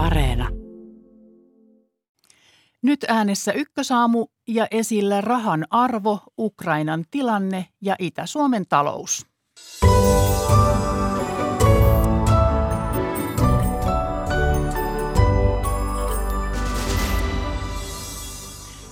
Areena. 0.00 0.48
Nyt 2.82 3.04
äänessä 3.08 3.52
ykkösaamu 3.52 4.26
ja 4.48 4.66
esillä 4.70 5.20
rahan 5.20 5.66
arvo, 5.70 6.18
Ukrainan 6.38 7.04
tilanne 7.10 7.66
ja 7.80 7.96
Itä-Suomen 7.98 8.66
talous. 8.68 9.26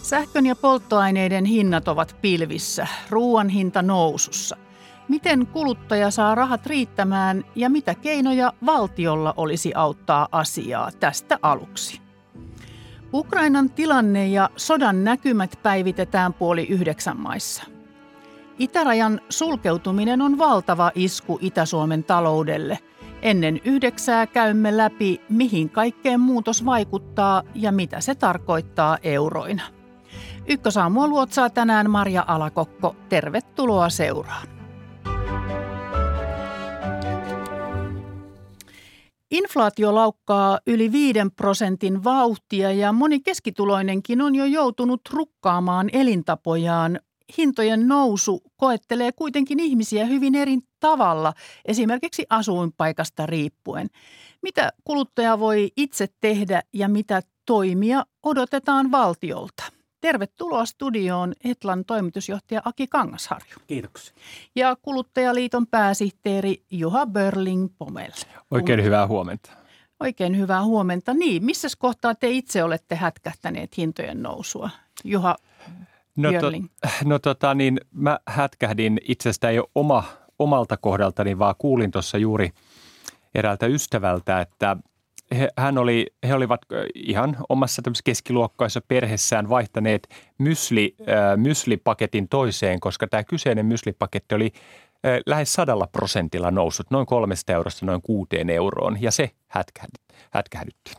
Sähkön 0.03 0.47
ja 0.47 0.57
polttoaineiden 0.57 1.45
hinnat 1.45 1.89
ovat 1.89 2.17
pilvissä, 2.23 2.87
ruoan 3.11 3.49
hinta 3.49 3.83
nousussa. 3.83 4.68
Miten 5.09 5.47
kuluttaja 5.47 6.11
saa 6.11 6.35
rahat 6.35 6.67
riittämään 6.67 7.45
ja 7.55 7.71
mitä 7.71 7.95
keinoja 7.95 8.53
valtiolla 8.67 9.35
olisi 9.37 9.73
auttaa 9.75 10.29
asiaa 10.33 10.91
tästä 11.01 11.39
aluksi? 11.43 12.01
Ukrainan 13.13 13.71
tilanne 13.71 14.29
ja 14.29 14.51
sodan 14.57 15.05
näkymät 15.05 15.59
päivitetään 15.63 16.35
puoli 16.35 16.67
yhdeksän 16.67 17.21
maissa. 17.21 17.63
Itärajan 18.59 19.21
sulkeutuminen 19.29 20.23
on 20.23 20.39
valtava 20.39 20.91
isku 20.95 21.39
Itä-Suomen 21.41 22.05
taloudelle. 22.05 22.79
Ennen 23.23 23.61
yhdeksää 23.65 24.27
käymme 24.27 24.77
läpi, 24.77 25.21
mihin 25.29 25.71
kaikkeen 25.71 26.21
muutos 26.21 26.65
vaikuttaa 26.65 27.43
ja 27.55 27.73
mitä 27.73 28.01
se 28.01 28.15
tarkoittaa 28.15 28.99
euroina. 29.03 29.63
Ykkösaamua 30.47 31.09
luotsaa 31.09 31.51
tänään 31.51 31.91
Marja 31.91 32.25
Alakokko. 32.27 32.97
Tervetuloa 33.09 33.89
seuraan. 33.89 34.58
Inflaatio 39.31 39.95
laukkaa 39.95 40.59
yli 40.67 40.93
5 40.93 41.19
prosentin 41.37 42.05
vauhtia 42.05 42.73
ja 42.73 42.93
moni 42.93 43.21
keskituloinenkin 43.21 44.23
on 44.23 44.35
jo 44.35 44.45
joutunut 44.45 45.01
rukkaamaan 45.11 45.89
elintapojaan. 45.93 47.01
Hintojen 47.39 47.89
nousu 47.89 48.43
koettelee 48.57 49.13
kuitenkin 49.13 49.61
ihmisiä 49.61 50.07
hyvin 50.07 50.35
eri 50.35 50.59
tavalla, 50.81 51.33
esimerkiksi 51.65 52.27
asuinpaikasta 52.31 53.27
riippuen. 53.27 53.89
Mitä 54.43 54.73
kuluttaja 54.85 55.39
voi 55.39 55.71
itse 55.77 56.07
tehdä 56.21 56.63
ja 56.73 56.89
mitä 56.89 57.23
toimia 57.47 58.05
odotetaan 58.23 58.91
valtiolta? 58.91 59.78
Tervetuloa 60.09 60.67
studioon 60.67 61.33
Etlan 61.45 61.85
toimitusjohtaja 61.85 62.63
Aki 62.65 62.87
Kangasharju. 62.87 63.57
Kiitoksia. 63.67 64.15
Ja 64.55 64.77
Kuluttajaliiton 64.83 65.67
pääsihteeri 65.67 66.63
Juha 66.71 67.07
Börling 67.07 67.69
Pomel. 67.79 68.11
Oikein 68.51 68.83
hyvää 68.85 69.07
huomenta. 69.07 69.51
Oikein 70.01 70.39
hyvää 70.39 70.65
huomenta. 70.65 71.15
Niin, 71.15 71.45
missä 71.45 71.69
kohtaa 71.79 72.15
te 72.15 72.31
itse 72.31 72.65
olette 72.65 72.95
hätkähtäneet 72.95 73.77
hintojen 73.77 74.23
nousua? 74.23 74.71
Juha 75.05 75.37
no, 76.17 76.31
Börling. 76.33 76.67
To, 76.81 76.89
no 77.05 77.19
tota 77.19 77.55
niin, 77.55 77.81
mä 77.91 78.19
hätkähdin 78.27 79.01
itsestä 79.09 79.51
ei 79.51 79.59
ole 79.59 79.69
oma, 79.75 80.05
omalta 80.39 80.77
kohdaltani, 80.77 81.39
vaan 81.39 81.55
kuulin 81.59 81.91
tuossa 81.91 82.19
juuri 82.19 82.51
eräältä 83.35 83.67
ystävältä, 83.67 84.41
että 84.41 84.77
he, 85.39 85.49
hän 85.57 85.79
oli, 85.79 86.07
he 86.27 86.35
olivat 86.35 86.61
ihan 86.95 87.37
omassa 87.49 87.83
keskiluokkaisessa 88.05 88.81
perheessään 88.89 89.49
vaihtaneet 89.49 90.09
mysli, 90.39 90.97
äh, 91.01 91.37
myslipaketin 91.37 92.29
toiseen, 92.29 92.81
koska 92.81 93.07
tämä 93.07 93.25
kyseinen 93.25 93.67
myslipaketti 93.67 94.35
oli 94.35 94.53
äh, 94.55 95.21
lähes 95.27 95.53
sadalla 95.53 95.87
prosentilla 95.87 96.51
noussut, 96.51 96.91
noin 96.91 97.07
kolmesta 97.07 97.53
eurosta 97.53 97.87
noin 97.87 98.03
kuuteen 98.03 98.51
euroon, 98.51 98.97
ja 99.01 99.11
se 99.11 99.31
hätkähdytti. 100.31 100.93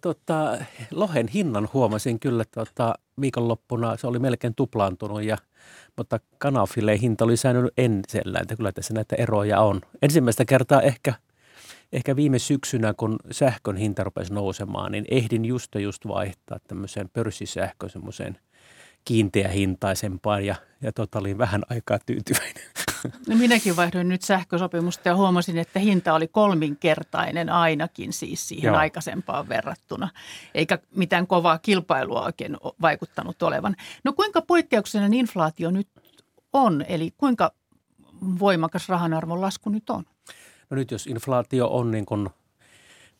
Tota, 0.00 0.58
lohen 0.90 1.28
hinnan 1.28 1.68
huomasin 1.72 2.20
kyllä 2.20 2.44
tota, 2.54 2.94
viikonloppuna, 3.20 3.96
se 3.96 4.06
oli 4.06 4.18
melkein 4.18 4.54
tuplaantunut, 4.54 5.22
ja, 5.22 5.36
mutta 5.96 6.20
kanafileen 6.38 6.98
hinta 6.98 7.24
oli 7.24 7.36
säilynyt 7.36 7.72
entisellään, 7.78 8.42
että 8.42 8.56
kyllä 8.56 8.72
tässä 8.72 8.94
näitä 8.94 9.16
eroja 9.16 9.60
on. 9.60 9.80
Ensimmäistä 10.02 10.44
kertaa 10.44 10.80
ehkä– 10.80 11.14
ehkä 11.92 12.16
viime 12.16 12.38
syksynä, 12.38 12.94
kun 12.96 13.18
sähkön 13.30 13.76
hinta 13.76 14.04
rupesi 14.04 14.34
nousemaan, 14.34 14.92
niin 14.92 15.04
ehdin 15.10 15.44
just 15.44 15.74
just 15.74 16.08
vaihtaa 16.08 16.58
tämmöiseen 16.68 17.08
pörssisähkön 17.12 17.90
semmoiseen 17.90 18.38
kiinteähintaisempaan 19.04 20.46
ja, 20.46 20.54
ja 20.80 20.92
tota, 20.92 21.18
olin 21.18 21.38
vähän 21.38 21.62
aikaa 21.70 21.98
tyytyväinen. 22.06 22.64
No 23.28 23.36
minäkin 23.36 23.76
vaihdoin 23.76 24.08
nyt 24.08 24.22
sähkösopimusta 24.22 25.08
ja 25.08 25.16
huomasin, 25.16 25.58
että 25.58 25.78
hinta 25.78 26.14
oli 26.14 26.28
kolminkertainen 26.28 27.48
ainakin 27.48 28.12
siis 28.12 28.48
siihen 28.48 28.68
Joo. 28.68 28.76
aikaisempaan 28.76 29.48
verrattuna. 29.48 30.08
Eikä 30.54 30.78
mitään 30.96 31.26
kovaa 31.26 31.58
kilpailua 31.58 32.24
oikein 32.24 32.56
vaikuttanut 32.80 33.42
olevan. 33.42 33.76
No 34.04 34.12
kuinka 34.12 34.42
poikkeuksellinen 34.42 35.14
inflaatio 35.14 35.70
nyt 35.70 35.88
on, 36.52 36.84
eli 36.88 37.14
kuinka 37.16 37.52
voimakas 38.38 38.88
rahanarvon 38.88 39.40
lasku 39.40 39.70
nyt 39.70 39.90
on? 39.90 40.04
No 40.70 40.74
nyt 40.74 40.90
jos 40.90 41.06
inflaatio 41.06 41.68
on 41.68 41.90
niin 41.90 42.06
kuin 42.06 42.28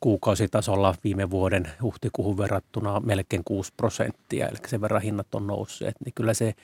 kuukausitasolla 0.01 0.95
viime 1.05 1.31
vuoden 1.31 1.69
huhtikuuhun 1.83 2.39
verrattuna 2.39 3.01
melkein 3.01 3.43
6 3.45 3.73
prosenttia, 3.77 4.49
eli 4.49 4.57
sen 4.67 4.81
verran 4.81 5.03
hinnat 5.03 5.35
on 5.35 5.47
nousseet, 5.47 5.95
niin 6.05 6.13
kyllä 6.15 6.35
se 6.35 6.55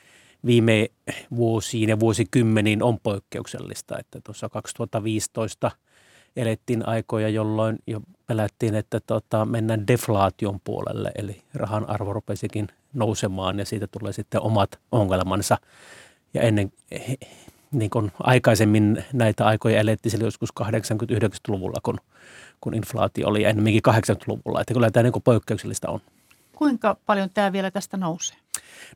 viime 0.47 0.89
vuosiin 1.37 1.89
ja 1.89 2.01
vuosikymmeniin 2.01 2.83
on 2.83 3.01
poikkeuksellista, 3.01 3.99
että 3.99 4.21
tuossa 4.25 4.49
2015 4.49 5.71
elettiin 6.37 6.89
aikoja, 6.89 7.29
jolloin 7.29 7.79
jo 7.87 8.01
pelättiin, 8.27 8.75
että 8.75 9.01
tota, 9.01 9.45
mennään 9.45 9.87
deflaation 9.87 10.61
puolelle, 10.65 11.13
eli 11.15 11.43
rahan 11.55 11.91
arvo 11.91 12.13
rupesikin 12.13 12.69
nousemaan 12.95 13.59
ja 13.59 13.65
siitä 13.65 13.87
tulee 13.87 14.13
sitten 14.13 14.41
omat 14.41 14.79
ongelmansa. 14.93 15.59
Ja 16.35 16.43
ennen 16.43 16.73
niin 17.73 17.91
kuin 17.91 18.13
aikaisemmin 18.19 19.05
näitä 19.13 19.47
aikoja 19.47 19.81
elettiin 19.81 20.11
siellä 20.11 20.27
joskus 20.27 20.51
80-90-luvulla, 20.61 21.81
kun, 21.83 21.99
kun 22.61 22.75
inflaatio 22.75 23.29
oli 23.29 23.45
ennemminkin 23.45 23.83
80-luvulla. 23.89 24.61
Että 24.61 24.75
kyllä 24.75 24.91
tämä 24.91 25.03
niin 25.03 25.13
kuin 25.13 25.23
poikkeuksellista 25.23 25.89
on. 25.89 26.01
Kuinka 26.57 26.97
paljon 27.07 27.31
tämä 27.35 27.53
vielä 27.53 27.71
tästä 27.71 27.97
nousee? 27.97 28.37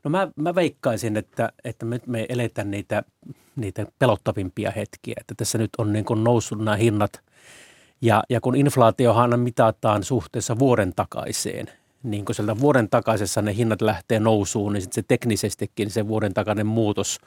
No 0.03 0.09
mä, 0.09 0.27
mä 0.35 0.55
veikkaisin, 0.55 1.17
että, 1.17 1.51
että 1.63 1.85
me, 1.85 1.99
me 2.07 2.25
eletään 2.29 2.71
niitä, 2.71 3.03
niitä 3.55 3.85
pelottavimpia 3.99 4.71
hetkiä. 4.71 5.15
Että 5.19 5.33
tässä 5.37 5.57
nyt 5.57 5.69
on 5.77 5.93
niin 5.93 6.05
kuin 6.05 6.23
noussut 6.23 6.59
nämä 6.59 6.75
hinnat. 6.75 7.21
Ja, 8.01 8.23
ja 8.29 8.41
kun 8.41 8.55
inflaatiohan 8.55 9.39
mitataan 9.39 10.03
suhteessa 10.03 10.59
vuoden 10.59 10.93
takaiseen, 10.95 11.67
niin 12.03 12.25
kun 12.25 12.35
sieltä 12.35 12.59
vuoden 12.59 12.89
takaisessa 12.89 13.41
ne 13.41 13.55
hinnat 13.55 13.81
lähtee 13.81 14.19
nousuun, 14.19 14.73
niin 14.73 14.81
sitten 14.81 15.03
se 15.03 15.05
teknisestikin 15.07 15.89
se 15.89 16.07
vuoden 16.07 16.33
takainen 16.33 16.67
muutos– 16.67 17.19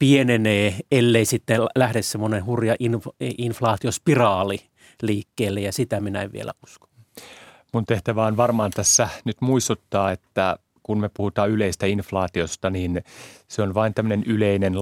pienenee, 0.00 0.74
ellei 0.92 1.24
sitten 1.24 1.60
lähde 1.76 2.02
semmoinen 2.02 2.46
hurja 2.46 2.76
inflaatiospiraali 3.38 4.58
liikkeelle 5.02 5.60
ja 5.60 5.72
sitä 5.72 6.00
minä 6.00 6.22
en 6.22 6.32
vielä 6.32 6.52
usko. 6.64 6.86
Mun 7.72 7.86
tehtävä 7.86 8.26
on 8.26 8.36
varmaan 8.36 8.70
tässä 8.70 9.08
nyt 9.24 9.36
muistuttaa, 9.40 10.12
että 10.12 10.56
kun 10.82 11.00
me 11.00 11.10
puhutaan 11.16 11.50
yleistä 11.50 11.86
inflaatiosta, 11.86 12.70
niin 12.70 13.04
se 13.48 13.62
on 13.62 13.74
vain 13.74 13.94
tämmöinen 13.94 14.22
yleinen 14.26 14.74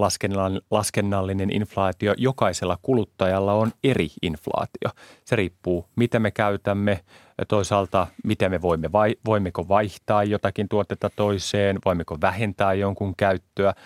laskennallinen 0.71 1.53
inflaatio. 1.53 2.15
Jokaisella 2.19 2.79
kuluttajalla 2.83 3.53
on 3.53 3.73
eri 3.85 4.09
inflaatio. 4.23 4.91
Se 5.25 5.37
riippuu, 5.37 5.87
mitä 5.97 6.19
me 6.19 6.31
käytämme, 6.31 7.01
toisaalta 7.49 8.07
miten 8.25 8.51
me 8.51 8.63
voimme, 8.63 8.93
vai, 8.93 9.17
voimmeko 9.25 9.69
vaihtaa 9.69 10.25
jotakin 10.25 10.69
tuotetta 10.69 11.11
toiseen, 11.17 11.79
voimmeko 11.85 12.19
vähentää 12.21 12.75
jonkun 12.75 13.17
käyttöä– 13.17 13.75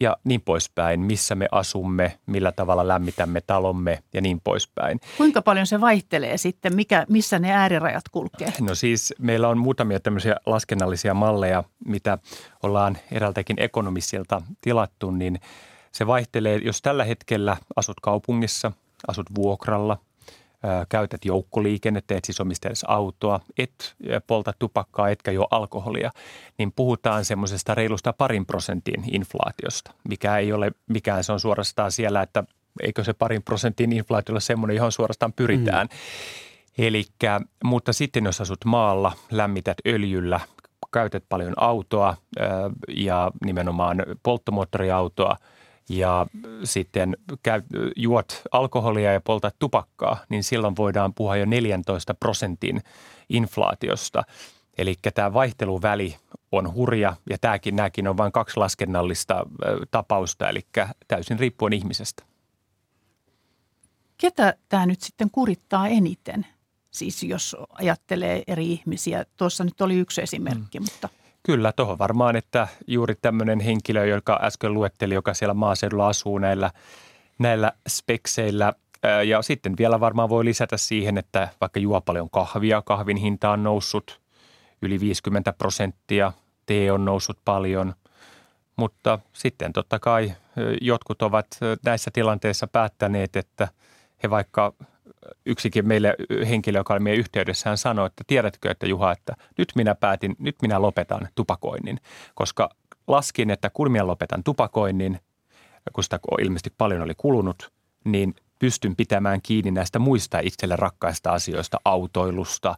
ja 0.00 0.16
niin 0.24 0.40
poispäin, 0.40 1.00
missä 1.00 1.34
me 1.34 1.48
asumme, 1.52 2.18
millä 2.26 2.52
tavalla 2.52 2.88
lämmitämme 2.88 3.40
talomme 3.40 4.02
ja 4.14 4.20
niin 4.20 4.40
poispäin. 4.44 5.00
Kuinka 5.16 5.42
paljon 5.42 5.66
se 5.66 5.80
vaihtelee 5.80 6.36
sitten, 6.36 6.76
mikä, 6.76 7.06
missä 7.08 7.38
ne 7.38 7.52
äärirajat 7.52 8.08
kulkee? 8.12 8.52
No 8.60 8.74
siis 8.74 9.14
meillä 9.18 9.48
on 9.48 9.58
muutamia 9.58 10.00
tämmöisiä 10.00 10.36
laskennallisia 10.46 11.14
malleja, 11.14 11.64
mitä 11.84 12.18
ollaan 12.62 12.98
eräältäkin 13.12 13.56
ekonomissilta 13.60 14.42
tilattu, 14.60 15.10
niin 15.10 15.40
se 15.92 16.06
vaihtelee, 16.06 16.60
jos 16.64 16.82
tällä 16.82 17.04
hetkellä 17.04 17.56
asut 17.76 18.00
kaupungissa, 18.00 18.72
asut 19.08 19.26
vuokralla– 19.34 19.98
käytät 20.88 21.24
joukkoliikennettä, 21.24 22.16
et 22.16 22.24
siis 22.24 22.40
omistajasi 22.40 22.86
autoa, 22.88 23.40
et 23.58 23.94
polta 24.26 24.52
tupakkaa, 24.58 25.08
etkä 25.08 25.30
jo 25.30 25.46
alkoholia, 25.50 26.10
niin 26.58 26.72
puhutaan 26.72 27.24
semmoisesta 27.24 27.74
reilusta 27.74 28.12
parin 28.12 28.46
prosentin 28.46 29.14
inflaatiosta, 29.14 29.90
mikä 30.08 30.38
ei 30.38 30.52
ole 30.52 30.72
mikään, 30.88 31.24
se 31.24 31.32
on 31.32 31.40
suorastaan 31.40 31.92
siellä, 31.92 32.22
että 32.22 32.44
eikö 32.82 33.04
se 33.04 33.12
parin 33.12 33.42
prosentin 33.42 33.92
inflaatio 33.92 34.32
ole 34.32 34.40
semmoinen, 34.40 34.76
johon 34.76 34.92
suorastaan 34.92 35.32
pyritään. 35.32 35.86
Mm. 35.86 36.84
Elikkä, 36.84 37.40
mutta 37.64 37.92
sitten 37.92 38.24
jos 38.24 38.40
asut 38.40 38.64
maalla, 38.64 39.12
lämmität 39.30 39.76
öljyllä, 39.86 40.40
käytät 40.92 41.24
paljon 41.28 41.54
autoa 41.56 42.16
ja 42.88 43.30
nimenomaan 43.44 44.02
polttomoottoriautoa– 44.22 45.36
ja 45.88 46.26
sitten 46.64 47.16
käy, 47.42 47.62
juot 47.96 48.42
alkoholia 48.52 49.12
ja 49.12 49.20
poltat 49.20 49.56
tupakkaa, 49.58 50.24
niin 50.28 50.44
silloin 50.44 50.76
voidaan 50.76 51.14
puhua 51.14 51.36
jo 51.36 51.44
14 51.44 52.14
prosentin 52.14 52.80
inflaatiosta. 53.28 54.22
Eli 54.78 54.94
tämä 55.14 55.32
vaihteluväli 55.32 56.16
on 56.52 56.74
hurja 56.74 57.16
ja 57.30 57.38
tämäkin, 57.38 57.76
nämäkin 57.76 58.08
on 58.08 58.16
vain 58.16 58.32
kaksi 58.32 58.56
laskennallista 58.56 59.46
tapausta, 59.90 60.48
eli 60.48 60.60
täysin 61.08 61.38
riippuen 61.38 61.72
ihmisestä. 61.72 62.22
Ketä 64.18 64.54
tämä 64.68 64.86
nyt 64.86 65.00
sitten 65.00 65.30
kurittaa 65.30 65.88
eniten? 65.88 66.46
Siis 66.90 67.22
jos 67.22 67.56
ajattelee 67.72 68.42
eri 68.46 68.72
ihmisiä. 68.72 69.24
Tuossa 69.36 69.64
nyt 69.64 69.80
oli 69.80 69.94
yksi 69.94 70.22
esimerkki, 70.22 70.78
hmm. 70.78 70.84
mutta– 70.84 71.08
Kyllä, 71.42 71.72
tuohon 71.72 71.98
varmaan, 71.98 72.36
että 72.36 72.68
juuri 72.86 73.14
tämmöinen 73.22 73.60
henkilö, 73.60 74.06
joka 74.06 74.40
äsken 74.42 74.74
luetteli, 74.74 75.14
joka 75.14 75.34
siellä 75.34 75.54
maaseudulla 75.54 76.08
asuu 76.08 76.38
näillä, 76.38 76.70
näillä 77.38 77.72
spekseillä. 77.88 78.72
Ja 79.26 79.42
sitten 79.42 79.74
vielä 79.78 80.00
varmaan 80.00 80.28
voi 80.28 80.44
lisätä 80.44 80.76
siihen, 80.76 81.18
että 81.18 81.48
vaikka 81.60 81.80
juo 81.80 82.00
paljon 82.00 82.30
kahvia, 82.30 82.82
kahvin 82.82 83.16
hinta 83.16 83.50
on 83.50 83.62
noussut 83.62 84.20
yli 84.82 85.00
50 85.00 85.52
prosenttia, 85.52 86.32
tee 86.66 86.92
on 86.92 87.04
noussut 87.04 87.38
paljon. 87.44 87.94
Mutta 88.76 89.18
sitten 89.32 89.72
totta 89.72 89.98
kai 89.98 90.32
jotkut 90.80 91.22
ovat 91.22 91.46
näissä 91.84 92.10
tilanteissa 92.12 92.66
päättäneet, 92.66 93.36
että 93.36 93.68
he 94.22 94.30
vaikka 94.30 94.72
yksikin 95.46 95.88
meille 95.88 96.14
henkilö, 96.48 96.78
joka 96.78 96.94
oli 96.94 97.00
meidän 97.00 97.18
yhteydessä, 97.18 97.70
hän 97.70 97.78
sanoi, 97.78 98.06
että 98.06 98.24
tiedätkö, 98.26 98.70
että 98.70 98.86
Juha, 98.86 99.12
että 99.12 99.34
nyt 99.58 99.72
minä 99.74 99.94
päätin, 99.94 100.36
nyt 100.38 100.56
minä 100.62 100.82
lopetan 100.82 101.28
tupakoinnin, 101.34 101.98
koska 102.34 102.70
laskin, 103.06 103.50
että 103.50 103.70
kun 103.70 103.92
minä 103.92 104.06
lopetan 104.06 104.44
tupakoinnin, 104.44 105.20
kun 105.92 106.04
sitä 106.04 106.20
ilmeisesti 106.42 106.72
paljon 106.78 107.02
oli 107.02 107.14
kulunut, 107.16 107.72
niin 108.04 108.34
pystyn 108.58 108.96
pitämään 108.96 109.42
kiinni 109.42 109.70
näistä 109.70 109.98
muista 109.98 110.38
itselle 110.38 110.76
rakkaista 110.76 111.30
asioista, 111.30 111.80
autoilusta 111.84 112.74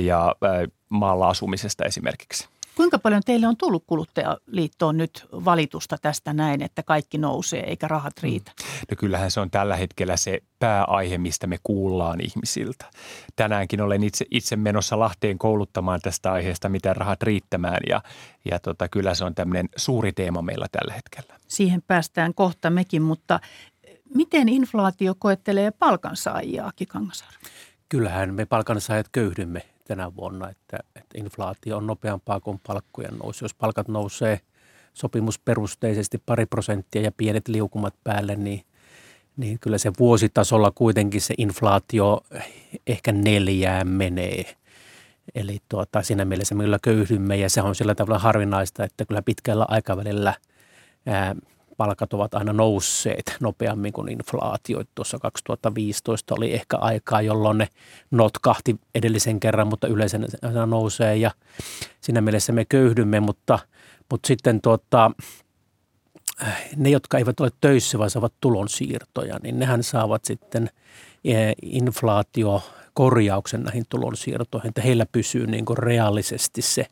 ja 0.00 0.34
maalla 0.88 1.28
asumisesta 1.28 1.84
esimerkiksi. 1.84 2.48
Kuinka 2.76 2.98
paljon 2.98 3.22
teille 3.26 3.46
on 3.46 3.56
tullut 3.56 3.84
kuluttajaliittoon 3.86 4.96
nyt 4.96 5.26
valitusta 5.32 5.96
tästä 6.02 6.32
näin, 6.32 6.62
että 6.62 6.82
kaikki 6.82 7.18
nousee 7.18 7.60
eikä 7.60 7.88
rahat 7.88 8.12
mm. 8.16 8.22
riitä? 8.22 8.52
No 8.90 8.96
kyllähän 8.98 9.30
se 9.30 9.40
on 9.40 9.50
tällä 9.50 9.76
hetkellä 9.76 10.16
se 10.16 10.40
pääaihe, 10.58 11.18
mistä 11.18 11.46
me 11.46 11.56
kuullaan 11.62 12.20
ihmisiltä. 12.20 12.84
Tänäänkin 13.36 13.80
olen 13.80 14.02
itse, 14.02 14.24
itse 14.30 14.56
menossa 14.56 14.98
Lahteen 14.98 15.38
kouluttamaan 15.38 16.00
tästä 16.00 16.32
aiheesta, 16.32 16.68
miten 16.68 16.96
rahat 16.96 17.22
riittämään 17.22 17.80
ja, 17.88 18.02
ja 18.50 18.58
tota, 18.58 18.88
kyllä 18.88 19.14
se 19.14 19.24
on 19.24 19.34
tämmöinen 19.34 19.68
suuri 19.76 20.12
teema 20.12 20.42
meillä 20.42 20.66
tällä 20.72 20.94
hetkellä. 20.94 21.40
Siihen 21.48 21.82
päästään 21.86 22.34
kohta 22.34 22.70
mekin, 22.70 23.02
mutta 23.02 23.40
miten 24.14 24.48
inflaatio 24.48 25.14
koettelee 25.18 25.70
palkansaajia, 25.70 26.66
Aki 26.66 26.86
Kangasarvi? 26.86 27.36
Kyllähän 27.88 28.34
me 28.34 28.46
palkansaajat 28.46 29.08
köyhdymme 29.12 29.75
tänä 29.88 30.16
vuonna, 30.16 30.50
että, 30.50 30.78
että 30.96 31.18
inflaatio 31.18 31.76
on 31.76 31.86
nopeampaa 31.86 32.40
kuin 32.40 32.60
palkkojen 32.66 33.18
nousu. 33.18 33.44
Jos 33.44 33.54
palkat 33.54 33.88
nousee 33.88 34.40
sopimusperusteisesti 34.94 36.22
pari 36.26 36.46
prosenttia 36.46 37.02
ja 37.02 37.12
pienet 37.16 37.48
liukumat 37.48 37.94
päälle, 38.04 38.36
niin, 38.36 38.64
niin 39.36 39.58
kyllä 39.58 39.78
se 39.78 39.92
vuositasolla 39.98 40.70
kuitenkin 40.70 41.20
se 41.20 41.34
inflaatio 41.38 42.20
ehkä 42.86 43.12
neljään 43.12 43.88
menee. 43.88 44.44
Eli 45.34 45.58
tuota, 45.68 46.02
siinä 46.02 46.24
mielessä 46.24 46.54
me 46.54 46.64
kyllä 46.64 46.78
köyhdymme 46.82 47.36
ja 47.36 47.50
se 47.50 47.62
on 47.62 47.74
sillä 47.74 47.94
tavalla 47.94 48.18
harvinaista, 48.18 48.84
että 48.84 49.04
kyllä 49.04 49.22
pitkällä 49.22 49.64
aikavälillä 49.68 50.34
ää, 51.06 51.34
palkat 51.76 52.12
ovat 52.12 52.34
aina 52.34 52.52
nousseet 52.52 53.36
nopeammin 53.40 53.92
kuin 53.92 54.08
inflaatio. 54.08 54.82
Tuossa 54.94 55.18
2015 55.18 56.34
oli 56.34 56.54
ehkä 56.54 56.76
aikaa, 56.76 57.22
jolloin 57.22 57.58
ne 57.58 57.68
notkahti 58.10 58.76
edellisen 58.94 59.40
kerran, 59.40 59.68
mutta 59.68 59.86
yleensä 59.86 60.18
nousee 60.66 61.16
ja 61.16 61.30
siinä 62.00 62.20
mielessä 62.20 62.52
me 62.52 62.64
köyhdymme, 62.64 63.20
mutta, 63.20 63.58
mutta 64.10 64.26
sitten 64.26 64.60
tuota, 64.60 65.10
ne, 66.76 66.90
jotka 66.90 67.18
eivät 67.18 67.40
ole 67.40 67.50
töissä, 67.60 67.98
vaan 67.98 68.10
saavat 68.10 68.32
tulonsiirtoja, 68.40 69.38
niin 69.42 69.58
nehän 69.58 69.82
saavat 69.82 70.24
sitten 70.24 70.70
e, 71.24 71.52
inflaatio 71.62 72.62
korjauksen 72.94 73.62
näihin 73.62 73.84
tulonsiirtoihin, 73.88 74.68
että 74.68 74.82
heillä 74.82 75.06
pysyy 75.12 75.46
niin 75.46 75.64
kuin 75.64 75.78
reaalisesti 75.78 76.62
se, 76.62 76.86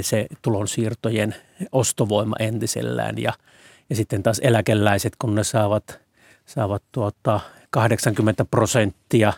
se 0.00 0.26
tulonsiirtojen 0.42 1.34
ostovoima 1.72 2.36
entisellään 2.38 3.18
ja– 3.18 3.32
ja 3.90 3.96
sitten 3.96 4.22
taas 4.22 4.38
eläkeläiset, 4.38 5.12
kun 5.18 5.34
ne 5.34 5.44
saavat, 5.44 6.00
saavat 6.46 6.82
tuota 6.92 7.40
80 7.70 8.44
prosenttia 8.44 9.32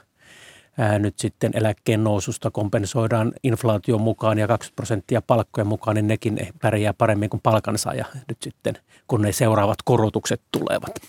ää, 0.79 0.99
nyt 0.99 1.19
sitten 1.19 1.51
eläkkeen 1.55 2.05
noususta 2.05 2.51
kompensoidaan 2.51 3.33
inflaation 3.43 4.01
mukaan 4.01 4.39
ja 4.39 4.49
20 4.49 4.77
prosenttia 4.77 5.23
palkkojen 5.23 5.67
mukaan, 5.67 5.95
niin 5.95 6.07
nekin 6.07 6.49
pärjää 6.61 6.95
paremmin 6.95 7.31
kuin 7.31 7.41
palkansaaja 7.43 8.05
nyt 8.29 8.39
sitten, 8.43 8.75
kun 9.07 9.23
ne 9.23 9.33
seuraavat 9.33 9.83
korotukset 9.85 10.41
tulevat. 10.53 11.01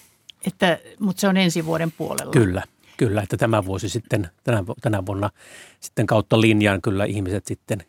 Että, 0.47 0.79
mutta 0.99 1.21
se 1.21 1.27
on 1.27 1.37
ensi 1.37 1.65
vuoden 1.65 1.91
puolella. 1.91 2.31
Kyllä, 2.31 2.63
kyllä, 2.97 3.21
että 3.21 3.37
tämä 3.37 3.65
vuosi 3.65 3.89
sitten, 3.89 4.29
tänä, 4.43 4.63
tänä 4.81 5.05
vuonna 5.05 5.29
sitten 5.79 6.05
kautta 6.05 6.41
linjaan 6.41 6.81
kyllä 6.81 7.05
ihmiset 7.05 7.45
sitten 7.45 7.83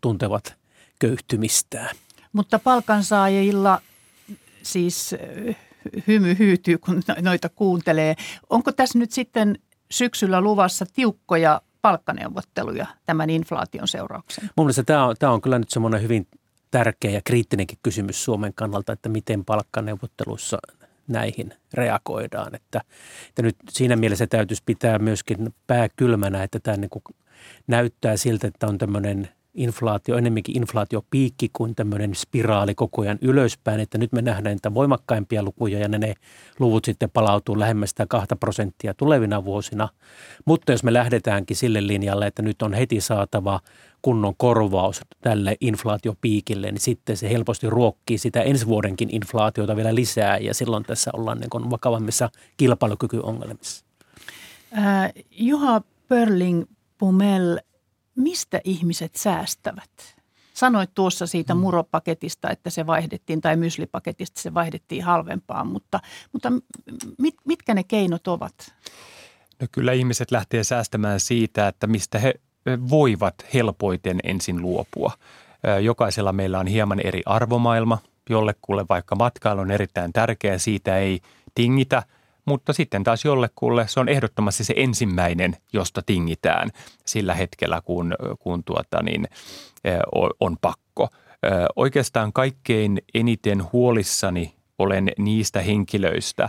tuntevat 0.00 0.56
köyhtymistään. 0.98 1.96
Mutta 2.32 2.58
palkansaajilla 2.58 3.80
siis 4.62 5.14
hymy 6.06 6.38
hyytyy, 6.38 6.78
kun 6.78 7.02
noita 7.22 7.48
kuuntelee. 7.48 8.14
Onko 8.50 8.72
tässä 8.72 8.98
nyt 8.98 9.12
sitten 9.12 9.58
syksyllä 9.90 10.40
luvassa 10.40 10.86
tiukkoja 10.92 11.62
palkkaneuvotteluja 11.82 12.86
tämän 13.06 13.30
inflaation 13.30 13.88
seurauksena? 13.88 14.48
Mun 14.56 14.66
mielestä 14.66 14.82
tämä 14.82 15.04
on, 15.04 15.16
tämä 15.18 15.32
on 15.32 15.40
kyllä 15.40 15.58
nyt 15.58 15.70
semmoinen 15.70 16.02
hyvin 16.02 16.26
tärkeä 16.70 17.10
ja 17.10 17.20
kriittinenkin 17.24 17.78
kysymys 17.82 18.24
Suomen 18.24 18.54
kannalta, 18.54 18.92
että 18.92 19.08
miten 19.08 19.44
palkkaneuvotteluissa 19.44 20.58
näihin 21.08 21.54
reagoidaan. 21.74 22.54
Että, 22.54 22.80
että 23.28 23.42
nyt 23.42 23.56
siinä 23.70 23.96
mielessä 23.96 24.26
täytyisi 24.26 24.62
pitää 24.66 24.98
myöskin 24.98 25.54
pää 25.66 25.88
kylmänä, 25.88 26.42
että 26.42 26.60
tämä 26.60 26.76
niin 26.76 27.16
näyttää 27.66 28.16
siltä, 28.16 28.46
että 28.46 28.66
on 28.66 28.78
tämmöinen 28.78 29.28
inflaatio, 29.58 30.16
enemmänkin 30.16 30.56
inflaatiopiikki 30.56 31.50
kuin 31.52 31.74
tämmöinen 31.74 32.14
spiraali 32.14 32.74
koko 32.74 33.02
ajan 33.02 33.18
ylöspäin, 33.22 33.80
että 33.80 33.98
nyt 33.98 34.12
me 34.12 34.22
nähdään 34.22 34.54
niitä 34.54 34.74
voimakkaimpia 34.74 35.42
lukuja 35.42 35.78
ja 35.78 35.88
ne, 35.88 35.98
ne 35.98 36.14
luvut 36.58 36.84
sitten 36.84 37.10
palautuu 37.10 37.58
lähemmäs 37.58 37.90
sitä 37.90 38.06
kahta 38.06 38.36
prosenttia 38.36 38.94
tulevina 38.94 39.44
vuosina. 39.44 39.88
Mutta 40.44 40.72
jos 40.72 40.84
me 40.84 40.92
lähdetäänkin 40.92 41.56
sille 41.56 41.86
linjalle, 41.86 42.26
että 42.26 42.42
nyt 42.42 42.62
on 42.62 42.74
heti 42.74 43.00
saatava 43.00 43.60
kunnon 44.02 44.34
korvaus 44.36 45.00
tälle 45.20 45.56
inflaatiopiikille, 45.60 46.72
niin 46.72 46.80
sitten 46.80 47.16
se 47.16 47.30
helposti 47.30 47.70
ruokkii 47.70 48.18
sitä 48.18 48.42
ensi 48.42 48.66
vuodenkin 48.66 49.14
inflaatiota 49.14 49.76
vielä 49.76 49.94
lisää 49.94 50.38
ja 50.38 50.54
silloin 50.54 50.84
tässä 50.84 51.10
ollaan 51.14 51.40
niin 51.40 51.70
vakavammissa 51.70 52.30
kilpailukykyongelmissa. 52.56 53.84
Äh, 54.78 55.12
Juha 55.30 55.82
Pörling 56.08 56.64
Pumel, 56.98 57.58
mistä 58.18 58.60
ihmiset 58.64 59.16
säästävät? 59.16 60.18
Sanoit 60.54 60.90
tuossa 60.94 61.26
siitä 61.26 61.54
mm. 61.54 61.60
muropaketista, 61.60 62.50
että 62.50 62.70
se 62.70 62.86
vaihdettiin, 62.86 63.40
tai 63.40 63.56
myslipaketista 63.56 64.40
se 64.40 64.54
vaihdettiin 64.54 65.04
halvempaan, 65.04 65.66
mutta, 65.66 66.00
mutta 66.32 66.52
mit, 67.18 67.34
mitkä 67.44 67.74
ne 67.74 67.84
keinot 67.84 68.28
ovat? 68.28 68.74
No 69.60 69.66
kyllä 69.72 69.92
ihmiset 69.92 70.30
lähtee 70.30 70.64
säästämään 70.64 71.20
siitä, 71.20 71.68
että 71.68 71.86
mistä 71.86 72.18
he 72.18 72.34
voivat 72.90 73.34
helpoiten 73.54 74.20
ensin 74.24 74.62
luopua. 74.62 75.12
Jokaisella 75.82 76.32
meillä 76.32 76.58
on 76.58 76.66
hieman 76.66 77.00
eri 77.00 77.22
arvomaailma. 77.26 77.98
Jollekulle 78.30 78.84
vaikka 78.88 79.16
matkailu 79.16 79.60
on 79.60 79.70
erittäin 79.70 80.12
tärkeä, 80.12 80.58
siitä 80.58 80.98
ei 80.98 81.20
tingitä– 81.54 82.02
mutta 82.48 82.72
sitten 82.72 83.04
taas 83.04 83.24
jollekulle 83.24 83.88
se 83.88 84.00
on 84.00 84.08
ehdottomasti 84.08 84.64
se 84.64 84.74
ensimmäinen, 84.76 85.56
josta 85.72 86.02
tingitään 86.06 86.70
sillä 87.06 87.34
hetkellä, 87.34 87.80
kun, 87.84 88.14
kun 88.38 88.64
tuota 88.64 89.02
niin, 89.02 89.28
on 90.40 90.56
pakko. 90.60 91.08
Oikeastaan 91.76 92.32
kaikkein 92.32 92.98
eniten 93.14 93.72
huolissani 93.72 94.54
olen 94.78 95.10
niistä 95.18 95.60
henkilöistä, 95.60 96.48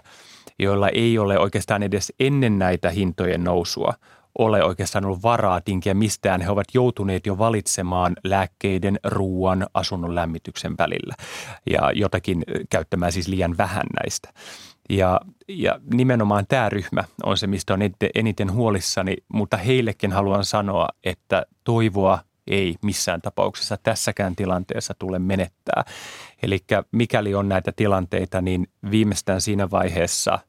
joilla 0.59 0.89
ei 0.89 1.17
ole 1.17 1.39
oikeastaan 1.39 1.83
edes 1.83 2.13
ennen 2.19 2.59
näitä 2.59 2.89
hintojen 2.89 3.43
nousua 3.43 3.93
ole 4.37 4.63
oikeastaan 4.63 5.05
ollut 5.05 5.23
varaa 5.23 5.61
tinkiä 5.61 5.93
mistään. 5.93 6.41
He 6.41 6.49
ovat 6.49 6.67
joutuneet 6.73 7.25
jo 7.25 7.37
valitsemaan 7.37 8.15
lääkkeiden, 8.23 8.99
ruoan, 9.03 9.67
asunnon 9.73 10.15
lämmityksen 10.15 10.75
välillä 10.77 11.15
ja 11.69 11.91
jotakin 11.93 12.43
käyttämään 12.69 13.11
siis 13.11 13.27
liian 13.27 13.57
vähän 13.57 13.85
näistä. 14.03 14.29
Ja, 14.89 15.21
ja 15.47 15.79
nimenomaan 15.93 16.45
tämä 16.47 16.69
ryhmä 16.69 17.03
on 17.23 17.37
se, 17.37 17.47
mistä 17.47 17.73
on 17.73 17.79
eniten 18.15 18.53
huolissani, 18.53 19.15
mutta 19.33 19.57
heillekin 19.57 20.11
haluan 20.11 20.45
sanoa, 20.45 20.87
että 21.03 21.45
toivoa 21.63 22.19
ei 22.47 22.75
missään 22.83 23.21
tapauksessa 23.21 23.77
tässäkään 23.83 24.35
tilanteessa 24.35 24.93
tule 24.99 25.19
menettää. 25.19 25.83
Eli 26.43 26.59
mikäli 26.91 27.35
on 27.35 27.49
näitä 27.49 27.71
tilanteita, 27.75 28.41
niin 28.41 28.67
viimeistään 28.91 29.41
siinä 29.41 29.71
vaiheessa 29.71 30.39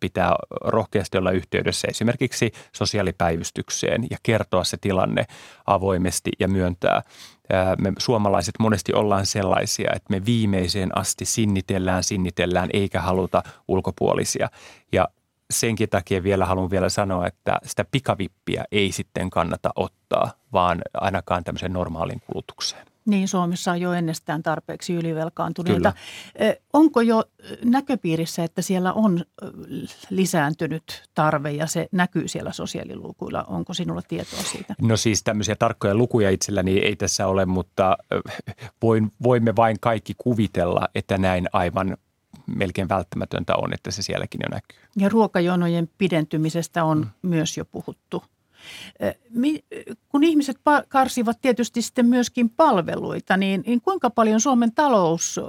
pitää 0.00 0.34
rohkeasti 0.64 1.18
olla 1.18 1.30
yhteydessä 1.30 1.88
esimerkiksi 1.90 2.52
sosiaalipäivystykseen 2.72 4.06
ja 4.10 4.16
kertoa 4.22 4.64
se 4.64 4.76
tilanne 4.80 5.24
avoimesti 5.66 6.30
ja 6.38 6.48
myöntää. 6.48 7.02
Me 7.78 7.92
suomalaiset 7.98 8.54
monesti 8.60 8.92
ollaan 8.92 9.26
sellaisia, 9.26 9.90
että 9.94 10.10
me 10.10 10.24
viimeiseen 10.24 10.98
asti 10.98 11.24
sinnitellään, 11.24 12.04
sinnitellään 12.04 12.68
eikä 12.72 13.00
haluta 13.00 13.42
ulkopuolisia. 13.68 14.48
Ja 14.92 15.08
senkin 15.50 15.88
takia 15.88 16.22
vielä 16.22 16.46
haluan 16.46 16.70
vielä 16.70 16.88
sanoa, 16.88 17.26
että 17.26 17.58
sitä 17.64 17.84
pikavippiä 17.90 18.64
ei 18.72 18.92
sitten 18.92 19.30
kannata 19.30 19.70
ottaa, 19.76 20.30
vaan 20.52 20.82
ainakaan 20.94 21.44
tämmöisen 21.44 21.72
normaalin 21.72 22.20
kulutukseen. 22.26 22.86
Niin, 23.06 23.28
Suomessa 23.28 23.72
on 23.72 23.80
jo 23.80 23.92
ennestään 23.92 24.42
tarpeeksi 24.42 24.94
ylivelkaantuneita. 24.94 25.92
Kyllä. 25.92 26.54
Onko 26.72 27.00
jo 27.00 27.24
näköpiirissä, 27.64 28.44
että 28.44 28.62
siellä 28.62 28.92
on 28.92 29.24
lisääntynyt 30.10 31.02
tarve 31.14 31.50
ja 31.50 31.66
se 31.66 31.88
näkyy 31.92 32.28
siellä 32.28 32.52
sosiaalilukuilla? 32.52 33.44
Onko 33.44 33.74
sinulla 33.74 34.02
tietoa 34.08 34.42
siitä? 34.42 34.74
No 34.80 34.96
siis 34.96 35.22
tämmöisiä 35.22 35.56
tarkkoja 35.56 35.94
lukuja 35.94 36.30
itselläni 36.30 36.78
ei 36.78 36.96
tässä 36.96 37.26
ole, 37.26 37.46
mutta 37.46 37.96
voin, 38.82 39.12
voimme 39.22 39.56
vain 39.56 39.76
kaikki 39.80 40.14
kuvitella, 40.18 40.88
että 40.94 41.18
näin 41.18 41.46
aivan 41.52 41.96
melkein 42.46 42.88
välttämätöntä 42.88 43.56
on, 43.56 43.72
että 43.72 43.90
se 43.90 44.02
sielläkin 44.02 44.40
jo 44.42 44.48
näkyy. 44.54 44.78
Ja 44.96 45.08
ruokajonojen 45.08 45.90
pidentymisestä 45.98 46.84
on 46.84 46.98
mm. 46.98 47.28
myös 47.28 47.56
jo 47.56 47.64
puhuttu. 47.64 48.22
Kun 50.08 50.24
ihmiset 50.24 50.56
karsivat 50.88 51.38
tietysti 51.42 51.82
sitten 51.82 52.06
myöskin 52.06 52.50
palveluita, 52.50 53.36
niin, 53.36 53.62
niin 53.66 53.80
kuinka 53.80 54.10
paljon 54.10 54.40
Suomen 54.40 54.72
talous 54.74 55.40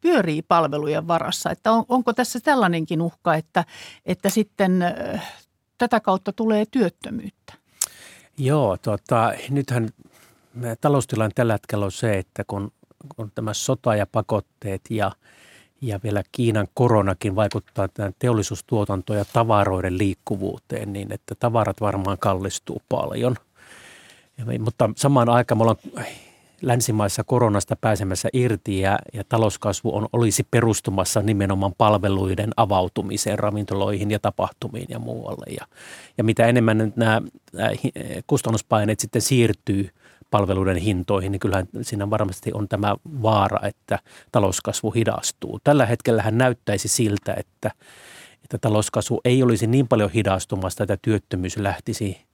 pyörii 0.00 0.42
palvelujen 0.42 1.08
varassa? 1.08 1.50
Että 1.50 1.72
on, 1.72 1.84
onko 1.88 2.12
tässä 2.12 2.40
tällainenkin 2.40 3.02
uhka, 3.02 3.34
että, 3.34 3.64
että 4.06 4.30
sitten 4.30 4.84
tätä 5.78 6.00
kautta 6.00 6.32
tulee 6.32 6.64
työttömyyttä? 6.70 7.52
Joo, 8.38 8.76
tota, 8.76 9.32
nythän 9.50 9.88
taloustilanne 10.80 11.32
tällä 11.34 11.52
hetkellä 11.52 11.84
on 11.84 11.92
se, 11.92 12.18
että 12.18 12.44
kun, 12.46 12.72
kun 13.16 13.32
tämä 13.34 13.54
sota 13.54 13.96
ja 13.96 14.06
pakotteet 14.06 14.80
ja– 14.90 15.12
ja 15.80 16.00
vielä 16.02 16.22
Kiinan 16.32 16.68
koronakin 16.74 17.36
vaikuttaa 17.36 17.88
tämän 17.88 18.14
teollisuustuotantoon 18.18 19.18
ja 19.18 19.24
tavaroiden 19.32 19.98
liikkuvuuteen 19.98 20.92
niin, 20.92 21.12
että 21.12 21.34
tavarat 21.34 21.80
varmaan 21.80 22.18
kallistuu 22.18 22.82
paljon. 22.88 23.36
Ja, 24.38 24.60
mutta 24.60 24.90
samaan 24.96 25.28
aikaan 25.28 25.58
me 25.58 25.62
ollaan 25.62 26.04
länsimaissa 26.62 27.24
koronasta 27.24 27.76
pääsemässä 27.76 28.28
irti 28.32 28.80
ja, 28.80 28.98
ja 29.12 29.24
talouskasvu 29.28 29.96
on, 29.96 30.08
olisi 30.12 30.46
perustumassa 30.50 31.22
nimenomaan 31.22 31.74
palveluiden 31.78 32.50
avautumiseen 32.56 33.38
ravintoloihin 33.38 34.10
ja 34.10 34.18
tapahtumiin 34.18 34.86
ja 34.88 34.98
muualle. 34.98 35.54
Ja, 35.60 35.66
ja 36.18 36.24
mitä 36.24 36.46
enemmän 36.46 36.92
nämä, 36.96 37.22
nämä 37.52 37.70
kustannuspaineet 38.26 39.00
sitten 39.00 39.22
siirtyy– 39.22 39.90
palveluiden 40.30 40.76
hintoihin, 40.76 41.32
niin 41.32 41.40
kyllähän 41.40 41.68
siinä 41.82 42.10
varmasti 42.10 42.50
on 42.54 42.68
tämä 42.68 42.96
vaara, 43.22 43.68
että 43.68 43.98
talouskasvu 44.32 44.90
hidastuu. 44.90 45.60
Tällä 45.64 45.86
hetkellä 45.86 46.22
hän 46.22 46.38
näyttäisi 46.38 46.88
siltä, 46.88 47.34
että, 47.34 47.70
että 48.44 48.58
talouskasvu 48.58 49.20
ei 49.24 49.42
olisi 49.42 49.66
niin 49.66 49.88
paljon 49.88 50.10
hidastumasta, 50.10 50.82
että 50.82 50.96
työttömyys 51.02 51.56
lähtisi 51.56 52.26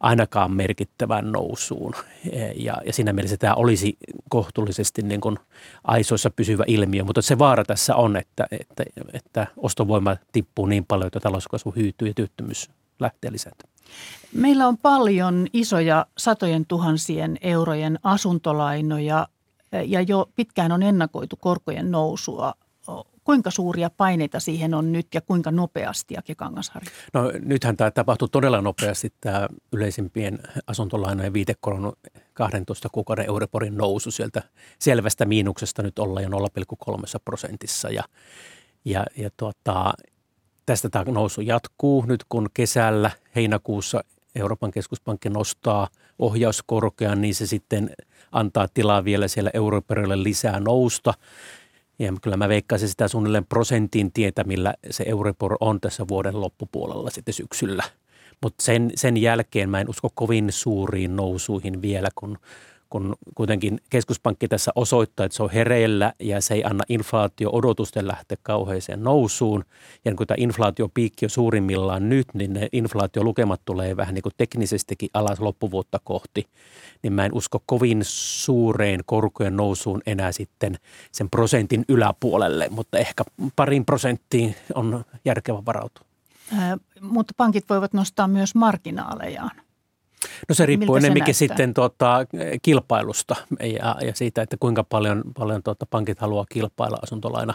ainakaan 0.00 0.52
merkittävään 0.52 1.32
nousuun. 1.32 1.94
Ja, 2.56 2.76
ja 2.86 2.92
siinä 2.92 3.12
mielessä 3.12 3.36
tämä 3.36 3.54
olisi 3.54 3.96
kohtuullisesti 4.28 5.02
niin 5.02 5.20
kuin 5.20 5.38
aisoissa 5.84 6.30
pysyvä 6.30 6.64
ilmiö, 6.66 7.04
mutta 7.04 7.22
se 7.22 7.38
vaara 7.38 7.64
tässä 7.64 7.96
on, 7.96 8.16
että, 8.16 8.46
että, 8.60 8.84
että 9.12 9.46
ostovoima 9.56 10.16
tippuu 10.32 10.66
niin 10.66 10.84
paljon, 10.84 11.06
että 11.06 11.20
talouskasvu 11.20 11.72
hyytyy 11.76 12.08
ja 12.08 12.14
työttömyys 12.14 12.70
lähtee 13.00 13.32
lisääntymään. 13.32 13.73
Meillä 14.32 14.68
on 14.68 14.78
paljon 14.78 15.46
isoja 15.52 16.06
satojen 16.18 16.66
tuhansien 16.66 17.38
eurojen 17.40 17.98
asuntolainoja 18.02 19.28
ja 19.86 20.00
jo 20.00 20.30
pitkään 20.36 20.72
on 20.72 20.82
ennakoitu 20.82 21.36
korkojen 21.36 21.90
nousua. 21.90 22.54
Kuinka 23.24 23.50
suuria 23.50 23.90
paineita 23.90 24.40
siihen 24.40 24.74
on 24.74 24.92
nyt 24.92 25.06
ja 25.14 25.20
kuinka 25.20 25.50
nopeasti, 25.50 26.18
Aki 26.18 26.34
Kangasharju? 26.34 26.90
No 27.14 27.32
nythän 27.42 27.76
tämä 27.76 27.90
tapahtuu 27.90 28.28
todella 28.28 28.60
nopeasti, 28.60 29.12
tämä 29.20 29.48
yleisimpien 29.72 30.38
asuntolainojen 30.66 31.32
viitekoron 31.32 31.92
12 32.34 32.88
kuukauden 32.92 33.26
Euriborin 33.26 33.76
nousu 33.76 34.10
sieltä 34.10 34.42
selvästä 34.78 35.24
miinuksesta 35.24 35.82
nyt 35.82 35.98
olla 35.98 36.20
jo 36.20 36.28
0,3 36.28 36.96
prosentissa 37.24 37.90
ja, 37.90 38.02
ja, 38.84 39.04
ja 39.16 39.30
tuota, 39.36 39.94
tästä 40.66 40.88
tämä 40.88 41.04
nousu 41.04 41.40
jatkuu 41.40 42.04
nyt 42.06 42.24
kun 42.28 42.48
kesällä 42.54 43.10
heinäkuussa 43.36 44.04
Euroopan 44.34 44.70
keskuspankki 44.70 45.28
nostaa 45.28 45.88
ohjauskorkean, 46.18 47.20
niin 47.20 47.34
se 47.34 47.46
sitten 47.46 47.90
antaa 48.32 48.68
tilaa 48.74 49.04
vielä 49.04 49.28
siellä 49.28 49.50
Europerille 49.54 50.22
lisää 50.22 50.60
nousta. 50.60 51.14
Ja 51.98 52.12
kyllä 52.22 52.36
mä 52.36 52.48
veikkaisin 52.48 52.88
sitä 52.88 53.08
suunnilleen 53.08 53.46
prosentin 53.46 54.12
tietä, 54.12 54.44
millä 54.44 54.74
se 54.90 55.04
Euribor 55.06 55.56
on 55.60 55.80
tässä 55.80 56.08
vuoden 56.08 56.40
loppupuolella 56.40 57.10
sitten 57.10 57.34
syksyllä. 57.34 57.82
Mutta 58.42 58.64
sen, 58.64 58.90
sen 58.94 59.16
jälkeen 59.16 59.70
mä 59.70 59.80
en 59.80 59.90
usko 59.90 60.08
kovin 60.14 60.52
suuriin 60.52 61.16
nousuihin 61.16 61.82
vielä, 61.82 62.08
kun 62.14 62.38
kun 62.94 63.14
kuitenkin 63.34 63.80
keskuspankki 63.90 64.48
tässä 64.48 64.72
osoittaa, 64.74 65.26
että 65.26 65.36
se 65.36 65.42
on 65.42 65.50
hereillä 65.50 66.12
ja 66.20 66.40
se 66.40 66.54
ei 66.54 66.64
anna 66.64 66.84
inflaatio-odotusten 66.88 68.08
lähteä 68.08 68.38
kauheeseen 68.42 69.02
nousuun. 69.02 69.64
Ja 70.04 70.14
kun 70.14 70.26
tämä 70.26 70.36
inflaatiopiikki 70.38 71.26
on 71.26 71.30
suurimmillaan 71.30 72.08
nyt, 72.08 72.26
niin 72.34 72.52
ne 72.52 72.68
inflaatiolukemat 72.72 73.60
tulee 73.64 73.96
vähän 73.96 74.14
niin 74.14 74.22
kuin 74.22 74.32
teknisestikin 74.36 75.08
alas 75.14 75.40
loppuvuotta 75.40 76.00
kohti. 76.04 76.46
Niin 77.02 77.12
mä 77.12 77.24
en 77.24 77.34
usko 77.34 77.62
kovin 77.66 78.00
suureen 78.04 79.00
korkojen 79.06 79.56
nousuun 79.56 80.02
enää 80.06 80.32
sitten 80.32 80.78
sen 81.12 81.30
prosentin 81.30 81.84
yläpuolelle, 81.88 82.68
mutta 82.70 82.98
ehkä 82.98 83.24
parin 83.56 83.84
prosenttiin 83.84 84.54
on 84.74 85.04
järkevä 85.24 85.62
varautua. 85.66 86.04
Äh, 86.52 86.72
mutta 87.00 87.34
pankit 87.36 87.64
voivat 87.68 87.92
nostaa 87.92 88.28
myös 88.28 88.54
marginaalejaan. 88.54 89.63
No 90.48 90.54
se 90.54 90.66
riippuu 90.66 90.96
enemmänkin 90.96 91.34
sitten 91.34 91.74
tuota, 91.74 92.26
kilpailusta 92.62 93.36
ja, 93.60 93.96
ja 94.06 94.14
siitä, 94.14 94.42
että 94.42 94.56
kuinka 94.60 94.84
paljon, 94.84 95.22
paljon 95.38 95.62
tuota, 95.62 95.86
pankit 95.90 96.18
haluaa 96.18 96.44
kilpailla 96.48 96.98
asuntolaina 97.02 97.54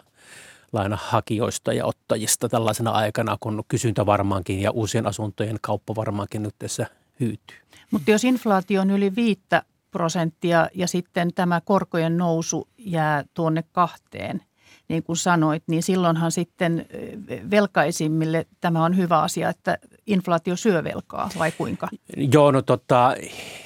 lainahakijoista 0.74 1.74
ja 1.74 1.86
ottajista 1.86 2.50
tällaisena 2.50 2.92
aikana, 2.92 3.38
kun 3.40 3.64
kysyntä 3.68 4.06
varmaankin 4.06 4.62
ja 4.62 4.72
uusien 4.72 5.08
asuntojen 5.08 5.58
kauppa 5.62 5.96
varmaankin 5.96 6.44
nyt 6.44 6.56
tässä 6.60 6.88
hyytyy. 7.20 7.58
Mutta 7.92 8.12
jos 8.12 8.24
inflaatio 8.24 8.82
on 8.82 8.92
yli 8.92 9.16
viittä 9.16 9.64
prosenttia 9.92 10.68
ja 10.76 10.88
sitten 10.88 11.34
tämä 11.34 11.62
korkojen 11.62 12.18
nousu 12.18 12.68
jää 12.78 13.24
tuonne 13.34 13.64
kahteen, 13.72 14.42
niin 14.88 15.04
kuin 15.04 15.18
sanoit, 15.18 15.64
niin 15.68 15.84
silloinhan 15.84 16.32
sitten 16.32 16.86
velkaisimmille 17.52 18.46
tämä 18.62 18.86
on 18.86 18.98
hyvä 18.98 19.22
asia, 19.22 19.50
että 19.50 19.78
inflaatio 20.10 20.56
syö 20.56 20.84
velkaa 20.84 21.30
vai 21.39 21.51
kuinka? 21.51 21.88
Joo, 22.18 22.51
no 22.51 22.62
tota, 22.62 23.16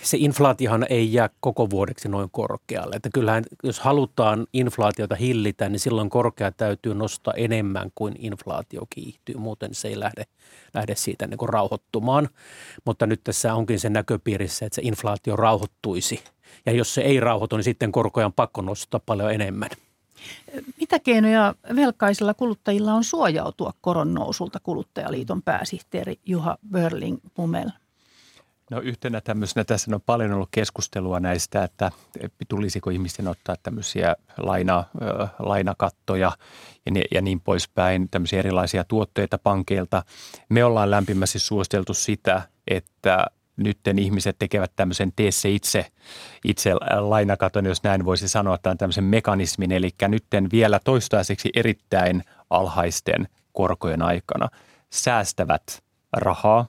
se 0.01 0.17
inflaatiohan 0.17 0.85
ei 0.89 1.13
jää 1.13 1.29
koko 1.39 1.69
vuodeksi 1.69 2.09
noin 2.09 2.29
korkealle. 2.31 2.95
Että 2.95 3.09
kyllähän 3.13 3.43
jos 3.63 3.79
halutaan 3.79 4.47
inflaatiota 4.53 5.15
hillitä, 5.15 5.69
niin 5.69 5.79
silloin 5.79 6.09
korkea 6.09 6.51
täytyy 6.51 6.95
nostaa 6.95 7.33
enemmän 7.37 7.91
kuin 7.95 8.15
inflaatio 8.19 8.81
kiihtyy. 8.89 9.35
Muuten 9.35 9.73
se 9.73 9.87
ei 9.87 9.99
lähde, 9.99 10.23
lähde 10.73 10.95
siitä 10.95 11.27
niin 11.27 11.37
kuin 11.37 11.49
rauhoittumaan. 11.49 12.29
Mutta 12.85 13.05
nyt 13.05 13.21
tässä 13.23 13.53
onkin 13.53 13.79
se 13.79 13.89
näköpiirissä, 13.89 14.65
että 14.65 14.75
se 14.75 14.81
inflaatio 14.81 15.35
rauhoittuisi. 15.35 16.23
Ja 16.65 16.71
jos 16.71 16.93
se 16.93 17.01
ei 17.01 17.19
rauhoitu, 17.19 17.57
niin 17.57 17.63
sitten 17.63 17.91
korkoja 17.91 18.25
on 18.25 18.33
pakko 18.33 18.61
nostaa 18.61 19.01
paljon 19.05 19.33
enemmän. 19.33 19.69
Mitä 20.79 20.99
keinoja 20.99 21.55
velkaisilla 21.75 22.33
kuluttajilla 22.33 22.93
on 22.93 23.03
suojautua 23.03 23.73
koron 23.81 24.13
nousulta, 24.13 24.59
kuluttajaliiton 24.59 25.41
pääsihteeri 25.41 26.19
Juha 26.25 26.57
Börling 26.71 27.17
Pumel? 27.33 27.69
No 28.71 28.79
yhtenä 28.79 29.21
tämmöisenä, 29.21 29.63
tässä 29.63 29.95
on 29.95 30.01
paljon 30.05 30.33
ollut 30.33 30.49
keskustelua 30.51 31.19
näistä, 31.19 31.63
että 31.63 31.91
tulisiko 32.49 32.89
ihmisten 32.89 33.27
ottaa 33.27 33.55
tämmöisiä 33.63 34.15
laina, 34.37 34.83
lainakattoja 35.39 36.31
ja, 36.85 37.01
ja 37.11 37.21
niin 37.21 37.41
poispäin, 37.41 38.09
tämmöisiä 38.09 38.39
erilaisia 38.39 38.83
tuotteita 38.83 39.37
pankeilta. 39.37 40.03
Me 40.49 40.63
ollaan 40.63 40.91
lämpimästi 40.91 41.39
suositeltu 41.39 41.93
sitä, 41.93 42.41
että 42.67 43.25
nytten 43.57 43.99
ihmiset 43.99 44.35
tekevät 44.39 44.71
tämmöisen 44.75 45.13
tee 45.15 45.31
se 45.31 45.49
itse, 45.49 45.85
itse 46.45 46.73
lainakaton, 46.99 47.65
jos 47.65 47.83
näin 47.83 48.05
voisi 48.05 48.27
sanoa, 48.27 48.57
tämän 48.57 48.77
tämmöisen 48.77 49.03
mekanismin. 49.03 49.71
Eli 49.71 49.89
nytten 50.07 50.51
vielä 50.51 50.79
toistaiseksi 50.83 51.49
erittäin 51.55 52.23
alhaisten 52.49 53.27
korkojen 53.53 54.01
aikana 54.01 54.49
säästävät 54.89 55.83
rahaa 56.13 56.65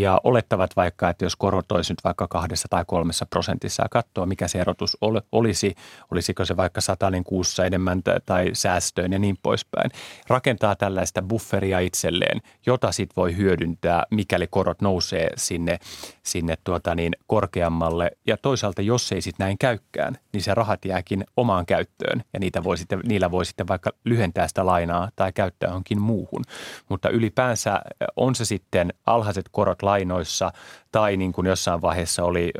ja 0.00 0.20
olettavat 0.24 0.76
vaikka, 0.76 1.08
että 1.08 1.24
jos 1.24 1.36
korot 1.36 1.72
olisi 1.72 1.92
nyt 1.92 2.04
vaikka 2.04 2.28
kahdessa 2.28 2.68
tai 2.70 2.84
kolmessa 2.86 3.26
prosentissa 3.26 3.82
ja 3.82 3.88
katsoa, 3.88 4.26
mikä 4.26 4.48
se 4.48 4.58
erotus 4.58 4.96
olisi, 5.32 5.74
olisiko 6.10 6.44
se 6.44 6.56
vaikka 6.56 6.80
satainen 6.80 7.24
kuussa 7.24 7.64
enemmän 7.64 8.02
tai 8.26 8.50
säästöön 8.52 9.12
ja 9.12 9.18
niin 9.18 9.38
poispäin. 9.42 9.90
Rakentaa 10.28 10.76
tällaista 10.76 11.22
bufferia 11.22 11.78
itselleen, 11.78 12.40
jota 12.66 12.92
sitten 12.92 13.16
voi 13.16 13.36
hyödyntää, 13.36 14.04
mikäli 14.10 14.46
korot 14.46 14.82
nousee 14.82 15.30
sinne, 15.36 15.78
sinne 16.22 16.54
tuota 16.64 16.94
niin, 16.94 17.12
korkeammalle. 17.26 18.10
Ja 18.26 18.36
toisaalta, 18.36 18.82
jos 18.82 19.12
ei 19.12 19.20
sitten 19.20 19.44
näin 19.44 19.58
käykään, 19.58 20.18
niin 20.32 20.42
se 20.42 20.54
rahat 20.54 20.84
jääkin 20.84 21.24
omaan 21.36 21.66
käyttöön 21.66 22.24
ja 22.32 22.40
niitä 22.40 22.64
voi 22.64 22.78
sitten, 22.78 23.00
niillä 23.08 23.30
voi 23.30 23.44
sitten 23.44 23.68
vaikka 23.68 23.90
lyhentää 24.04 24.48
sitä 24.48 24.66
lainaa 24.66 25.08
tai 25.16 25.32
käyttää 25.32 25.68
johonkin 25.68 26.00
muuhun. 26.00 26.44
Mutta 26.88 27.08
ylipäänsä 27.08 27.80
on 28.16 28.34
se 28.34 28.44
sitten 28.44 28.92
alhaiset 29.06 29.48
korot 29.50 29.82
lainoissa 29.86 30.52
tai 30.92 31.16
niin 31.16 31.32
kuin 31.32 31.46
jossain 31.46 31.82
vaiheessa 31.82 32.24
oli, 32.24 32.52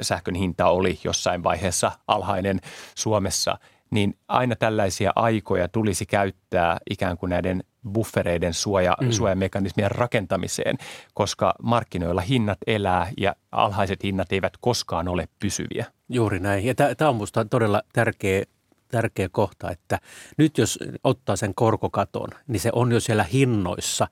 sähkön 0.00 0.34
hinta 0.34 0.66
oli 0.66 0.98
jossain 1.04 1.44
vaiheessa 1.44 1.92
alhainen 2.08 2.60
Suomessa, 2.94 3.58
niin 3.90 4.18
aina 4.28 4.56
tällaisia 4.56 5.12
aikoja 5.16 5.68
tulisi 5.68 6.06
käyttää 6.06 6.78
ikään 6.90 7.18
kuin 7.18 7.30
näiden 7.30 7.64
buffereiden 7.92 8.54
suoja, 8.54 8.96
mm. 9.00 9.10
suojamekanismien 9.10 9.90
rakentamiseen, 9.90 10.76
koska 11.14 11.54
markkinoilla 11.62 12.20
hinnat 12.20 12.58
elää 12.66 13.10
ja 13.18 13.36
alhaiset 13.52 14.02
hinnat 14.02 14.32
eivät 14.32 14.52
koskaan 14.60 15.08
ole 15.08 15.28
pysyviä. 15.38 15.86
Juuri 16.08 16.40
näin. 16.40 16.64
Ja 16.64 16.74
tämä 16.74 17.08
on 17.08 17.16
minusta 17.16 17.44
todella 17.44 17.82
tärkeä 17.92 18.44
tärkeä 18.88 19.28
kohta, 19.28 19.70
että 19.70 19.98
nyt 20.36 20.58
jos 20.58 20.78
ottaa 21.04 21.36
sen 21.36 21.54
korkokaton, 21.54 22.28
niin 22.46 22.60
se 22.60 22.70
on 22.72 22.92
jo 22.92 23.00
siellä 23.00 23.24
hinnoissa 23.24 24.08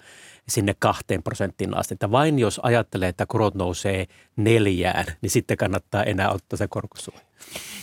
sinne 0.48 0.74
kahteen 0.78 1.22
prosenttiin 1.22 1.76
asti. 1.76 1.94
Että 1.94 2.10
vain 2.10 2.38
jos 2.38 2.60
ajattelee, 2.62 3.08
että 3.08 3.26
korot 3.26 3.54
nousee 3.54 4.06
neljään, 4.36 5.04
niin 5.20 5.30
sitten 5.30 5.56
kannattaa 5.56 6.02
enää 6.02 6.30
ottaa 6.30 6.56
se 6.56 6.68
korkosuoja. 6.68 7.20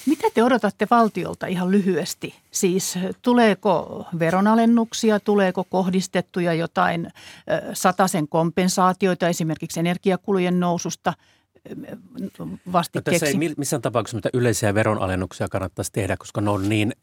Mitä 0.05 0.27
te 0.33 0.43
odotatte 0.43 0.87
valtiolta 0.91 1.47
ihan 1.47 1.71
lyhyesti? 1.71 2.35
Siis 2.51 2.99
tuleeko 3.21 4.05
veronalennuksia, 4.19 5.19
tuleeko 5.19 5.63
kohdistettuja 5.63 6.53
jotain 6.53 7.11
sataisen 7.73 8.27
kompensaatioita 8.27 9.27
esimerkiksi 9.27 9.79
energiakulujen 9.79 10.59
noususta– 10.59 11.13
vastikkeeksi. 12.71 13.25
No, 13.25 13.29
tässä 13.29 13.45
ei 13.45 13.53
missään 13.57 13.81
tapauksessa 13.81 14.17
mitä 14.17 14.29
yleisiä 14.33 14.73
veronalennuksia 14.73 15.47
kannattaisi 15.47 15.91
tehdä, 15.91 16.17
koska 16.17 16.41
ne 16.41 16.49
on 16.49 16.69
niin, 16.69 16.93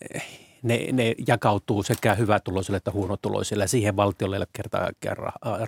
ne, 0.63 0.89
ne 0.93 1.15
jakautuu 1.27 1.83
sekä 1.83 2.15
hyvätuloisille 2.15 2.77
että 2.77 2.91
huonotuloisille 2.91 3.65
ja 3.65 3.69
siihen 3.69 3.97
valtiolle 3.97 4.37
ei 4.37 4.41
ole 4.41 4.47
kertaa 4.53 4.91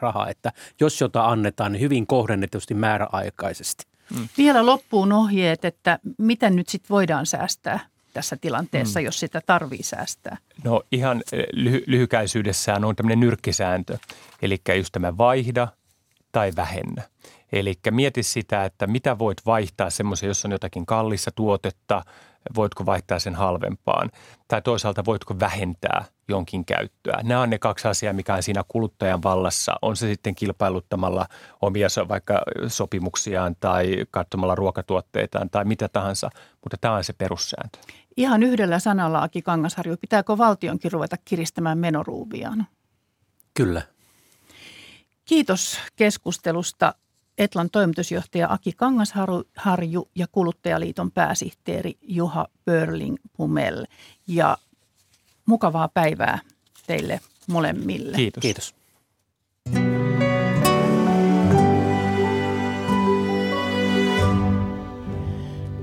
rahaa. 0.00 0.28
Että 0.28 0.52
jos 0.80 1.00
jota 1.00 1.26
annetaan, 1.26 1.73
niin 1.73 1.80
hyvin 1.80 2.06
kohdennetusti 2.06 2.75
määräaikaisesti. 2.75 3.85
Mm. 4.18 4.28
Vielä 4.38 4.66
loppuun 4.66 5.12
ohjeet, 5.12 5.64
että 5.64 5.99
mitä 6.18 6.50
nyt 6.50 6.68
sitten 6.68 6.88
voidaan 6.88 7.26
säästää 7.26 7.80
tässä 8.12 8.37
tilanteessa, 8.37 9.00
mm. 9.00 9.04
jos 9.04 9.20
sitä 9.20 9.40
tarvii 9.47 9.82
säästää? 9.82 10.37
No 10.64 10.82
ihan 10.92 11.23
eh, 11.32 11.44
lyhy- 11.52 11.85
lyhykäisyydessään 11.87 12.85
on 12.85 12.97
tämmöinen 12.97 13.20
nyrkkisääntö, 13.20 13.99
eli 14.42 14.61
just 14.76 14.92
tämä 14.92 15.16
vaihda 15.18 15.68
tai 16.32 16.52
vähennä. 16.56 17.02
Eli 17.52 17.75
mieti 17.90 18.23
sitä, 18.23 18.64
että 18.64 18.87
mitä 18.87 19.19
voit 19.19 19.38
vaihtaa 19.47 19.90
semmoisen, 19.90 20.26
jos 20.26 20.45
on 20.45 20.50
jotakin 20.50 20.87
kallista 20.87 21.30
tuotetta, 21.30 22.02
voitko 22.57 22.87
vaihtaa 22.87 23.19
sen 23.19 23.35
halvempaan. 23.35 24.11
Tai 24.49 24.62
toisaalta 24.62 25.04
voitko 25.04 25.40
vähentää 25.40 26.04
jonkin 26.28 26.64
käyttöä. 26.64 27.21
Nämä 27.23 27.40
on 27.40 27.50
ne 27.50 27.59
kaksi 27.59 27.88
asiaa, 27.88 28.12
mikä 28.12 28.35
on 28.35 28.42
siinä 28.42 28.64
kuluttajan 28.69 29.23
vallassa. 29.23 29.76
On 29.83 29.97
se 29.97 30.07
sitten 30.07 30.35
kilpailuttamalla 30.35 31.26
omia 31.62 31.88
vaikka 32.09 32.42
sopimuksiaan 32.69 33.57
tai 33.61 34.04
katsomalla 34.11 34.54
ruokatuotteitaan 34.54 35.50
tai 35.50 35.64
mitä 35.64 35.88
tahansa, 35.88 36.30
mutta 36.62 36.76
tämä 36.80 36.95
on 36.95 37.04
se 37.04 37.12
perussääntö. 37.12 37.78
Ihan 38.16 38.42
yhdellä 38.42 38.78
sanalla, 38.78 39.23
Aki 39.23 39.42
Kangasharju, 39.42 39.97
pitääkö 39.97 40.38
valtionkin 40.38 40.92
ruveta 40.92 41.16
kiristämään 41.25 41.78
menoruuviaan? 41.78 42.66
Kyllä. 43.54 43.83
Kiitos 45.25 45.78
keskustelusta 45.97 46.95
Etlan 47.40 47.70
toimitusjohtaja 47.70 48.52
Aki 48.52 48.73
Kangasharju 48.73 50.09
ja 50.14 50.26
Kuluttajaliiton 50.32 51.11
pääsihteeri 51.11 51.98
Juha 52.03 52.46
Börling 52.64 53.16
Pumel. 53.37 53.87
Ja 54.26 54.59
mukavaa 55.46 55.88
päivää 55.88 56.38
teille 56.87 57.20
molemmille. 57.46 58.16
Kiitos. 58.16 58.40
Kiitos. 58.40 58.74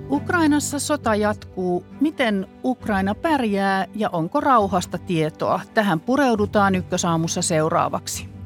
Ukrainassa 0.10 0.80
sota 0.80 1.16
jatkuu. 1.16 1.86
Miten 2.02 2.48
Ukraina 2.64 3.16
pärjää 3.16 3.86
ja 3.96 4.10
onko 4.10 4.42
rauhasta 4.42 4.98
tietoa? 4.98 5.62
Tähän 5.74 6.00
pureudutaan 6.00 6.76
ykkösaamussa 6.76 7.42
seuraavaksi. 7.42 8.37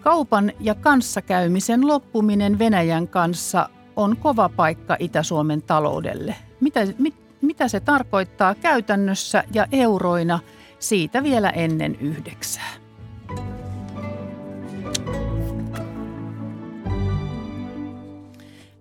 Kaupan 0.00 0.52
ja 0.60 0.74
kanssakäymisen 0.74 1.86
loppuminen 1.86 2.58
Venäjän 2.58 3.08
kanssa 3.08 3.68
on 3.96 4.16
kova 4.16 4.48
paikka 4.48 4.96
Itä-Suomen 4.98 5.62
taloudelle. 5.62 6.34
Mitä, 6.60 6.80
mit, 6.98 7.14
mitä 7.40 7.68
se 7.68 7.80
tarkoittaa 7.80 8.54
käytännössä 8.54 9.44
ja 9.54 9.66
euroina, 9.72 10.38
siitä 10.78 11.22
vielä 11.22 11.50
ennen 11.50 11.96
yhdeksää. 12.00 12.70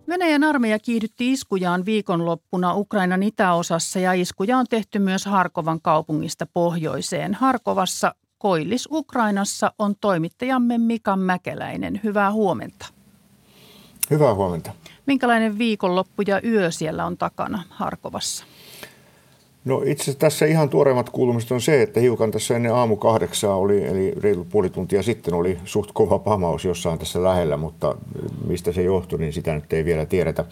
Venäjän 0.08 0.44
armeija 0.44 0.80
kiihdytti 0.80 1.32
iskujaan 1.32 1.86
viikonloppuna 1.86 2.74
Ukrainan 2.74 3.24
itäosassa 3.24 4.00
ja 4.00 4.14
iskuja 4.14 4.58
on 4.58 4.66
tehty 4.70 5.00
myös 5.00 5.26
Harkovan 5.26 5.82
kaupungista 5.82 6.46
pohjoiseen. 6.54 7.34
Harkovassa 7.34 8.16
Koillis-Ukrainassa 8.40 9.72
on 9.80 9.96
toimittajamme 10.02 10.78
Mika 10.78 11.16
Mäkeläinen. 11.16 12.02
Hyvää 12.04 12.32
huomenta. 12.32 12.86
Hyvää 14.10 14.34
huomenta. 14.34 14.72
Minkälainen 15.06 15.58
viikonloppu 15.58 16.24
ja 16.28 16.42
yö 16.44 16.72
siellä 16.72 17.06
on 17.06 17.18
takana 17.18 17.64
Harkovassa? 17.70 18.46
No 19.66 19.82
itse 19.86 20.04
asiassa 20.04 20.20
tässä 20.20 20.46
ihan 20.46 20.70
tuoreimmat 20.70 21.10
kuulumiset 21.10 21.52
on 21.52 21.62
se, 21.62 21.82
että 21.82 22.00
hiukan 22.00 22.32
tässä 22.32 22.56
ennen 22.56 22.76
aamu 22.76 22.96
kahdeksaa 22.96 23.56
oli, 23.56 23.86
eli 23.86 24.14
reilu 24.18 24.46
puoli 24.46 24.70
tuntia 24.70 25.04
sitten 25.04 25.34
oli 25.34 25.58
suht 25.66 25.92
kova 25.94 26.20
pamaus 26.20 26.66
jossain 26.66 27.00
tässä 27.00 27.24
lähellä, 27.24 27.58
mutta 27.58 27.96
mistä 28.48 28.72
se 28.72 28.84
johtui, 28.84 29.20
niin 29.20 29.34
sitä 29.34 29.56
nyt 29.56 29.74
ei 29.74 29.86
vielä 29.86 30.06
tiedetä. 30.06 30.46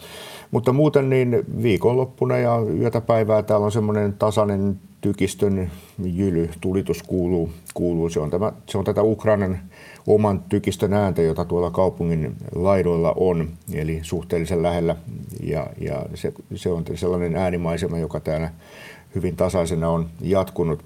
Mutta 0.50 0.72
muuten 0.72 1.10
niin 1.10 1.44
viikonloppuna 1.62 2.38
ja 2.38 2.58
yötä 2.78 3.00
päivää 3.00 3.42
täällä 3.42 3.66
on 3.66 3.72
semmoinen 3.72 4.12
tasainen 4.12 4.80
tykistön 5.00 5.70
jyly, 6.04 6.50
tulitus 6.60 7.02
kuuluu. 7.02 7.50
kuuluu. 7.74 8.10
Se, 8.10 8.20
on 8.20 8.30
tämä, 8.30 8.52
se 8.66 8.78
on 8.78 8.84
tätä 8.84 9.02
Ukrainan 9.02 9.58
oman 10.06 10.42
tykistön 10.48 10.92
ääntä, 10.92 11.22
jota 11.22 11.44
tuolla 11.44 11.70
kaupungin 11.70 12.36
laidoilla 12.54 13.14
on, 13.16 13.48
eli 13.72 14.00
suhteellisen 14.02 14.62
lähellä. 14.62 14.96
Ja, 15.42 15.66
ja 15.80 16.06
se, 16.14 16.32
se 16.54 16.70
on 16.70 16.84
sellainen 16.94 17.36
äänimaisema, 17.36 17.98
joka 17.98 18.20
täällä 18.20 18.50
hyvin 19.14 19.36
tasaisena 19.36 19.88
on 19.88 20.08
jatkunut. 20.20 20.84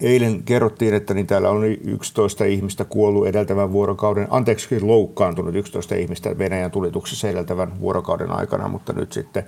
Eilen 0.00 0.42
kerrottiin, 0.42 0.94
että 0.94 1.14
niin 1.14 1.26
täällä 1.26 1.50
on 1.50 1.64
11 1.64 2.44
ihmistä 2.44 2.84
kuollut 2.84 3.26
edeltävän 3.26 3.72
vuorokauden, 3.72 4.26
anteeksi 4.30 4.80
loukkaantunut 4.80 5.54
11 5.54 5.94
ihmistä 5.94 6.38
Venäjän 6.38 6.70
tulituksessa 6.70 7.28
edeltävän 7.28 7.80
vuorokauden 7.80 8.30
aikana, 8.30 8.68
mutta 8.68 8.92
nyt 8.92 9.12
sitten 9.12 9.44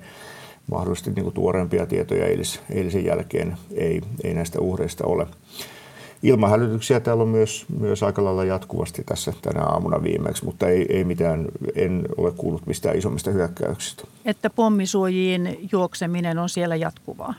mahdollisesti 0.71 1.11
niin 1.11 1.25
kuin 1.25 1.35
tuoreempia 1.35 1.87
tietoja 1.87 2.27
eilis, 2.27 2.61
eilisen 2.71 3.05
jälkeen 3.05 3.57
ei, 3.75 4.01
ei 4.25 4.35
näistä 4.35 4.61
uhreista 4.61 5.07
ole. 5.07 5.27
Ilmahälytyksiä 6.23 7.01
täällä 7.01 7.23
on 7.23 7.29
myös, 7.29 7.67
myös 7.79 8.03
aika 8.03 8.25
lailla 8.25 8.45
jatkuvasti 8.45 9.03
tässä 9.07 9.33
tänä 9.43 9.63
aamuna 9.63 10.03
viimeksi, 10.03 10.45
mutta 10.45 10.69
ei, 10.69 10.87
ei 10.89 11.05
mitään, 11.05 11.47
en 11.75 12.07
ole 12.17 12.33
kuullut 12.33 12.67
mistään 12.67 12.99
isommista 12.99 13.31
hyökkäyksistä. 13.31 14.05
Että 14.25 14.51
pommisuojiin 14.51 15.69
juokseminen 15.73 16.39
on 16.39 16.49
siellä 16.49 16.77
jatkuvaa? 16.77 17.35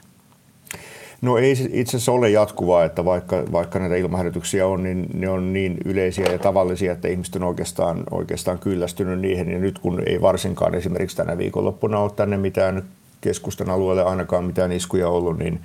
No 1.22 1.38
ei 1.38 1.52
itse 1.72 1.98
asiassa 1.98 2.12
ole 2.12 2.30
jatkuvaa, 2.30 2.86
että 2.86 3.06
vaikka, 3.06 3.44
vaikka 3.52 3.80
näitä 3.80 3.96
ilmahälytyksiä 3.96 4.68
on, 4.68 4.84
niin 4.84 5.08
ne 5.14 5.30
on 5.30 5.54
niin 5.54 5.78
yleisiä 5.86 6.32
ja 6.32 6.40
tavallisia, 6.40 6.92
että 6.92 7.08
ihmiset 7.08 7.36
on 7.36 7.44
oikeastaan, 7.44 8.04
oikeastaan 8.12 8.60
kyllästynyt 8.60 9.20
niihin. 9.20 9.52
Ja 9.52 9.60
nyt 9.60 9.80
kun 9.80 10.04
ei 10.06 10.22
varsinkaan 10.22 10.76
esimerkiksi 10.76 11.18
tänä 11.18 11.38
viikonloppuna 11.38 12.00
ole 12.00 12.12
tänne 12.16 12.38
mitään 12.38 12.84
keskustan 13.22 13.70
alueelle 13.70 14.04
ainakaan 14.04 14.44
mitään 14.44 14.72
iskuja 14.72 15.10
ollut, 15.10 15.38
niin 15.38 15.60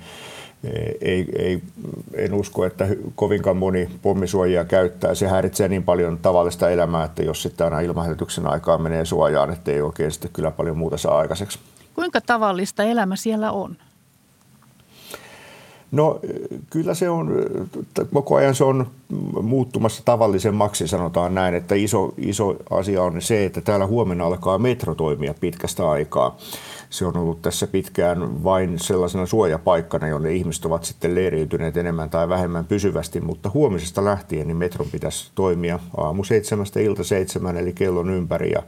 eh, 0.63 0.95
ei, 1.01 1.25
ei, 1.37 1.61
en 2.13 2.33
usko, 2.33 2.65
että 2.65 2.87
kovinkaan 3.15 3.57
moni 3.57 3.89
pommisuojia 4.01 4.65
käyttää. 4.65 5.15
Se 5.15 5.27
häiritsee 5.27 5.67
niin 5.67 5.83
paljon 5.83 6.17
tavallista 6.21 6.69
elämää, 6.69 7.03
että 7.03 7.23
jos 7.23 7.41
sitten 7.41 7.65
aina 7.65 7.79
ilmahälytyksen 7.79 8.47
aikaa 8.47 8.77
menee 8.77 9.05
suojaan, 9.05 9.53
että 9.53 9.71
ei 9.71 9.81
oikein 9.81 10.11
sitten 10.11 10.31
kyllä 10.33 10.51
paljon 10.51 10.77
muuta 10.77 10.97
saa 10.97 11.17
aikaiseksi. 11.17 11.59
Kuinka 11.95 12.21
tavallista 12.21 12.83
elämä 12.83 13.15
siellä 13.15 13.51
on? 13.51 13.77
No 15.93 16.19
kyllä 16.69 16.93
se 16.93 17.09
on, 17.09 17.31
koko 18.13 18.35
ajan 18.35 18.55
se 18.55 18.63
on 18.63 18.87
muuttumassa 19.41 20.01
tavallisemmaksi, 20.05 20.87
sanotaan 20.87 21.35
näin, 21.35 21.55
että 21.55 21.75
iso, 21.75 22.13
iso 22.17 22.55
asia 22.69 23.03
on 23.03 23.21
se, 23.21 23.45
että 23.45 23.61
täällä 23.61 23.87
huomenna 23.87 24.25
alkaa 24.25 24.57
metro 24.57 24.95
toimia 24.95 25.33
pitkästä 25.39 25.89
aikaa. 25.89 26.37
Se 26.89 27.05
on 27.05 27.17
ollut 27.17 27.41
tässä 27.41 27.67
pitkään 27.67 28.43
vain 28.43 28.79
sellaisena 28.79 29.25
suojapaikkana, 29.25 30.07
jonne 30.07 30.33
ihmiset 30.33 30.65
ovat 30.65 30.83
sitten 30.83 31.15
leiriytyneet 31.15 31.77
enemmän 31.77 32.09
tai 32.09 32.29
vähemmän 32.29 32.65
pysyvästi, 32.65 33.21
mutta 33.21 33.51
huomisesta 33.53 34.05
lähtien 34.05 34.47
niin 34.47 34.57
metron 34.57 34.87
pitäisi 34.91 35.31
toimia 35.35 35.79
aamu 35.97 36.23
seitsemästä 36.23 36.79
ilta 36.79 37.03
seitsemän, 37.03 37.57
eli 37.57 37.73
kellon 37.73 38.09
ympäri 38.09 38.51
ja 38.51 38.63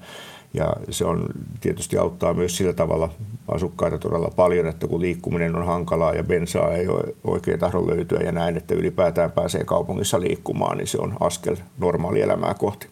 ja 0.55 0.73
se 0.89 1.05
on 1.05 1.25
tietysti 1.61 1.97
auttaa 1.97 2.33
myös 2.33 2.57
sillä 2.57 2.73
tavalla 2.73 3.09
asukkaita 3.47 3.97
todella 3.97 4.31
paljon, 4.35 4.67
että 4.67 4.87
kun 4.87 5.01
liikkuminen 5.01 5.55
on 5.55 5.65
hankalaa 5.65 6.13
ja 6.13 6.23
bensaa 6.23 6.71
ei 6.71 6.87
ole 6.87 7.15
oikein 7.23 7.59
tahdo 7.59 7.87
löytyä 7.87 8.19
ja 8.19 8.31
näin, 8.31 8.57
että 8.57 8.75
ylipäätään 8.75 9.31
pääsee 9.31 9.63
kaupungissa 9.63 10.21
liikkumaan, 10.21 10.77
niin 10.77 10.87
se 10.87 10.97
on 10.97 11.17
askel 11.19 11.55
normaali 11.77 12.21
elämää 12.21 12.53
kohti. 12.53 12.87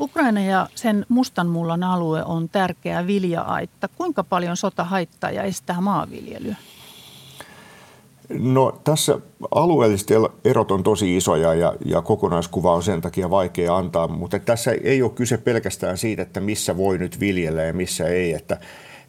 Ukraina 0.00 0.40
ja 0.40 0.68
sen 0.74 1.06
mustanmullan 1.08 1.82
alue 1.82 2.24
on 2.24 2.48
tärkeä 2.48 3.06
vilja-aitta. 3.06 3.88
Kuinka 3.88 4.24
paljon 4.24 4.56
sota 4.56 4.84
haittaa 4.84 5.30
ja 5.30 5.42
estää 5.42 5.80
maanviljelyä? 5.80 6.56
No 8.28 8.80
tässä 8.84 9.18
alueellisesti 9.50 10.14
erot 10.44 10.70
on 10.70 10.82
tosi 10.82 11.16
isoja 11.16 11.54
ja, 11.54 11.74
ja 11.84 12.02
kokonaiskuva 12.02 12.74
on 12.74 12.82
sen 12.82 13.00
takia 13.00 13.30
vaikea 13.30 13.76
antaa, 13.76 14.08
mutta 14.08 14.38
tässä 14.38 14.72
ei 14.84 15.02
ole 15.02 15.10
kyse 15.10 15.38
pelkästään 15.38 15.98
siitä, 15.98 16.22
että 16.22 16.40
missä 16.40 16.76
voi 16.76 16.98
nyt 16.98 17.20
viljellä 17.20 17.62
ja 17.62 17.72
missä 17.72 18.08
ei. 18.08 18.32
Että 18.32 18.58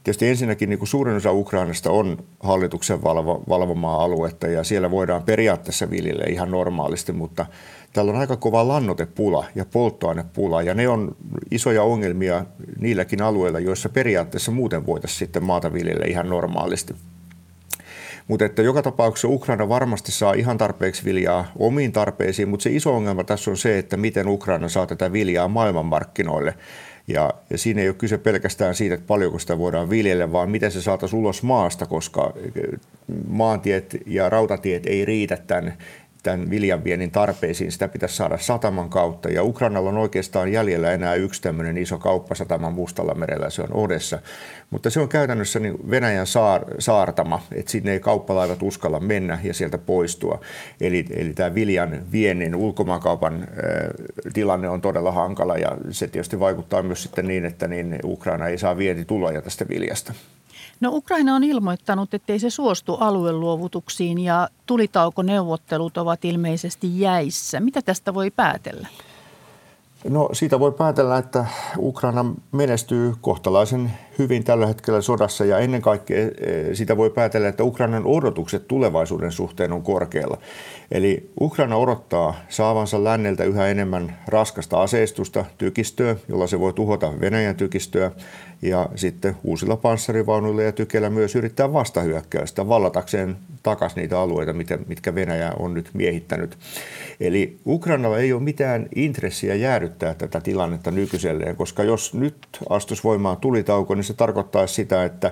tietysti 0.04 0.28
ensinnäkin 0.28 0.70
niin 0.70 0.80
kuin 0.80 0.90
suurin 0.90 1.16
osa 1.16 1.32
Ukrainasta 1.32 1.92
on 1.92 2.18
hallituksen 2.40 3.04
valvo, 3.04 3.44
valvomaa 3.50 4.04
aluetta 4.04 4.48
ja 4.48 4.64
siellä 4.64 4.92
voidaan 4.92 5.24
periaatteessa 5.24 5.90
viljellä 5.90 6.24
ihan 6.30 6.52
normaalisti, 6.52 7.12
mutta 7.12 7.46
täällä 7.94 8.12
on 8.12 8.20
aika 8.20 8.38
kova 8.38 8.68
lannotepula 8.68 9.46
ja 9.56 9.66
polttoainepula 9.66 10.62
ja 10.62 10.74
ne 10.74 10.90
on 10.90 11.16
isoja 11.52 11.84
ongelmia 11.84 12.46
niilläkin 12.80 13.22
alueilla, 13.22 13.60
joissa 13.60 13.90
periaatteessa 13.90 14.52
muuten 14.52 14.86
voitaisiin 14.86 15.20
sitten 15.20 15.44
maata 15.44 15.74
viljellä 15.74 16.06
ihan 16.06 16.30
normaalisti. 16.30 16.96
Mutta 18.28 18.46
että 18.46 18.62
joka 18.62 18.82
tapauksessa 18.82 19.28
Ukraina 19.28 19.70
varmasti 19.70 20.12
saa 20.12 20.34
ihan 20.34 20.58
tarpeeksi 20.58 21.06
viljaa 21.06 21.52
omiin 21.60 21.92
tarpeisiin, 21.92 22.50
mutta 22.50 22.64
se 22.64 22.70
iso 22.70 22.96
ongelma 22.96 23.24
tässä 23.24 23.52
on 23.52 23.58
se, 23.58 23.78
että 23.78 23.98
miten 23.98 24.28
Ukraina 24.28 24.70
saa 24.70 24.88
tätä 24.88 25.12
viljaa 25.12 25.48
maailmanmarkkinoille. 25.48 26.54
Ja, 27.08 27.34
ja 27.50 27.58
siinä 27.58 27.82
ei 27.82 27.90
ole 27.90 27.96
kyse 27.96 28.18
pelkästään 28.18 28.76
siitä, 28.76 28.96
että 28.96 29.08
paljonko 29.08 29.40
sitä 29.40 29.58
voidaan 29.58 29.90
viljellä, 29.90 30.32
vaan 30.32 30.50
miten 30.50 30.72
se 30.72 30.82
saataisiin 30.82 31.20
ulos 31.20 31.44
maasta, 31.44 31.86
koska 31.86 32.34
maantiet 33.28 33.98
ja 34.06 34.30
rautatiet 34.30 34.86
ei 34.86 35.06
riitä 35.06 35.38
tämän 35.48 35.74
tämän 36.26 36.50
viljanviennin 36.50 37.12
tarpeisiin. 37.12 37.72
Sitä 37.72 37.88
pitäisi 37.88 38.16
saada 38.16 38.38
sataman 38.38 38.90
kautta. 38.90 39.30
Ja 39.30 39.44
Ukrainalla 39.44 39.90
on 39.90 39.98
oikeastaan 39.98 40.52
jäljellä 40.52 40.92
enää 40.92 41.16
yksi 41.16 41.42
tämmöinen 41.42 41.78
iso 41.78 41.98
kauppasatama 41.98 42.70
Mustalla 42.70 43.14
merellä, 43.14 43.50
se 43.50 43.62
on 43.62 43.74
Odessa. 43.74 44.20
Mutta 44.70 44.90
se 44.90 45.00
on 45.00 45.10
käytännössä 45.10 45.60
niin 45.60 45.90
Venäjän 45.90 46.28
saar, 46.28 46.66
saartama, 46.80 47.42
että 47.56 47.72
sinne 47.72 47.92
ei 47.92 48.00
kauppalaivat 48.00 48.64
uskalla 48.64 49.00
mennä 49.00 49.40
ja 49.44 49.54
sieltä 49.54 49.78
poistua. 49.78 50.40
Eli, 50.82 51.06
eli 51.10 51.34
tämä 51.34 51.56
viljan 51.56 52.12
viennin 52.12 52.56
ulkomaankaupan 52.56 53.34
äh, 53.34 53.50
tilanne 54.34 54.70
on 54.70 54.82
todella 54.82 55.12
hankala 55.12 55.58
ja 55.58 55.78
se 55.92 56.08
tietysti 56.08 56.40
vaikuttaa 56.40 56.84
myös 56.84 57.04
sitten 57.04 57.28
niin, 57.28 57.46
että 57.46 57.68
niin 57.68 58.00
Ukraina 58.04 58.48
ei 58.48 58.58
saa 58.58 58.78
vientituloja 58.78 59.42
tästä 59.42 59.66
viljasta. 59.70 60.14
No 60.80 60.90
Ukraina 60.94 61.36
on 61.36 61.44
ilmoittanut, 61.44 62.14
ettei 62.14 62.40
se 62.40 62.50
suostu 62.50 62.96
alueluovutuksiin 62.96 64.20
ja 64.20 64.50
tulitaukoneuvottelut 64.66 65.98
ovat 65.98 66.26
ilmeisesti 66.26 67.00
jäissä. 67.00 67.60
Mitä 67.60 67.82
tästä 67.82 68.14
voi 68.14 68.32
päätellä? 68.32 68.88
No 70.10 70.30
siitä 70.34 70.60
voi 70.60 70.72
päätellä, 70.72 71.18
että 71.18 71.46
Ukraina 71.78 72.26
menestyy 72.52 73.14
kohtalaisen 73.22 73.92
hyvin 74.20 74.44
tällä 74.44 74.68
hetkellä 74.68 75.02
sodassa 75.02 75.46
ja 75.46 75.60
ennen 75.60 75.82
kaikkea 75.82 76.22
eh, 76.22 76.30
sitä 76.74 76.98
voi 76.98 77.10
päätellä, 77.10 77.48
että 77.48 77.64
Ukrainan 77.64 78.06
odotukset 78.06 78.68
tulevaisuuden 78.68 79.32
suhteen 79.32 79.72
on 79.72 79.82
korkealla. 79.82 80.38
Eli 80.92 81.30
Ukraina 81.42 81.76
odottaa 81.76 82.36
saavansa 82.50 83.04
länneltä 83.04 83.44
yhä 83.44 83.68
enemmän 83.68 84.18
raskasta 84.28 84.82
aseistusta, 84.82 85.46
tykistöä, 85.58 86.16
jolla 86.30 86.48
se 86.48 86.60
voi 86.60 86.74
tuhota 86.74 87.14
Venäjän 87.20 87.56
tykistöä 87.56 88.12
ja 88.62 88.90
sitten 88.96 89.36
uusilla 89.44 89.78
panssarivaunuilla 89.78 90.62
ja 90.62 90.72
tykeillä 90.72 91.10
myös 91.10 91.36
yrittää 91.36 91.74
vastahyökkäystä 91.74 92.68
vallatakseen 92.68 93.36
takaisin 93.64 94.02
niitä 94.02 94.20
alueita, 94.20 94.54
mitkä 94.88 95.16
Venäjä 95.16 95.52
on 95.60 95.74
nyt 95.74 95.90
miehittänyt. 95.94 96.58
Eli 97.20 97.58
Ukrainalla 97.66 98.18
ei 98.18 98.34
ole 98.34 98.42
mitään 98.42 98.88
intressiä 98.96 99.56
jäädyttää 99.56 100.14
tätä 100.14 100.42
tilannetta 100.42 100.92
nykyiselleen, 100.92 101.56
koska 101.56 101.84
jos 101.84 102.14
nyt 102.14 102.36
astus 102.70 103.04
voimaan 103.04 103.38
tulitauko, 103.38 103.96
niin 103.96 104.04
se 104.06 104.14
tarkoittaa 104.14 104.68
sitä, 104.68 105.04
että 105.04 105.28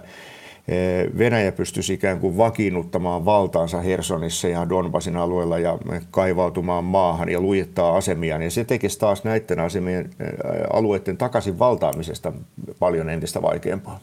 eh, 0.67 1.17
Venäjä 1.17 1.51
pystyisi 1.51 1.93
ikään 1.93 2.19
kuin 2.19 2.37
vakiinnuttamaan 2.37 3.25
valtaansa 3.25 3.81
Hersonissa 3.81 4.47
ja 4.47 4.69
Donbasin 4.69 5.17
alueella 5.17 5.59
ja 5.59 5.77
kaivautumaan 6.11 6.83
maahan 6.83 7.29
ja 7.29 7.41
lujittaa 7.41 7.97
asemia. 7.97 8.43
Ja 8.43 8.51
se 8.51 8.63
tekisi 8.63 8.99
taas 8.99 9.23
näiden 9.23 9.59
asemien 9.59 10.05
eh, 10.19 10.27
alueiden 10.73 11.17
takaisin 11.17 11.59
valtaamisesta 11.59 12.33
paljon 12.79 13.09
entistä 13.09 13.41
vaikeampaa. 13.41 13.99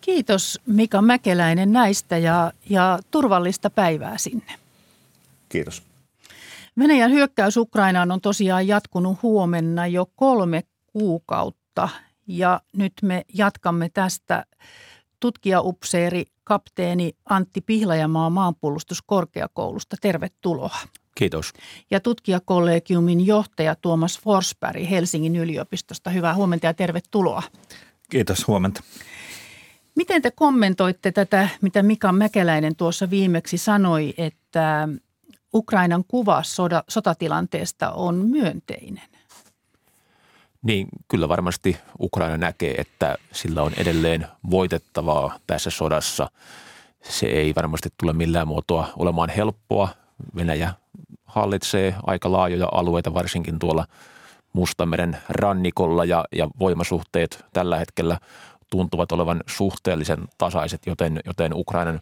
Kiitos 0.00 0.60
Mika 0.66 1.02
Mäkeläinen 1.02 1.72
näistä 1.72 2.18
ja, 2.18 2.52
ja 2.68 2.98
turvallista 3.10 3.70
päivää 3.70 4.18
sinne. 4.18 4.52
Kiitos. 5.48 5.82
Venäjän 6.78 7.10
hyökkäys 7.10 7.56
Ukrainaan 7.56 8.10
on 8.10 8.20
tosiaan 8.20 8.66
jatkunut 8.68 9.22
huomenna 9.22 9.86
jo 9.86 10.06
kolme 10.16 10.62
kuukautta 10.86 11.88
ja 12.28 12.60
nyt 12.76 12.92
me 13.02 13.24
jatkamme 13.34 13.88
tästä 13.88 14.46
tutkijaupseeri 15.20 16.24
kapteeni 16.44 17.12
Antti 17.28 17.60
Pihlajamaa 17.60 18.30
maanpuolustuskorkeakoulusta. 18.30 19.96
Tervetuloa. 20.00 20.76
Kiitos. 21.14 21.52
Ja 21.90 22.00
tutkijakollegiumin 22.00 23.26
johtaja 23.26 23.74
Tuomas 23.74 24.20
Forsberg 24.20 24.90
Helsingin 24.90 25.36
yliopistosta. 25.36 26.10
Hyvää 26.10 26.34
huomenta 26.34 26.66
ja 26.66 26.74
tervetuloa. 26.74 27.42
Kiitos, 28.10 28.46
huomenta. 28.46 28.82
Miten 29.94 30.22
te 30.22 30.30
kommentoitte 30.30 31.12
tätä, 31.12 31.48
mitä 31.60 31.82
Mika 31.82 32.12
Mäkeläinen 32.12 32.76
tuossa 32.76 33.10
viimeksi 33.10 33.58
sanoi, 33.58 34.14
että 34.18 34.88
Ukrainan 35.54 36.04
kuva 36.08 36.42
soda, 36.42 36.84
sotatilanteesta 36.88 37.90
on 37.90 38.14
myönteinen? 38.14 39.17
Niin, 40.62 40.88
kyllä 41.08 41.28
varmasti 41.28 41.76
Ukraina 42.00 42.36
näkee, 42.36 42.74
että 42.78 43.16
sillä 43.32 43.62
on 43.62 43.72
edelleen 43.76 44.26
voitettavaa 44.50 45.38
tässä 45.46 45.70
sodassa. 45.70 46.30
Se 47.02 47.26
ei 47.26 47.54
varmasti 47.56 47.88
tule 48.00 48.12
millään 48.12 48.48
muotoa 48.48 48.88
olemaan 48.96 49.28
helppoa. 49.28 49.88
Venäjä 50.36 50.72
hallitsee 51.24 51.94
aika 52.06 52.32
laajoja 52.32 52.68
alueita, 52.72 53.14
varsinkin 53.14 53.58
tuolla 53.58 53.86
Mustameren 54.52 55.16
rannikolla 55.28 56.04
ja, 56.04 56.24
ja 56.32 56.48
voimasuhteet 56.58 57.44
tällä 57.52 57.78
hetkellä 57.78 58.18
tuntuvat 58.70 59.12
olevan 59.12 59.40
suhteellisen 59.46 60.18
tasaiset, 60.38 60.86
joten, 60.86 61.20
joten 61.24 61.52
Ukrainan, 61.54 62.00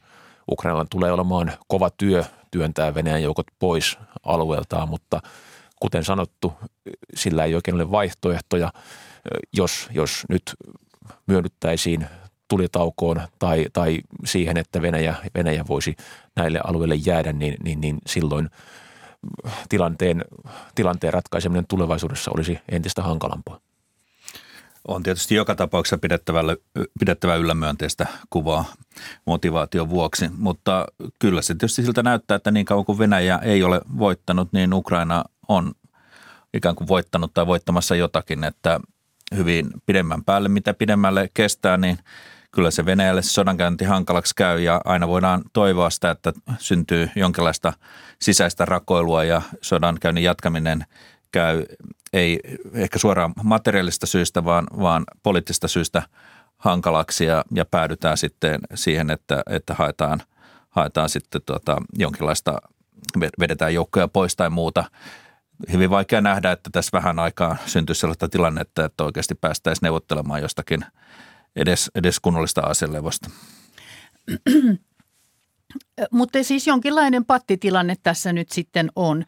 Ukrainalla 0.51 0.87
tulee 0.91 1.13
olemaan 1.13 1.53
kova 1.69 1.91
työ 1.91 2.25
työntää 2.51 2.95
Venäjän 2.95 3.23
joukot 3.23 3.47
pois 3.59 3.99
alueeltaan, 4.23 4.89
mutta 4.89 5.21
kuten 5.81 6.05
sanottu, 6.05 6.53
sillä 7.15 7.45
ei 7.45 7.55
oikein 7.55 7.75
ole 7.75 7.91
vaihtoehtoja. 7.91 8.73
Jos, 9.53 9.89
jos 9.91 10.25
nyt 10.29 10.43
myönnyttäisiin 11.27 12.07
tulitaukoon 12.49 13.23
tai, 13.39 13.67
tai 13.73 13.99
siihen, 14.25 14.57
että 14.57 14.83
Venäjä, 14.83 15.15
Venäjä 15.35 15.65
voisi 15.69 15.97
näille 16.37 16.61
alueille 16.65 16.95
jäädä, 16.95 17.33
niin, 17.33 17.57
niin, 17.65 17.81
niin 17.81 17.99
silloin 18.07 18.51
tilanteen, 19.69 20.25
tilanteen 20.75 21.13
ratkaiseminen 21.13 21.67
tulevaisuudessa 21.69 22.31
olisi 22.35 22.59
entistä 22.69 23.03
hankalampaa. 23.03 23.61
On 24.89 25.03
tietysti 25.03 25.35
joka 25.35 25.55
tapauksessa 25.55 25.99
pidettävä 26.99 27.35
yllä 27.35 27.55
myönteistä 27.55 28.07
kuvaa 28.31 28.65
motivaation 29.27 29.91
vuoksi, 29.91 30.29
mutta 30.39 30.87
kyllä 31.19 31.43
se 31.43 31.55
tietysti 31.55 31.83
siltä 31.83 32.03
näyttää, 32.03 32.35
että 32.35 32.51
niin 32.51 32.67
kauan 32.67 32.85
kuin 32.85 32.99
Venäjä 32.99 33.39
ei 33.39 33.63
ole 33.63 33.81
voittanut, 33.99 34.53
niin 34.53 34.75
Ukraina 34.75 35.25
on 35.49 35.73
ikään 36.55 36.75
kuin 36.75 36.89
voittanut 36.89 37.35
tai 37.35 37.47
voittamassa 37.47 37.97
jotakin, 37.97 38.45
että 38.45 38.81
hyvin 39.35 39.71
pidemmän 39.87 40.25
päälle, 40.25 40.49
mitä 40.49 40.75
pidemmälle 40.75 41.31
kestää, 41.35 41.77
niin 41.77 41.99
kyllä 42.51 42.71
se 42.71 42.87
Venäjälle 42.87 43.23
sodankäynti 43.23 43.85
hankalaksi 43.85 44.35
käy 44.35 44.61
ja 44.61 44.81
aina 44.85 45.09
voidaan 45.09 45.43
toivoa 45.53 45.91
sitä, 45.91 46.11
että 46.11 46.33
syntyy 46.59 47.11
jonkinlaista 47.17 47.73
sisäistä 48.23 48.65
rakoilua 48.65 49.25
ja 49.25 49.43
sodankäynnin 49.63 50.25
jatkaminen 50.25 50.87
käy 51.33 51.65
ei 52.13 52.41
ehkä 52.75 52.99
suoraan 52.99 53.33
materiaalista 53.45 54.07
syystä, 54.07 54.45
vaan, 54.45 54.67
vaan 54.81 55.05
poliittista 55.23 55.69
syystä 55.69 56.03
hankalaksi 56.57 57.25
ja, 57.25 57.45
ja 57.55 57.65
päädytään 57.65 58.17
sitten 58.17 58.61
siihen, 58.75 59.11
että, 59.11 59.43
että 59.51 59.75
haetaan, 59.75 60.23
haetaan 60.71 61.09
sitten 61.09 61.41
tuota, 61.47 61.77
jonkinlaista, 61.99 62.61
vedetään 63.41 63.75
joukkoja 63.75 64.09
pois 64.09 64.37
tai 64.37 64.51
muuta. 64.51 64.85
Hyvin 65.73 65.91
vaikea 65.91 66.21
nähdä, 66.21 66.53
että 66.53 66.71
tässä 66.73 66.91
vähän 66.93 67.19
aikaa 67.19 67.57
syntyisi 67.67 68.01
sellaista 68.01 68.29
tilannetta, 68.29 68.85
että 68.85 69.05
oikeasti 69.05 69.35
päästäisiin 69.35 69.83
neuvottelemaan 69.83 70.43
jostakin 70.43 70.85
edes, 71.57 71.91
edes 71.95 72.21
kunnollista 72.21 72.61
aselevosta. 72.61 73.31
Mutta 76.13 76.43
siis 76.43 76.67
jonkinlainen 76.67 77.25
pattitilanne 77.25 77.95
tässä 78.03 78.33
nyt 78.33 78.53
sitten 78.53 78.91
on. 78.97 79.25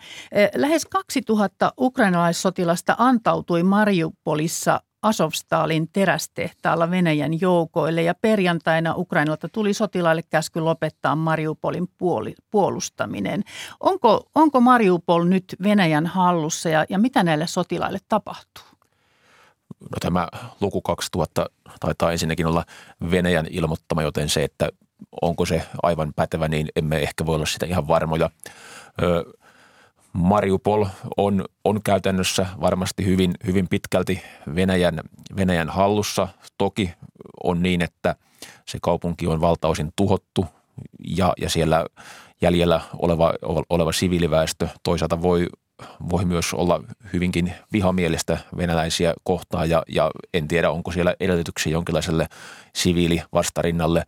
Lähes 0.55 0.87
2000 0.87 1.73
ukrainalaissotilasta 1.79 2.95
antautui 2.99 3.62
Mariupolissa 3.62 4.81
Asovstalin 5.02 5.88
terästehtaalla 5.92 6.90
Venäjän 6.90 7.40
joukoille 7.40 8.02
ja 8.02 8.14
perjantaina 8.14 8.94
Ukrainalta 8.96 9.48
tuli 9.48 9.74
sotilaille 9.74 10.22
käsky 10.22 10.61
lopettaa 10.61 11.16
Mariupolin 11.16 11.88
puoli, 11.98 12.34
puolustaminen. 12.50 13.44
Onko, 13.80 14.30
onko 14.34 14.61
Mariupol 14.61 15.24
nyt 15.24 15.56
Venäjän 15.62 16.06
hallussa 16.06 16.68
ja, 16.68 16.84
ja 16.88 16.98
mitä 16.98 17.22
näille 17.22 17.46
sotilaille 17.46 17.98
tapahtuu? 18.08 18.64
No 19.80 19.96
tämä 20.00 20.28
luku 20.61 20.80
2000 20.80 21.46
taitaa 21.80 22.12
ensinnäkin 22.12 22.46
olla 22.46 22.64
Venäjän 23.11 23.46
ilmoittama, 23.50 24.02
joten 24.02 24.28
se, 24.28 24.44
että 24.44 24.68
onko 25.22 25.46
se 25.46 25.62
aivan 25.82 26.12
pätevä, 26.16 26.48
niin 26.48 26.68
emme 26.76 26.98
ehkä 26.98 27.26
voi 27.26 27.34
olla 27.34 27.46
sitä 27.46 27.66
ihan 27.66 27.88
varmoja. 27.88 28.30
Mariupol 30.12 30.87
on, 31.16 31.44
on 31.64 31.83
käytännössä 31.83 32.47
varmasti 32.61 33.05
hyvin, 33.05 33.35
hyvin 33.47 33.68
pitkälti 33.68 34.23
Venäjän, 34.55 35.01
Venäjän 35.37 35.68
hallussa. 35.68 36.29
Toki 36.59 36.90
on 37.44 37.62
niin, 37.62 37.83
että 37.83 38.14
se 38.66 38.79
kaupunki 38.83 39.27
on 39.27 39.40
valtaosin 39.40 39.92
tuhottu 39.97 40.47
ja, 41.16 41.33
ja 41.40 41.51
siellä 41.51 41.87
jäljellä 42.40 42.81
oleva, 42.99 43.35
oleva 43.71 43.92
siviiliväestö 43.92 44.68
toisaalta 44.83 45.23
voi, 45.23 45.47
voi 46.11 46.25
myös 46.25 46.55
olla 46.55 46.83
hyvinkin 47.12 47.53
vihamielistä 47.73 48.38
venäläisiä 48.57 49.14
kohtaan 49.25 49.71
ja, 49.71 49.83
ja 49.88 50.11
en 50.35 50.49
tiedä, 50.49 50.71
onko 50.71 50.92
siellä 50.92 51.14
edellytyksiä 51.21 51.73
jonkinlaiselle 51.73 52.27
siviilivastarinnalle, 52.75 54.07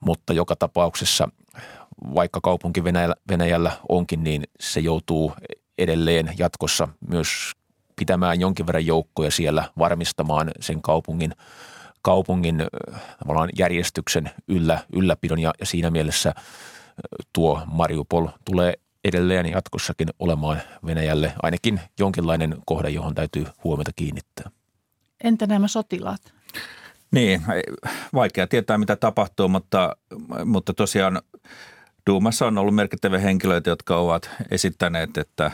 mutta 0.00 0.32
joka 0.32 0.56
tapauksessa 0.56 1.28
vaikka 2.14 2.40
kaupunki 2.40 2.84
Venäjällä, 2.84 3.14
Venäjällä 3.28 3.72
onkin, 3.88 4.24
niin 4.24 4.44
se 4.60 4.80
joutuu 4.80 5.32
edelleen 5.78 6.34
jatkossa 6.38 6.88
myös 7.08 7.52
pitämään 7.96 8.40
jonkin 8.40 8.66
verran 8.66 8.86
joukkoja 8.86 9.30
siellä 9.30 9.70
varmistamaan 9.78 10.50
sen 10.60 10.82
kaupungin, 10.82 11.32
kaupungin 12.02 12.62
järjestyksen 13.58 14.30
yllä, 14.48 14.78
ylläpidon 14.92 15.38
ja, 15.38 15.52
ja 15.60 15.66
siinä 15.66 15.90
mielessä 15.90 16.34
tuo 17.32 17.62
Mariupol 17.66 18.26
tulee 18.44 18.74
edelleen 19.04 19.50
jatkossakin 19.50 20.08
olemaan 20.18 20.62
Venäjälle 20.86 21.32
ainakin 21.42 21.80
jonkinlainen 21.98 22.56
kohde, 22.66 22.90
johon 22.90 23.14
täytyy 23.14 23.46
huomiota 23.64 23.90
kiinnittää. 23.96 24.50
Entä 25.24 25.46
nämä 25.46 25.68
sotilaat? 25.68 26.34
Niin, 27.10 27.42
vaikea 28.14 28.46
tietää 28.46 28.78
mitä 28.78 28.96
tapahtuu, 28.96 29.48
mutta, 29.48 29.96
mutta 30.44 30.74
tosiaan 30.74 31.22
Duumassa 32.10 32.46
on 32.46 32.58
ollut 32.58 32.74
merkittäviä 32.74 33.18
henkilöitä, 33.18 33.70
jotka 33.70 33.96
ovat 33.96 34.30
esittäneet, 34.50 35.18
että 35.18 35.50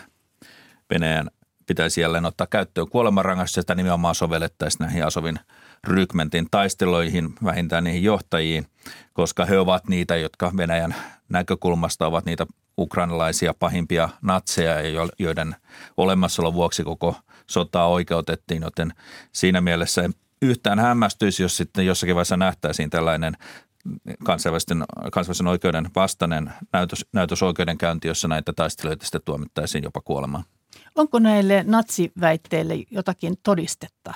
Venäjän 0.94 1.30
pitäisi 1.66 2.00
jälleen 2.00 2.24
ottaa 2.24 2.46
käyttöön 2.46 2.88
kuolemanrangaistus, 2.88 3.54
sitä 3.54 3.74
nimenomaan 3.74 4.14
sovellettaisiin 4.14 4.84
näihin 4.84 5.06
Asovin 5.06 5.40
rykmentin 5.84 6.46
taisteluihin, 6.50 7.34
vähintään 7.44 7.84
niihin 7.84 8.02
johtajiin, 8.02 8.66
koska 9.12 9.44
he 9.44 9.58
ovat 9.58 9.88
niitä, 9.88 10.16
jotka 10.16 10.52
Venäjän 10.56 10.94
näkökulmasta 11.28 12.06
ovat 12.06 12.24
niitä 12.24 12.46
ukrainalaisia 12.78 13.54
pahimpia 13.58 14.08
natseja, 14.22 14.74
joiden 15.18 15.56
olemassaolon 15.96 16.54
vuoksi 16.54 16.84
koko 16.84 17.16
sotaa 17.46 17.88
oikeutettiin, 17.88 18.62
joten 18.62 18.92
siinä 19.32 19.60
mielessä 19.60 20.10
yhtään 20.42 20.78
hämmästyisi, 20.78 21.42
jos 21.42 21.56
sitten 21.56 21.86
jossakin 21.86 22.14
vaiheessa 22.14 22.36
nähtäisiin 22.36 22.90
tällainen 22.90 23.36
kansainvälisen, 24.24 24.84
kansainvälisen 25.12 25.46
oikeuden 25.46 25.90
vastainen 25.96 26.52
näytös, 26.72 27.06
näytösoikeudenkäynti, 27.12 28.08
jossa 28.08 28.28
näitä 28.28 28.52
taistelijoita 28.52 29.04
sitten 29.04 29.20
tuomittaisiin 29.24 29.84
jopa 29.84 30.00
kuolemaan. 30.00 30.44
Onko 30.94 31.18
näille 31.18 31.64
natsiväitteille 31.66 32.74
jotakin 32.90 33.34
todistetta, 33.42 34.14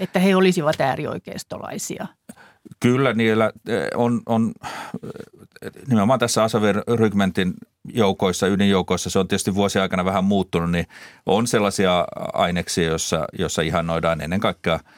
että 0.00 0.18
he 0.18 0.36
olisivat 0.36 0.80
äärioikeistolaisia? 0.80 2.06
Kyllä, 2.80 3.12
niillä 3.12 3.52
eh, 3.68 3.88
on, 3.94 4.22
on 4.26 4.52
eh, 5.02 5.70
nimenomaan 5.88 6.18
tässä 6.18 6.44
Asavir 6.44 6.82
rykmentin 6.88 7.54
joukoissa, 7.92 8.46
ydinjoukoissa, 8.46 9.10
se 9.10 9.18
on 9.18 9.28
tietysti 9.28 9.54
vuosien 9.54 9.82
aikana 9.82 10.04
vähän 10.04 10.24
muuttunut, 10.24 10.70
niin 10.70 10.86
on 11.26 11.46
sellaisia 11.46 12.04
aineksia, 12.32 12.88
joissa, 12.88 13.24
joissa 13.38 13.62
ihannoidaan 13.62 14.20
ennen 14.20 14.40
kaikkea– 14.40 14.80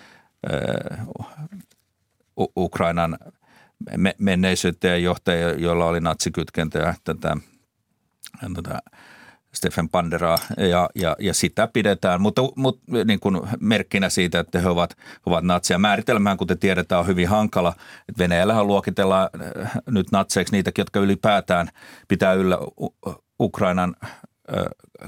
Ukrainan 2.57 3.19
menneisyyttä 4.19 4.89
ja 4.89 4.97
johtajia, 4.97 5.53
joilla 5.53 5.87
oli 5.87 6.01
natsikytkentöjä 6.01 6.95
tätä, 7.05 7.37
tätä 8.55 8.79
Stefan 9.55 9.89
Panderaa 9.89 10.39
ja, 10.57 10.91
ja, 10.95 11.17
ja 11.21 11.35
sitä 11.35 11.69
pidetään, 11.73 12.21
mutta, 12.21 12.43
mutta 12.57 12.83
niin 13.05 13.21
kuin 13.21 13.41
merkkinä 13.61 14.09
siitä, 14.09 14.41
että 14.41 14.61
he 14.61 14.69
ovat, 14.69 14.97
ovat 15.27 15.45
natseja. 15.45 15.79
Määritelmään, 15.79 16.37
kuten 16.37 16.59
tiedetään, 16.59 17.01
on 17.01 17.07
hyvin 17.07 17.29
hankala. 17.29 17.75
Venäjällähän 18.19 18.67
luokitellaan 18.67 19.29
nyt 19.91 20.13
natseiksi 20.13 20.55
niitäkin, 20.55 20.83
jotka 20.83 21.01
ylipäätään 21.01 21.69
pitää 22.09 22.33
yllä 22.33 22.59
Ukrainan 23.41 23.97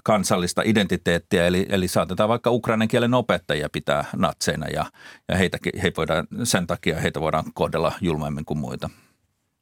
kansallista 0.05 0.63
identiteettiä, 0.65 1.47
eli, 1.47 1.67
eli 1.69 1.89
saatetaan 1.89 2.29
vaikka 2.29 2.51
ukrainan 2.51 2.89
kielen 2.89 3.15
opettajia 3.15 3.69
pitää 3.73 4.05
natseina 4.17 4.67
ja, 4.67 4.85
ja 5.29 5.37
heitä, 5.37 5.59
he 5.83 5.93
voidaan, 5.97 6.27
sen 6.45 6.67
takia 6.67 7.01
heitä 7.01 7.21
voidaan 7.21 7.45
kohdella 7.55 7.93
julmemmin 8.01 8.45
kuin 8.45 8.59
muita. 8.59 8.91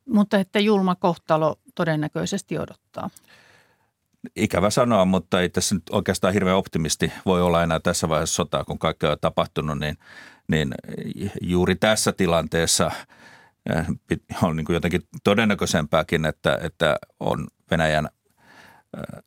Mutta 0.08 0.38
että 0.38 0.58
julma 0.58 0.94
kohtalo 0.94 1.56
todennäköisesti 1.74 2.58
odottaa. 2.58 3.10
Ikävä 4.36 4.70
sanoa, 4.70 5.04
mutta 5.04 5.40
ei 5.40 5.48
tässä 5.48 5.74
nyt 5.74 5.82
oikeastaan 5.90 6.34
hirveän 6.34 6.56
optimisti 6.56 7.12
voi 7.26 7.42
olla 7.42 7.62
enää 7.62 7.80
tässä 7.80 8.08
vaiheessa 8.08 8.34
sotaa, 8.34 8.64
kun 8.64 8.78
kaikki 8.78 9.06
on 9.06 9.16
tapahtunut, 9.20 9.78
niin, 9.78 9.98
niin 10.48 10.74
juuri 11.40 11.76
tässä 11.76 12.12
tilanteessa 12.12 12.90
on 14.42 14.56
niin 14.56 14.64
kuin 14.64 14.74
jotenkin 14.74 15.02
todennäköisempääkin, 15.24 16.24
että, 16.24 16.58
että 16.62 16.96
on 17.20 17.46
Venäjän 17.70 18.08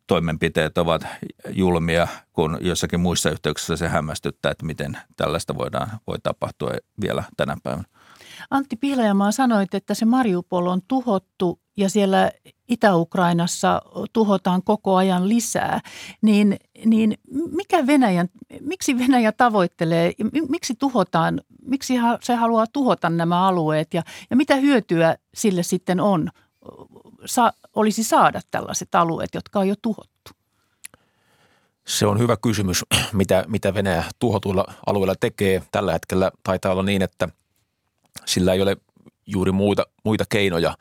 toimenpiteet 0.08 0.78
ovat 0.78 1.06
julmia, 1.50 2.08
kun 2.34 2.58
jossakin 2.62 3.00
muissa 3.00 3.30
yhteyksissä 3.30 3.76
se 3.76 3.88
hämmästyttää, 3.88 4.52
että 4.52 4.66
miten 4.66 4.98
tällaista 5.18 5.58
voidaan, 5.58 5.90
voi 6.08 6.18
tapahtua 6.24 6.72
vielä 7.02 7.24
tänä 7.38 7.58
päivänä. 7.64 7.84
Antti 8.50 8.76
Pihlajamaa 8.76 9.32
sanoit, 9.32 9.74
että 9.74 9.94
se 9.94 10.06
Mariupol 10.06 10.66
on 10.66 10.82
tuhottu 10.88 11.60
ja 11.78 11.90
siellä 11.90 12.32
Itä-Ukrainassa 12.70 13.82
tuhotaan 14.14 14.64
koko 14.64 14.96
ajan 14.96 15.30
lisää, 15.30 15.82
niin, 16.22 16.58
niin 16.86 17.18
mikä 17.52 17.88
Venäjän, 17.88 18.28
miksi 18.62 19.00
Venäjä 19.00 19.32
tavoittelee, 19.32 20.14
miksi 20.50 20.76
tuhotaan, 20.80 21.42
miksi 21.66 21.94
se 22.22 22.36
haluaa 22.36 22.66
tuhota 22.74 23.10
nämä 23.10 23.48
alueet 23.48 23.94
ja, 23.94 24.04
ja 24.30 24.36
mitä 24.36 24.56
hyötyä 24.56 25.16
sille 25.34 25.64
sitten 25.64 26.00
on 26.00 26.30
sa, 27.26 27.54
olisi 27.76 28.04
saada 28.04 28.42
tällaiset 28.52 28.96
alueet, 28.96 29.30
jotka 29.34 29.60
on 29.60 29.68
jo 29.68 29.76
tuhottu? 29.82 30.32
Se 31.88 32.06
on 32.06 32.20
hyvä 32.20 32.38
kysymys, 32.38 32.86
mitä, 33.14 33.44
mitä 33.48 33.74
Venäjä 33.74 34.04
tuhotuilla 34.20 34.66
alueilla 34.86 35.16
tekee. 35.20 35.64
Tällä 35.72 35.94
hetkellä 35.94 36.32
taitaa 36.44 36.72
olla 36.72 36.84
niin, 36.84 37.02
että 37.02 37.30
sillä 38.26 38.54
ei 38.54 38.62
ole 38.62 38.78
juuri 39.28 39.52
muita, 39.52 39.86
muita 40.04 40.24
keinoja 40.30 40.78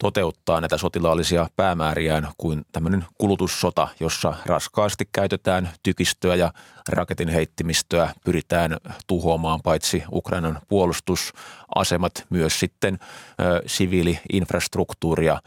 toteuttaa 0.00 0.60
näitä 0.60 0.78
sotilaallisia 0.78 1.46
päämääriään 1.56 2.28
kuin 2.38 2.64
tämmöinen 2.72 3.04
kulutussota, 3.18 3.88
jossa 4.00 4.34
raskaasti 4.46 5.08
käytetään 5.12 5.70
tykistöä 5.82 6.34
ja 6.34 6.52
raketin 6.88 7.28
heittimistöä, 7.28 8.14
pyritään 8.24 8.76
tuhoamaan 9.06 9.60
paitsi 9.62 10.02
Ukrainan 10.12 10.60
puolustusasemat, 10.68 12.26
myös 12.30 12.60
sitten 12.60 12.98
ö, 13.40 13.62
siviili-infrastruktuuria, 13.66 15.38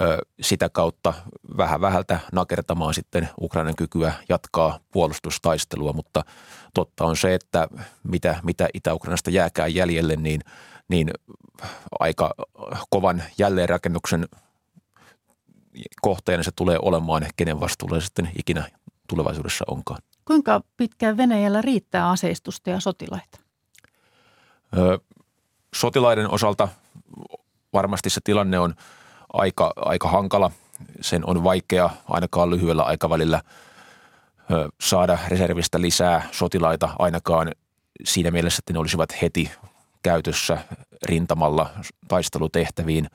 ö, 0.00 0.18
sitä 0.40 0.68
kautta 0.68 1.14
vähän 1.56 1.80
vähältä 1.80 2.20
nakertamaan 2.32 2.94
sitten 2.94 3.28
Ukrainan 3.40 3.76
kykyä 3.76 4.12
jatkaa 4.28 4.78
puolustustaistelua, 4.92 5.92
mutta 5.92 6.22
totta 6.74 7.04
on 7.04 7.16
se, 7.16 7.34
että 7.34 7.68
mitä, 8.02 8.40
mitä 8.42 8.68
Itä-Ukrainasta 8.74 9.30
jääkään 9.30 9.74
jäljelle, 9.74 10.16
niin– 10.16 10.40
niin 10.90 11.10
aika 12.00 12.34
kovan 12.90 13.22
jälleenrakennuksen 13.38 14.28
kohteena 16.02 16.42
se 16.42 16.50
tulee 16.56 16.78
olemaan, 16.82 17.26
kenen 17.36 17.60
vastuulla 17.60 18.00
sitten 18.00 18.30
ikinä 18.38 18.70
tulevaisuudessa 19.08 19.64
onkaan. 19.68 20.02
Kuinka 20.24 20.60
pitkään 20.76 21.16
Venäjällä 21.16 21.62
riittää 21.62 22.10
aseistusta 22.10 22.70
ja 22.70 22.80
sotilaita? 22.80 23.38
Ö, 24.78 24.98
sotilaiden 25.74 26.30
osalta 26.30 26.68
varmasti 27.72 28.10
se 28.10 28.20
tilanne 28.24 28.58
on, 28.58 28.74
aika, 29.32 29.72
aika 29.76 30.08
hankala. 30.08 30.50
Sen 31.00 31.26
on 31.26 31.44
vaikea 31.44 31.90
ainakaan 32.08 32.50
lyhyellä 32.50 32.82
aikavälillä 32.82 33.42
saada 34.80 35.18
reservistä 35.28 35.80
lisää 35.80 36.28
sotilaita 36.32 36.88
ainakaan 36.98 37.52
siinä 38.04 38.30
mielessä, 38.30 38.60
että 38.60 38.72
ne 38.72 38.78
olisivat 38.78 39.22
heti 39.22 39.50
käytössä 40.02 40.58
rintamalla 41.02 41.70
taistelutehtäviin. 42.08 43.06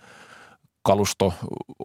Kalusto 0.82 1.34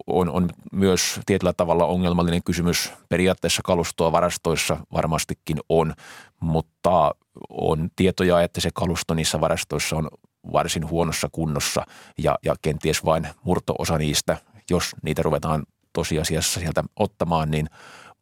on, 0.06 0.28
on 0.28 0.48
myös 0.72 1.20
tietyllä 1.26 1.52
tavalla 1.52 1.86
ongelmallinen 1.86 2.44
kysymys. 2.44 2.92
Periaatteessa 3.08 3.62
kalustoa 3.64 4.12
varastoissa 4.12 4.76
varmastikin 4.92 5.58
on, 5.68 5.94
mutta 6.40 7.14
on 7.48 7.88
tietoja, 7.96 8.42
että 8.42 8.60
se 8.60 8.70
kalusto 8.74 9.14
niissä 9.14 9.40
varastoissa 9.40 9.96
on 9.96 10.08
varsin 10.52 10.88
huonossa 10.88 11.28
kunnossa 11.32 11.86
ja, 12.18 12.38
ja 12.44 12.54
kenties 12.62 13.04
vain 13.04 13.28
murtoosa 13.44 13.98
niistä, 13.98 14.36
jos 14.70 14.96
niitä 15.02 15.22
ruvetaan 15.22 15.62
tosiasiassa 15.92 16.60
sieltä 16.60 16.84
ottamaan, 16.96 17.50
niin 17.50 17.66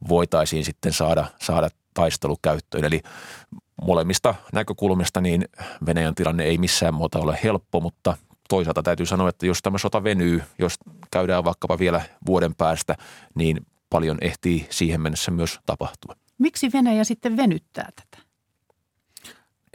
voitaisiin 0.09 0.65
sitten 0.65 0.93
saada, 0.93 1.27
saada 1.43 1.69
taistelukäyttöön. 1.95 2.85
Eli 2.85 3.03
molemmista 3.83 4.35
näkökulmista 4.53 5.21
niin 5.21 5.45
Venäjän 5.87 6.15
tilanne 6.15 6.45
ei 6.45 6.59
missään 6.59 6.95
muuta 6.95 7.19
ole 7.19 7.39
helppo, 7.45 7.81
mutta 7.81 8.17
toisaalta 8.49 8.83
täytyy 8.83 9.07
sanoa, 9.07 9.29
että 9.29 9.47
jos 9.47 9.63
tämä 9.63 9.79
sota 9.79 10.05
venyy, 10.05 10.43
jos 10.59 10.75
käydään 11.11 11.45
vaikkapa 11.45 11.79
vielä 11.79 12.01
vuoden 12.27 12.55
päästä, 12.55 12.95
niin 13.35 13.67
paljon 13.91 14.19
ehtii 14.21 14.67
siihen 14.71 15.01
mennessä 15.01 15.31
myös 15.31 15.61
tapahtua. 15.67 16.15
Miksi 16.39 16.71
Venäjä 16.73 17.05
sitten 17.05 17.37
venyttää 17.37 17.89
tätä? 17.97 18.25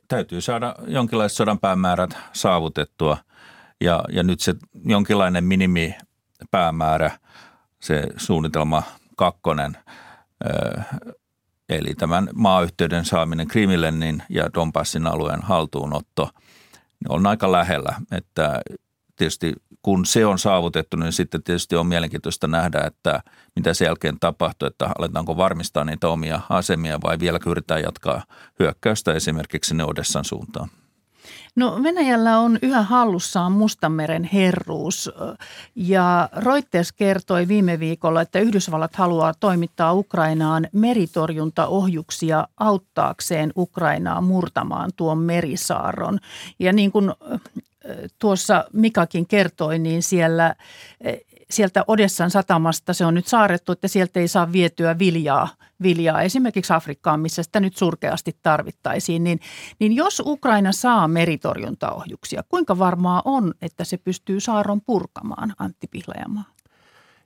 Täytyy 0.08 0.42
saada 0.42 0.76
jonkinlaiset 0.88 1.36
sodan 1.36 1.60
päämäärät 1.60 2.18
saavutettua 2.34 3.18
ja, 3.82 4.04
ja 4.10 4.24
nyt 4.24 4.40
se 4.40 4.56
jonkinlainen 4.86 5.44
minimipäämäärä, 5.44 7.12
se 7.80 8.04
suunnitelma 8.18 8.84
kakkonen, 9.16 9.78
eli 11.76 11.94
tämän 11.94 12.30
maayhteyden 12.36 13.06
saaminen 13.06 13.48
Krimille 13.48 13.92
niin, 13.92 14.24
ja 14.30 14.54
Donbassin 14.54 15.08
alueen 15.08 15.42
haltuunotto 15.42 16.30
on 17.10 17.28
aika 17.28 17.52
lähellä. 17.52 17.96
Että 18.12 18.62
tietysti 19.16 19.54
kun 19.82 20.06
se 20.06 20.26
on 20.26 20.40
saavutettu, 20.40 20.98
niin 20.98 21.14
sitten 21.14 21.44
tietysti 21.44 21.76
on 21.76 21.88
mielenkiintoista 21.88 22.48
nähdä, 22.48 22.80
että 22.80 23.24
mitä 23.56 23.74
sen 23.74 23.86
jälkeen 23.86 24.20
tapahtuu, 24.20 24.68
että 24.68 24.90
aletaanko 24.98 25.38
varmistaa 25.38 25.84
niitä 25.84 26.08
omia 26.08 26.42
asemia 26.50 27.00
vai 27.04 27.20
vielä 27.20 27.40
yritetään 27.46 27.82
jatkaa 27.82 28.24
hyökkäystä 28.60 29.14
esimerkiksi 29.14 29.68
sinne 29.68 29.84
Odessan 29.84 30.26
suuntaan. 30.26 30.70
No 31.56 31.80
Venäjällä 31.84 32.40
on 32.40 32.60
yhä 32.62 32.82
hallussaan 32.82 33.52
Mustanmeren 33.52 34.24
herruus 34.24 35.12
ja 35.76 36.30
Reuters 36.36 36.92
kertoi 36.92 37.48
viime 37.48 37.80
viikolla, 37.80 38.22
että 38.22 38.40
Yhdysvallat 38.40 38.96
haluaa 38.96 39.34
toimittaa 39.40 39.94
Ukrainaan 39.94 40.68
meritorjuntaohjuksia 40.72 42.48
auttaakseen 42.58 43.52
Ukrainaa 43.58 44.22
murtamaan 44.22 44.92
tuon 44.96 45.18
merisaaron. 45.18 46.20
Ja 46.60 46.74
niin 46.74 46.92
kuin 46.92 47.12
tuossa 48.20 48.66
Mikakin 48.74 49.28
kertoi, 49.28 49.80
niin 49.80 50.04
siellä 50.04 50.56
sieltä 51.56 51.84
Odessan 51.88 52.32
satamasta 52.32 52.94
se 52.94 53.06
on 53.06 53.14
nyt 53.14 53.28
saarettu, 53.28 53.72
että 53.72 53.88
sieltä 53.88 54.20
ei 54.20 54.28
saa 54.28 54.52
vietyä 54.52 55.00
viljaa, 55.00 55.48
viljaa 55.82 56.22
esimerkiksi 56.22 56.74
Afrikkaan, 56.74 57.20
missä 57.20 57.44
sitä 57.44 57.60
nyt 57.60 57.78
surkeasti 57.78 58.38
tarvittaisiin. 58.42 59.24
Niin, 59.24 59.40
niin 59.80 59.96
jos 59.96 60.22
Ukraina 60.26 60.72
saa 60.72 61.08
meritorjuntaohjuksia, 61.08 62.44
kuinka 62.50 62.80
varmaa 62.80 63.22
on, 63.26 63.54
että 63.62 63.84
se 63.84 63.98
pystyy 63.98 64.40
saaron 64.40 64.82
purkamaan, 64.82 65.54
Antti 65.60 65.88
Pihlajamaa? 65.88 66.44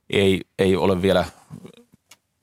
Ei, 0.10 0.42
ei 0.60 0.76
ole 0.76 1.02
vielä 1.02 1.26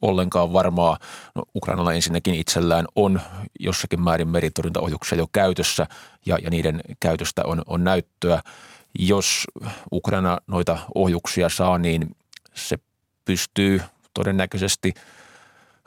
ollenkaan 0.03 0.53
varmaa. 0.53 0.99
No, 1.35 1.43
Ukrainalla 1.55 1.93
ensinnäkin 1.93 2.35
itsellään 2.35 2.87
on 2.95 3.21
jossakin 3.61 4.03
määrin 4.03 4.29
meritorjuntaohjuksia 4.29 5.19
jo 5.19 5.27
käytössä 5.33 5.87
ja, 6.27 6.39
ja 6.43 6.51
niiden 6.51 6.81
käytöstä 7.01 7.43
on, 7.45 7.63
on 7.67 7.85
näyttöä– 7.85 8.43
jos 8.99 9.45
Ukraina 9.93 10.39
noita 10.47 10.79
ohjuksia 10.95 11.49
saa, 11.49 11.79
niin 11.79 12.17
se 12.55 12.79
pystyy 13.25 13.81
todennäköisesti 14.15 14.95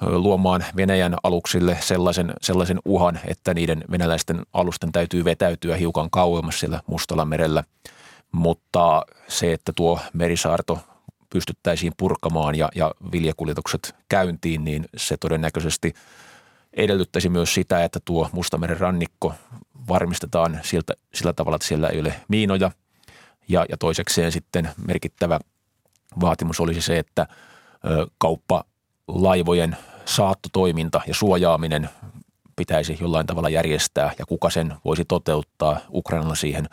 luomaan 0.02 0.66
Venäjän 0.76 1.16
aluksille 1.24 1.78
sellaisen, 1.82 2.34
sellaisen 2.42 2.80
uhan, 2.86 3.20
että 3.28 3.54
niiden 3.54 3.84
venäläisten 3.92 4.42
alusten 4.54 4.92
täytyy 4.92 5.26
vetäytyä 5.26 5.76
hiukan 5.76 6.10
kauemmas 6.10 6.60
siellä 6.60 6.82
Mustalla 6.88 7.26
merellä. 7.26 7.64
Mutta 8.32 9.06
se, 9.28 9.54
että 9.54 9.74
tuo 9.76 10.00
merisaarto 10.14 10.80
pystyttäisiin 11.30 11.94
purkamaan 11.98 12.56
ja, 12.56 12.70
ja 12.76 12.92
viljakuljetukset 13.12 13.96
käyntiin, 14.10 14.64
niin 14.64 14.86
se 14.98 15.18
todennäköisesti 15.18 15.94
edellyttäisi 16.74 17.30
myös 17.30 17.54
sitä, 17.54 17.84
että 17.84 18.00
tuo 18.06 18.30
Mustameren 18.32 18.80
rannikko 18.80 19.34
varmistetaan 19.90 20.60
siltä, 20.64 20.94
sillä 21.14 21.34
tavalla, 21.34 21.56
että 21.56 21.68
siellä 21.68 21.88
ei 21.88 22.00
ole 22.00 22.14
miinoja– 22.28 22.72
ja, 23.50 23.66
ja 23.70 23.78
toisekseen 23.78 24.32
sitten 24.32 24.70
merkittävä 24.88 25.40
vaatimus 26.20 26.60
olisi 26.60 26.82
se, 26.82 27.00
että 27.00 27.28
kauppalaivojen 28.18 29.78
saattotoiminta 30.06 31.02
ja 31.08 31.14
suojaaminen 31.14 31.90
pitäisi 32.56 32.98
jollain 33.02 33.28
tavalla 33.28 33.50
järjestää 33.50 34.12
ja 34.20 34.26
kuka 34.26 34.50
sen 34.50 34.74
voisi 34.86 35.06
toteuttaa. 35.06 35.80
Ukrainalla 35.94 36.36
siihen 36.36 36.66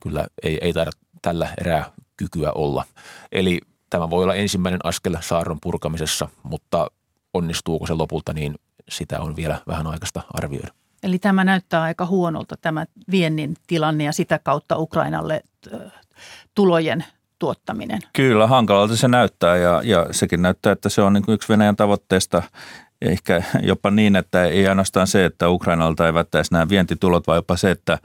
kyllä 0.00 0.26
ei, 0.42 0.58
ei 0.62 0.72
taida 0.72 0.90
tällä 1.22 1.48
erää 1.60 1.90
kykyä 2.16 2.52
olla. 2.52 2.84
Eli 3.32 3.60
tämä 3.90 4.10
voi 4.10 4.22
olla 4.22 4.34
ensimmäinen 4.34 4.80
askel 4.84 5.16
saaron 5.20 5.58
purkamisessa, 5.62 6.28
mutta 6.42 6.90
onnistuuko 7.34 7.86
se 7.86 7.94
lopulta, 7.94 8.32
niin 8.32 8.54
sitä 8.88 9.20
on 9.20 9.36
vielä 9.36 9.60
vähän 9.66 9.86
aikaista 9.86 10.22
arvioida. 10.34 10.68
Eli 11.02 11.18
tämä 11.18 11.44
näyttää 11.44 11.82
aika 11.82 12.06
huonolta 12.06 12.56
tämä 12.56 12.86
viennin 13.10 13.56
tilanne 13.66 14.04
ja 14.04 14.12
sitä 14.12 14.38
kautta 14.38 14.78
Ukrainalle 14.78 15.42
tulojen 16.56 17.04
tuottaminen. 17.38 18.00
Kyllä, 18.12 18.46
hankalalta 18.46 18.96
se 18.96 19.08
näyttää 19.08 19.56
ja, 19.56 19.80
ja 19.84 20.06
sekin 20.10 20.42
näyttää, 20.42 20.72
että 20.72 20.88
se 20.88 21.02
on 21.02 21.12
niin 21.12 21.24
kuin 21.24 21.34
yksi 21.34 21.48
Venäjän 21.48 21.76
tavoitteesta 21.76 22.42
ehkä 23.02 23.42
jopa 23.62 23.90
niin, 23.90 24.16
että 24.16 24.44
ei 24.44 24.68
ainoastaan 24.68 25.06
se, 25.06 25.24
että 25.24 25.48
Ukrainalta 25.48 26.06
ei 26.06 26.14
välttäisi 26.14 26.52
nämä 26.52 26.68
vientitulot, 26.68 27.26
vaan 27.26 27.36
jopa 27.36 27.56
se, 27.56 27.70
että 27.70 27.98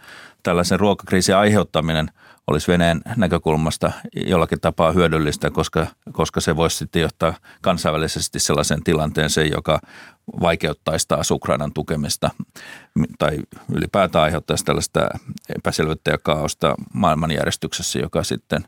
tällaisen 0.44 0.80
ruokakriisin 0.80 1.36
aiheuttaminen 1.36 2.12
olisi 2.48 2.72
Venäjän 2.72 3.02
näkökulmasta 3.18 3.92
jollakin 4.28 4.60
tapaa 4.62 4.92
hyödyllistä, 4.92 5.52
koska, 5.52 5.88
koska 6.12 6.42
se 6.42 6.56
voisi 6.56 6.78
sitten 6.78 7.02
johtaa 7.02 7.34
kansainvälisesti 7.62 8.40
sellaisen 8.40 8.84
tilanteeseen, 8.84 9.52
joka 9.52 9.80
vaikeuttaisi 10.42 11.08
taas 11.08 11.32
Ukrainan 11.32 11.74
tukemista 11.74 12.30
tai 13.20 13.40
ylipäätään 13.72 14.24
aiheuttaisi 14.24 14.66
tällaista 14.66 15.10
epäselvyyttä 15.56 16.12
ja 16.12 16.18
kaaosta 16.18 16.76
maailmanjärjestyksessä, 16.94 18.00
joka 18.00 18.24
sitten 18.24 18.64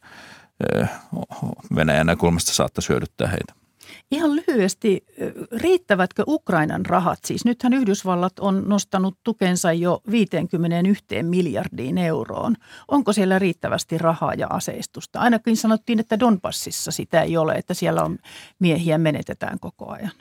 Venäjän 1.76 2.06
näkökulmasta 2.06 2.54
saattaisi 2.54 2.90
hyödyttää 2.90 3.28
heitä. 3.28 3.63
Ihan 4.12 4.36
lyhyesti, 4.36 5.06
riittävätkö 5.52 6.24
Ukrainan 6.28 6.86
rahat? 6.86 7.20
Siis 7.26 7.46
nythän 7.46 7.74
Yhdysvallat 7.74 8.40
on 8.40 8.64
nostanut 8.68 9.18
tukensa 9.24 9.74
jo 9.74 10.02
51 10.12 11.24
miljardiin 11.24 11.98
euroon. 11.98 12.56
Onko 12.88 13.14
siellä 13.14 13.40
riittävästi 13.40 13.98
rahaa 13.98 14.34
ja 14.34 14.48
aseistusta? 14.50 15.20
Ainakin 15.20 15.58
sanottiin, 15.58 16.00
että 16.00 16.20
Donbassissa 16.20 16.92
sitä 16.92 17.22
ei 17.22 17.38
ole, 17.38 17.54
että 17.54 17.74
siellä 17.74 18.04
on 18.04 18.18
miehiä 18.60 18.98
menetetään 18.98 19.60
koko 19.60 19.92
ajan. 19.92 20.12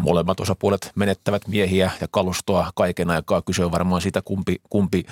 Molemmat 0.00 0.40
osapuolet 0.40 0.92
menettävät 0.94 1.48
miehiä 1.48 1.90
ja 2.00 2.08
kalustoa 2.10 2.70
kaiken 2.74 3.10
aikaa. 3.10 3.42
Kyse 3.42 3.64
on 3.64 3.72
varmaan 3.72 4.00
siitä, 4.00 4.22
kumpi, 4.22 4.56
kumpi 4.70 5.06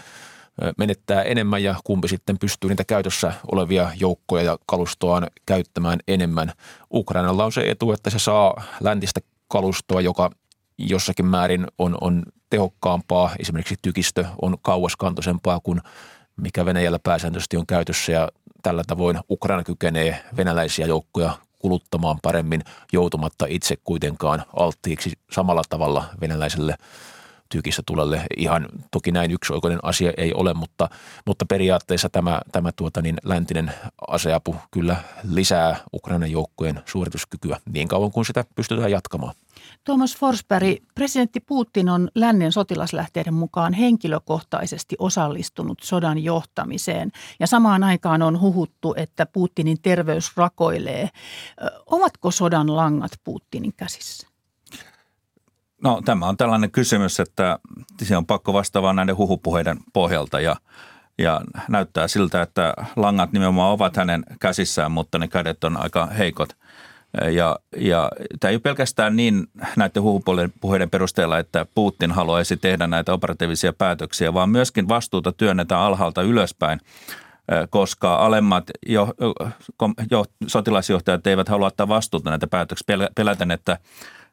menettää 0.78 1.22
enemmän 1.22 1.62
ja 1.62 1.74
kumpi 1.84 2.08
sitten 2.08 2.38
pystyy 2.38 2.70
niitä 2.70 2.84
käytössä 2.84 3.32
olevia 3.52 3.90
joukkoja 4.00 4.44
ja 4.44 4.58
kalustoaan 4.66 5.26
käyttämään 5.46 5.98
enemmän. 6.08 6.52
Ukrainalla 6.94 7.44
on 7.44 7.52
se 7.52 7.70
etu, 7.70 7.92
että 7.92 8.10
se 8.10 8.18
saa 8.18 8.62
läntistä 8.80 9.20
kalustoa, 9.48 10.00
joka 10.00 10.30
jossakin 10.78 11.26
määrin 11.26 11.66
on, 11.78 11.98
on 12.00 12.22
tehokkaampaa. 12.50 13.30
Esimerkiksi 13.38 13.76
tykistö 13.82 14.24
on 14.42 14.56
kauaskantoisempaa 14.62 15.60
kuin 15.62 15.80
mikä 16.36 16.64
Venäjällä 16.64 16.98
pääsääntöisesti 16.98 17.56
on 17.56 17.66
käytössä 17.66 18.12
ja 18.12 18.28
tällä 18.62 18.82
tavoin 18.86 19.20
Ukraina 19.30 19.64
kykenee 19.64 20.24
venäläisiä 20.36 20.86
joukkoja 20.86 21.38
kuluttamaan 21.58 22.18
paremmin 22.22 22.62
joutumatta 22.92 23.46
itse 23.48 23.76
kuitenkaan 23.84 24.42
alttiiksi 24.56 25.12
samalla 25.30 25.62
tavalla 25.68 26.04
venäläiselle 26.20 26.74
tykistä 27.52 27.82
tulelle. 27.86 28.22
Ihan 28.36 28.68
toki 28.90 29.12
näin 29.12 29.30
yksioikoinen 29.30 29.78
asia 29.82 30.12
ei 30.16 30.34
ole, 30.34 30.54
mutta, 30.54 30.88
mutta 31.26 31.46
periaatteessa 31.46 32.08
tämä, 32.08 32.40
tämä 32.52 32.72
tuota, 32.76 33.02
niin 33.02 33.16
läntinen 33.24 33.72
aseapu 34.08 34.56
kyllä 34.70 34.96
lisää 35.30 35.76
Ukrainan 35.94 36.30
joukkojen 36.30 36.80
suorituskykyä 36.86 37.60
niin 37.72 37.88
kauan 37.88 38.12
kuin 38.12 38.24
sitä 38.24 38.44
pystytään 38.54 38.90
jatkamaan. 38.90 39.34
Thomas 39.84 40.16
Forsberg, 40.16 40.76
presidentti 40.94 41.40
Putin 41.40 41.88
on 41.88 42.08
lännen 42.14 42.52
sotilaslähteiden 42.52 43.34
mukaan 43.34 43.72
henkilökohtaisesti 43.72 44.96
osallistunut 44.98 45.78
sodan 45.82 46.18
johtamiseen 46.18 47.10
ja 47.40 47.46
samaan 47.46 47.84
aikaan 47.84 48.22
on 48.22 48.40
huhuttu, 48.40 48.94
että 48.96 49.26
Putinin 49.26 49.82
terveys 49.82 50.36
rakoilee. 50.36 51.08
Ovatko 51.86 52.30
sodan 52.30 52.76
langat 52.76 53.12
Putinin 53.24 53.72
käsissä? 53.76 54.31
No 55.82 56.02
tämä 56.04 56.26
on 56.26 56.36
tällainen 56.36 56.70
kysymys, 56.70 57.20
että 57.20 57.58
se 58.02 58.16
on 58.16 58.26
pakko 58.26 58.52
vastata 58.52 58.92
näiden 58.92 59.16
huhupuheiden 59.16 59.78
pohjalta 59.92 60.40
ja, 60.40 60.56
ja 61.18 61.40
näyttää 61.68 62.08
siltä, 62.08 62.42
että 62.42 62.74
langat 62.96 63.32
nimenomaan 63.32 63.72
ovat 63.72 63.96
hänen 63.96 64.24
käsissään, 64.40 64.92
mutta 64.92 65.18
ne 65.18 65.28
kädet 65.28 65.64
on 65.64 65.76
aika 65.76 66.06
heikot. 66.06 66.56
Ja, 67.32 67.58
ja 67.76 68.10
tämä 68.40 68.50
ei 68.50 68.54
ole 68.54 68.60
pelkästään 68.60 69.16
niin 69.16 69.46
näiden 69.76 70.02
huhupuheiden 70.02 70.90
perusteella, 70.90 71.38
että 71.38 71.66
Putin 71.74 72.12
haluaisi 72.12 72.56
tehdä 72.56 72.86
näitä 72.86 73.12
operatiivisia 73.12 73.72
päätöksiä, 73.72 74.34
vaan 74.34 74.50
myöskin 74.50 74.88
vastuuta 74.88 75.32
työnnetään 75.32 75.80
alhaalta 75.80 76.22
ylöspäin 76.22 76.80
koska 77.70 78.16
alemmat 78.16 78.64
jo, 78.86 79.14
jo, 80.10 80.24
sotilasjohtajat 80.46 81.26
eivät 81.26 81.48
halua 81.48 81.66
ottaa 81.66 81.88
vastuuta 81.88 82.30
näitä 82.30 82.46
päätöksiä. 82.46 83.08
Pelätän, 83.14 83.50
että 83.50 83.78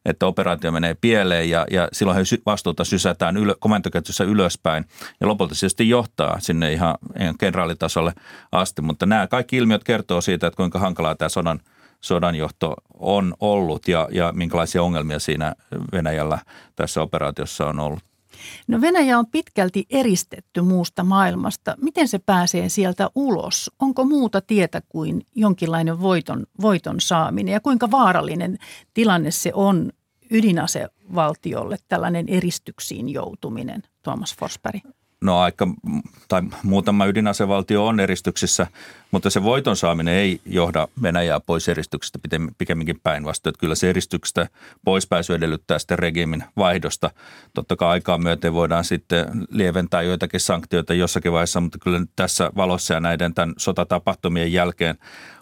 että 0.05 0.25
operaatio 0.25 0.71
menee 0.71 0.95
pieleen 1.01 1.49
ja, 1.49 1.65
ja 1.71 1.87
silloin 1.93 2.17
he 2.17 2.23
vastuuta 2.45 2.83
sysätään 2.83 3.37
ylö, 3.37 3.55
komentoketjussa 3.59 4.23
ylöspäin 4.23 4.85
ja 5.21 5.27
lopulta 5.27 5.55
se 5.55 5.69
sitten 5.69 5.89
johtaa 5.89 6.39
sinne 6.39 6.73
ihan, 6.73 6.95
ihan 7.19 7.37
kenraalitasolle 7.37 8.13
asti. 8.51 8.81
Mutta 8.81 9.05
nämä 9.05 9.27
kaikki 9.27 9.57
ilmiöt 9.57 9.83
kertoo 9.83 10.21
siitä, 10.21 10.47
että 10.47 10.57
kuinka 10.57 10.79
hankalaa 10.79 11.15
tämä 11.15 11.29
sodan, 11.29 11.59
sodanjohto 12.01 12.73
on 12.93 13.33
ollut 13.39 13.87
ja, 13.87 14.07
ja 14.11 14.33
minkälaisia 14.35 14.83
ongelmia 14.83 15.19
siinä 15.19 15.55
Venäjällä 15.91 16.39
tässä 16.75 17.01
operaatiossa 17.01 17.67
on 17.67 17.79
ollut. 17.79 18.08
No 18.67 18.81
Venäjä 18.81 19.19
on 19.19 19.27
pitkälti 19.27 19.85
eristetty 19.89 20.61
muusta 20.61 21.03
maailmasta. 21.03 21.75
Miten 21.81 22.07
se 22.07 22.19
pääsee 22.19 22.69
sieltä 22.69 23.09
ulos? 23.15 23.71
Onko 23.79 24.05
muuta 24.05 24.41
tietä 24.41 24.81
kuin 24.89 25.25
jonkinlainen 25.35 26.01
voiton, 26.01 26.45
voiton 26.61 27.01
saaminen? 27.01 27.53
Ja 27.53 27.59
kuinka 27.59 27.91
vaarallinen 27.91 28.57
tilanne 28.93 29.31
se 29.31 29.51
on 29.53 29.91
ydinasevaltiolle, 30.31 31.77
tällainen 31.87 32.29
eristyksiin 32.29 33.09
joutuminen, 33.09 33.83
Tuomas 34.03 34.35
Forsberg? 34.35 34.81
No 35.21 35.39
aika, 35.39 35.67
tai 36.27 36.41
muutama 36.63 37.05
ydinasevaltio 37.05 37.87
on 37.87 37.99
eristyksissä, 37.99 38.67
mutta 39.11 39.29
se 39.29 39.43
voiton 39.43 39.75
saaminen 39.75 40.13
ei 40.13 40.41
johda 40.45 40.87
Venäjää 41.01 41.39
pois 41.39 41.69
eristyksestä 41.69 42.19
pikemminkin 42.57 42.99
päinvastoin. 43.03 43.55
Kyllä 43.59 43.75
se 43.75 43.89
eristyksestä 43.89 44.47
poispääsy 44.85 45.33
edellyttää 45.33 45.79
sitten 45.79 45.99
regiimin 45.99 46.43
vaihdosta. 46.57 47.11
Totta 47.53 47.75
kai 47.75 47.89
aikaa 47.89 48.17
myöten 48.17 48.53
voidaan 48.53 48.83
sitten 48.83 49.25
lieventää 49.49 50.01
joitakin 50.01 50.39
sanktioita 50.39 50.93
jossakin 50.93 51.31
vaiheessa, 51.31 51.61
mutta 51.61 51.77
kyllä 51.79 52.01
tässä 52.15 52.51
valossa 52.55 52.93
ja 52.93 52.99
näiden 52.99 53.33
tämän 53.33 53.53
sotatapahtumien 53.57 54.53
jälkeen 54.53 54.97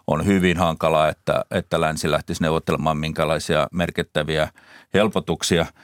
on 0.07 0.25
hyvin 0.25 0.57
hankalaa, 0.57 1.09
että, 1.09 1.45
että 1.51 1.81
länsi 1.81 2.11
lähtisi 2.11 2.43
neuvottelemaan 2.43 2.97
minkälaisia 2.97 3.67
merkittäviä 3.71 4.49
helpotuksia– 4.93 5.65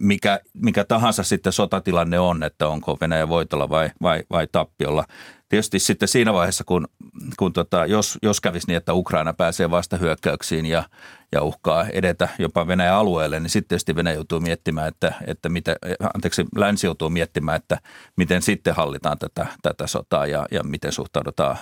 mikä, 0.00 0.40
mikä 0.54 0.84
tahansa 0.84 1.22
sitten 1.22 1.52
sotatilanne 1.52 2.18
on, 2.18 2.42
että 2.42 2.68
onko 2.68 2.98
Venäjä 3.00 3.28
voitolla 3.28 3.68
vai, 3.68 3.90
vai, 4.02 4.22
vai 4.30 4.46
tappiolla. 4.52 5.04
Tietysti 5.48 5.78
sitten 5.78 6.08
siinä 6.08 6.32
vaiheessa, 6.32 6.64
kun, 6.64 6.88
kun 7.38 7.52
tota, 7.52 7.86
jos, 7.86 8.18
jos 8.22 8.40
kävisi 8.40 8.66
niin, 8.66 8.76
että 8.76 8.94
Ukraina 8.94 9.32
pääsee 9.32 9.70
vastahyökkäyksiin 9.70 10.66
ja, 10.66 10.84
ja 11.32 11.42
uhkaa 11.42 11.86
edetä 11.86 12.28
jopa 12.38 12.66
Venäjän 12.66 12.94
alueelle, 12.94 13.40
niin 13.40 13.50
sitten 13.50 13.68
tietysti 13.68 13.96
Venäjä 13.96 14.14
joutuu 14.14 14.40
miettimään, 14.40 14.88
että, 14.88 15.12
että 15.26 15.48
mitä, 15.48 15.76
anteeksi, 16.14 16.44
länsi 16.56 16.86
joutuu 16.86 17.10
miettimään, 17.10 17.56
että 17.56 17.78
miten 18.16 18.42
sitten 18.42 18.74
hallitaan 18.74 19.18
tätä, 19.18 19.46
tätä 19.62 19.86
sotaa 19.86 20.26
ja, 20.26 20.46
ja 20.50 20.62
miten 20.62 20.92
suhtaudutaan 20.92 21.56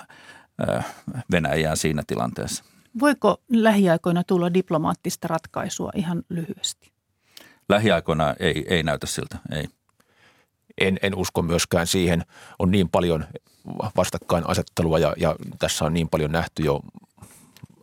Venäjään 1.33 1.77
siinä 1.77 2.03
tilanteessa. 2.07 2.65
Voiko 3.01 3.43
lähiaikoina 3.51 4.25
tulla 4.25 4.55
diplomaattista 4.55 5.29
ratkaisua 5.29 5.91
ihan 5.95 6.23
lyhyesti? 6.29 6.96
Lähiaikoina 7.69 8.35
ei, 8.41 8.67
ei 8.69 8.83
näytä 8.83 9.07
siltä, 9.07 9.39
ei. 9.53 9.69
En, 10.81 10.99
en 11.03 11.15
usko 11.15 11.43
myöskään 11.43 11.87
siihen. 11.87 12.25
On 12.59 12.71
niin 12.71 12.89
paljon 12.89 13.25
vastakkainasettelua 13.97 14.99
ja, 14.99 15.15
ja 15.17 15.37
tässä 15.59 15.85
on 15.85 15.95
niin 15.95 16.09
paljon 16.09 16.33
nähty 16.33 16.63
jo 16.63 16.81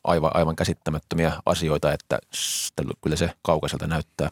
aivan, 0.04 0.32
aivan 0.34 0.56
käsittämättömiä 0.56 1.32
asioita, 1.46 1.94
että 1.94 2.20
kyllä 3.02 3.16
se 3.16 3.32
kaukaiselta 3.42 3.88
näyttää. 3.88 4.30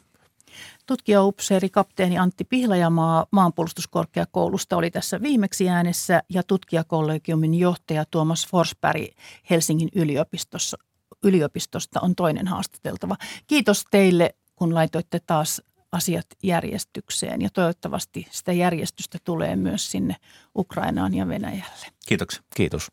Tutkijaupseeri 0.87 1.69
kapteeni 1.69 2.17
Antti 2.17 2.43
Pihlajamaa 2.43 3.25
maanpuolustuskorkeakoulusta 3.31 4.77
oli 4.77 4.91
tässä 4.91 5.21
viimeksi 5.21 5.69
äänessä 5.69 6.23
ja 6.29 6.43
tutkijakollegiumin 6.43 7.53
johtaja 7.53 8.05
Tuomas 8.11 8.47
Forsberg 8.47 9.03
Helsingin 9.49 9.89
yliopistossa, 9.95 10.77
yliopistosta 11.23 11.99
on 12.01 12.15
toinen 12.15 12.47
haastateltava. 12.47 13.15
Kiitos 13.47 13.85
teille 13.91 14.35
kun 14.61 14.75
laitoitte 14.75 15.19
taas 15.19 15.61
asiat 15.91 16.25
järjestykseen 16.43 17.41
ja 17.41 17.49
toivottavasti 17.53 18.27
sitä 18.31 18.53
järjestystä 18.53 19.17
tulee 19.23 19.55
myös 19.55 19.91
sinne 19.91 20.15
Ukrainaan 20.55 21.13
ja 21.13 21.27
Venäjälle. 21.27 21.87
Kiitoksia. 22.07 22.43
Kiitos. 22.55 22.91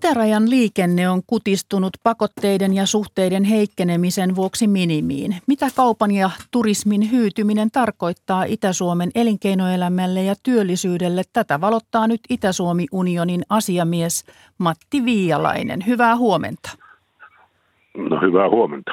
Itärajan 0.00 0.50
liikenne 0.50 1.08
on 1.08 1.22
kutistunut 1.26 1.92
pakotteiden 2.02 2.74
ja 2.74 2.86
suhteiden 2.86 3.44
heikkenemisen 3.44 4.36
vuoksi 4.36 4.66
minimiin. 4.66 5.36
Mitä 5.46 5.68
kaupan 5.76 6.10
ja 6.10 6.30
turismin 6.50 7.10
hyytyminen 7.10 7.70
tarkoittaa 7.70 8.44
Itä-Suomen 8.44 9.10
elinkeinoelämälle 9.14 10.22
ja 10.22 10.34
työllisyydelle? 10.42 11.22
Tätä 11.32 11.60
valottaa 11.60 12.06
nyt 12.06 12.20
Itä-Suomi-unionin 12.30 13.42
asiamies 13.48 14.24
Matti 14.58 15.04
Viialainen. 15.04 15.86
Hyvää 15.86 16.16
huomenta. 16.16 16.70
No 17.96 18.20
hyvää 18.20 18.48
huomenta. 18.48 18.90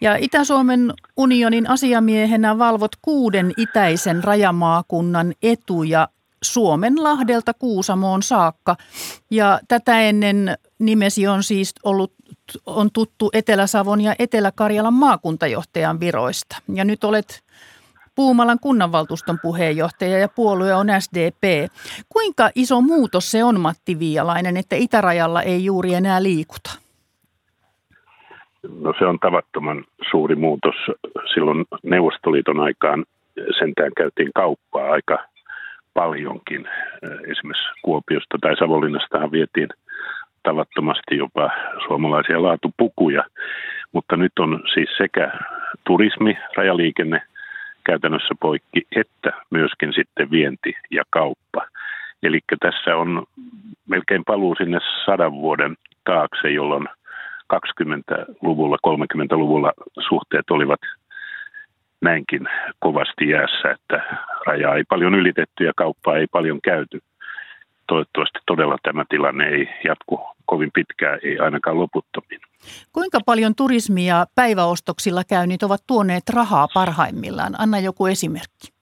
Ja 0.00 0.16
Itä-Suomen 0.16 0.92
unionin 1.16 1.70
asiamiehenä 1.70 2.58
valvot 2.58 2.92
kuuden 3.02 3.52
itäisen 3.56 4.24
rajamaakunnan 4.24 5.32
etuja 5.42 6.08
Suomen 6.44 7.02
lahdelta 7.02 7.54
Kuusamoon 7.54 8.22
saakka. 8.22 8.76
Ja 9.30 9.60
tätä 9.68 10.00
ennen 10.00 10.54
nimesi 10.78 11.26
on 11.26 11.42
siis 11.42 11.74
ollut 11.84 12.12
on 12.66 12.90
tuttu 12.92 13.30
Etelä-Savon 13.32 14.00
ja 14.00 14.14
Etelä-Karjalan 14.18 14.94
maakuntajohtajan 14.94 16.00
viroista. 16.00 16.56
Ja 16.74 16.84
nyt 16.84 17.04
olet 17.04 17.44
Puumalan 18.14 18.58
kunnanvaltuuston 18.60 19.38
puheenjohtaja 19.42 20.18
ja 20.18 20.28
puolue 20.28 20.74
on 20.74 20.86
SDP. 20.98 21.72
Kuinka 22.08 22.50
iso 22.54 22.80
muutos 22.80 23.30
se 23.30 23.44
on, 23.44 23.60
Matti 23.60 23.98
Viialainen, 23.98 24.56
että 24.56 24.76
itärajalla 24.76 25.42
ei 25.42 25.64
juuri 25.64 25.94
enää 25.94 26.22
liikuta? 26.22 26.70
No 28.80 28.94
se 28.98 29.06
on 29.06 29.18
tavattoman 29.18 29.84
suuri 30.10 30.36
muutos. 30.36 30.74
Silloin 31.34 31.64
Neuvostoliiton 31.82 32.60
aikaan 32.60 33.04
sentään 33.58 33.92
käytiin 33.96 34.30
kauppaa 34.34 34.90
aika 34.90 35.18
paljonkin. 35.94 36.68
Esimerkiksi 37.02 37.68
Kuopiosta 37.82 38.38
tai 38.40 38.56
Savonlinnastahan 38.56 39.32
vietiin 39.32 39.68
tavattomasti 40.42 41.16
jopa 41.16 41.50
suomalaisia 41.86 42.42
laatupukuja, 42.42 43.24
mutta 43.92 44.16
nyt 44.16 44.32
on 44.38 44.62
siis 44.74 44.88
sekä 44.96 45.32
turismi, 45.86 46.38
rajaliikenne 46.56 47.22
käytännössä 47.84 48.34
poikki, 48.40 48.82
että 48.96 49.32
myöskin 49.50 49.92
sitten 49.92 50.30
vienti 50.30 50.74
ja 50.90 51.02
kauppa. 51.10 51.66
Eli 52.22 52.40
tässä 52.60 52.96
on 52.96 53.26
melkein 53.88 54.24
paluu 54.24 54.54
sinne 54.54 54.78
sadan 55.04 55.32
vuoden 55.32 55.76
taakse, 56.04 56.50
jolloin 56.50 56.88
20-luvulla, 57.54 58.76
30-luvulla 58.86 59.72
suhteet 60.08 60.50
olivat 60.50 60.80
näinkin 62.00 62.48
kovasti 62.78 63.28
jäässä, 63.28 63.70
että 63.70 64.02
rajaa 64.46 64.74
ei 64.74 64.84
paljon 64.88 65.14
ylitetty 65.14 65.64
ja 65.64 65.72
kauppaa 65.76 66.16
ei 66.16 66.26
paljon 66.26 66.60
käyty. 66.60 67.00
Toivottavasti 67.86 68.38
todella 68.46 68.76
tämä 68.82 69.04
tilanne 69.08 69.48
ei 69.48 69.68
jatku 69.84 70.20
kovin 70.46 70.70
pitkään, 70.74 71.18
ei 71.22 71.38
ainakaan 71.38 71.78
loputtomiin. 71.78 72.40
Kuinka 72.92 73.18
paljon 73.26 73.54
turismia 73.54 74.26
päiväostoksilla 74.34 75.22
käynnit 75.28 75.62
ovat 75.62 75.80
tuoneet 75.86 76.22
rahaa 76.34 76.68
parhaimmillaan? 76.74 77.52
Anna 77.58 77.78
joku 77.78 78.06
esimerkki. 78.06 78.74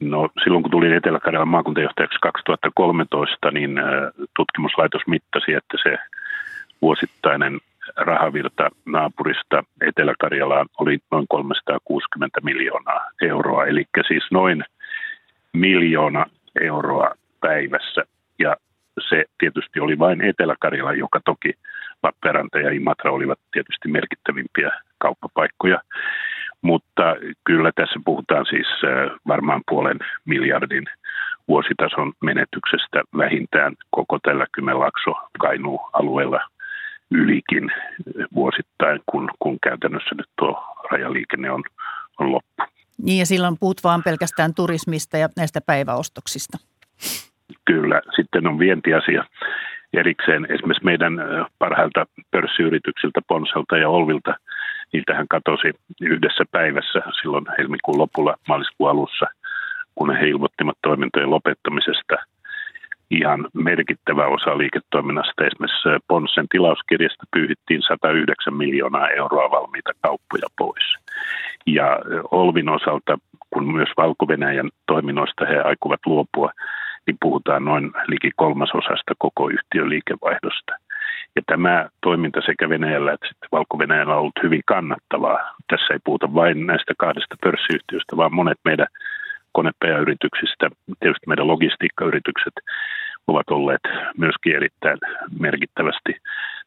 No 0.00 0.28
silloin 0.44 0.62
kun 0.62 0.70
tulin 0.70 0.92
Etelä-Karjalan 0.92 1.48
maakuntajohtajaksi 1.48 2.18
2013, 2.22 3.50
niin 3.50 3.70
tutkimuslaitos 4.36 5.02
mittasi, 5.06 5.52
että 5.52 5.76
se 5.82 5.98
vuosittainen 6.82 7.60
rahavirta 7.96 8.68
naapurista 8.86 9.62
Etelä-Karjalaan 9.80 10.66
oli 10.78 10.98
noin 11.10 11.26
360 11.28 12.40
miljoonaa 12.42 13.10
euroa, 13.22 13.66
eli 13.66 13.84
siis 14.08 14.24
noin 14.30 14.64
miljoona 15.52 16.26
euroa 16.60 17.14
päivässä. 17.40 18.04
Ja 18.38 18.56
se 19.08 19.24
tietysti 19.38 19.80
oli 19.80 19.98
vain 19.98 20.20
Etelä-Karjala, 20.20 20.92
joka 20.92 21.20
toki 21.24 21.52
Lappeenranta 22.02 22.58
ja 22.58 22.70
Imatra 22.70 23.12
olivat 23.12 23.38
tietysti 23.52 23.88
merkittävimpiä 23.88 24.70
kauppapaikkoja. 24.98 25.80
Mutta 26.62 27.16
kyllä 27.44 27.72
tässä 27.74 28.00
puhutaan 28.04 28.46
siis 28.46 28.66
äh, 28.84 29.16
varmaan 29.26 29.62
puolen 29.68 29.98
miljardin 30.24 30.84
vuositason 31.48 32.12
menetyksestä 32.22 33.02
vähintään 33.16 33.74
koko 33.90 34.18
tällä 34.22 34.46
Kymenlaakso 34.52 35.14
Kainuu 35.38 35.80
alueella 35.92 36.40
ylikin 37.10 37.70
vuosittain, 38.34 39.00
kun, 39.06 39.30
kun 39.38 39.58
käytännössä 39.62 40.14
nyt 40.14 40.28
tuo 40.38 40.64
rajaliikenne 40.90 41.50
on, 41.50 41.62
on 42.18 42.32
loppu. 42.32 42.62
Niin 43.02 43.18
ja 43.18 43.26
silloin 43.26 43.56
puhut 43.60 43.84
vaan 43.84 44.02
pelkästään 44.02 44.54
turismista 44.54 45.18
ja 45.18 45.28
näistä 45.36 45.60
päiväostoksista. 45.60 46.58
Kyllä, 47.64 48.00
sitten 48.16 48.46
on 48.46 48.58
vientiasia 48.58 49.24
erikseen. 49.92 50.46
Esimerkiksi 50.50 50.84
meidän 50.84 51.12
parhailta 51.58 52.06
pörssiyrityksiltä, 52.30 53.20
Ponselta 53.28 53.78
ja 53.78 53.88
Olvilta, 53.88 54.34
niiltähän 54.92 55.28
katosi 55.28 55.68
yhdessä 56.00 56.44
päivässä 56.50 57.02
silloin 57.22 57.46
helmikuun 57.58 57.98
lopulla, 57.98 58.36
maaliskuun 58.48 58.90
alussa, 58.90 59.26
kun 59.94 60.16
he 60.16 60.28
ilmoittivat 60.28 60.78
toimintojen 60.82 61.30
lopettamisesta– 61.30 62.16
ihan 63.10 63.48
merkittävä 63.54 64.26
osa 64.26 64.58
liiketoiminnasta. 64.58 65.46
Esimerkiksi 65.46 65.88
Ponssen 66.08 66.46
tilauskirjasta 66.50 67.24
pyyhittiin 67.32 67.82
109 67.82 68.54
miljoonaa 68.54 69.08
euroa 69.08 69.50
valmiita 69.50 69.92
kauppoja 70.00 70.48
pois. 70.58 70.84
Ja 71.66 71.98
Olvin 72.30 72.68
osalta, 72.68 73.18
kun 73.50 73.72
myös 73.72 73.88
valko 73.96 74.26
toiminnoista 74.86 75.46
he 75.46 75.60
aikuvat 75.60 76.00
luopua, 76.06 76.50
niin 77.06 77.16
puhutaan 77.20 77.64
noin 77.64 77.90
liki 78.06 78.30
kolmasosasta 78.36 79.14
koko 79.18 79.50
yhtiön 79.50 79.90
liikevaihdosta. 79.90 80.72
Ja 81.36 81.42
tämä 81.46 81.88
toiminta 82.02 82.40
sekä 82.46 82.68
Venäjällä 82.68 83.12
että 83.12 83.46
valko 83.52 83.78
on 84.12 84.18
ollut 84.18 84.42
hyvin 84.42 84.62
kannattavaa. 84.66 85.54
Tässä 85.68 85.94
ei 85.94 85.98
puhuta 86.04 86.34
vain 86.34 86.66
näistä 86.66 86.94
kahdesta 86.98 87.36
pörssiyhtiöstä, 87.42 88.16
vaan 88.16 88.34
monet 88.34 88.58
meidän 88.64 88.86
konepajayrityksistä, 89.52 90.70
tietysti 91.00 91.26
meidän 91.26 91.46
logistiikkayritykset 91.46 92.54
ovat 93.26 93.50
olleet 93.50 93.80
myöskin 94.18 94.56
erittäin 94.56 94.98
merkittävästi 95.40 96.16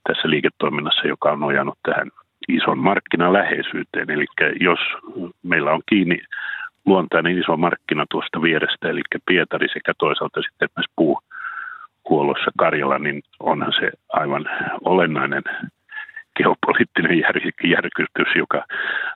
tässä 0.08 0.30
liiketoiminnassa, 0.30 1.08
joka 1.08 1.32
on 1.32 1.40
nojannut 1.40 1.80
tähän 1.84 2.12
ison 2.48 2.78
markkinaläheisyyteen. 2.78 4.10
Eli 4.10 4.26
jos 4.60 4.80
meillä 5.44 5.72
on 5.72 5.82
kiinni 5.90 6.20
luontainen 6.86 7.38
iso 7.40 7.58
markkina 7.58 8.06
tuosta 8.12 8.42
vierestä, 8.42 8.90
eli 8.90 9.02
Pietari 9.26 9.68
sekä 9.74 9.94
toisaalta 9.98 10.42
sitten 10.42 10.70
myös 10.78 10.86
puuhuollossa 10.96 12.52
Karjala, 12.58 13.00
niin 13.00 13.22
onhan 13.40 13.74
se 13.80 13.92
aivan 14.10 14.46
olennainen 14.84 15.44
geopoliittinen 16.38 17.20
järkytys, 17.64 18.36
joka 18.36 18.66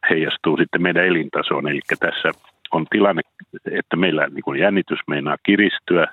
heijastuu 0.09 0.57
sitten 0.57 0.81
meidän 0.81 1.05
elintasoon. 1.05 1.67
Eli 1.67 1.79
tässä 1.99 2.31
on 2.71 2.85
tilanne, 2.89 3.21
että 3.71 3.95
meillä 3.95 4.27
niin 4.27 4.59
jännitys 4.59 4.99
meinaa 5.07 5.38
kiristyä, 5.43 6.07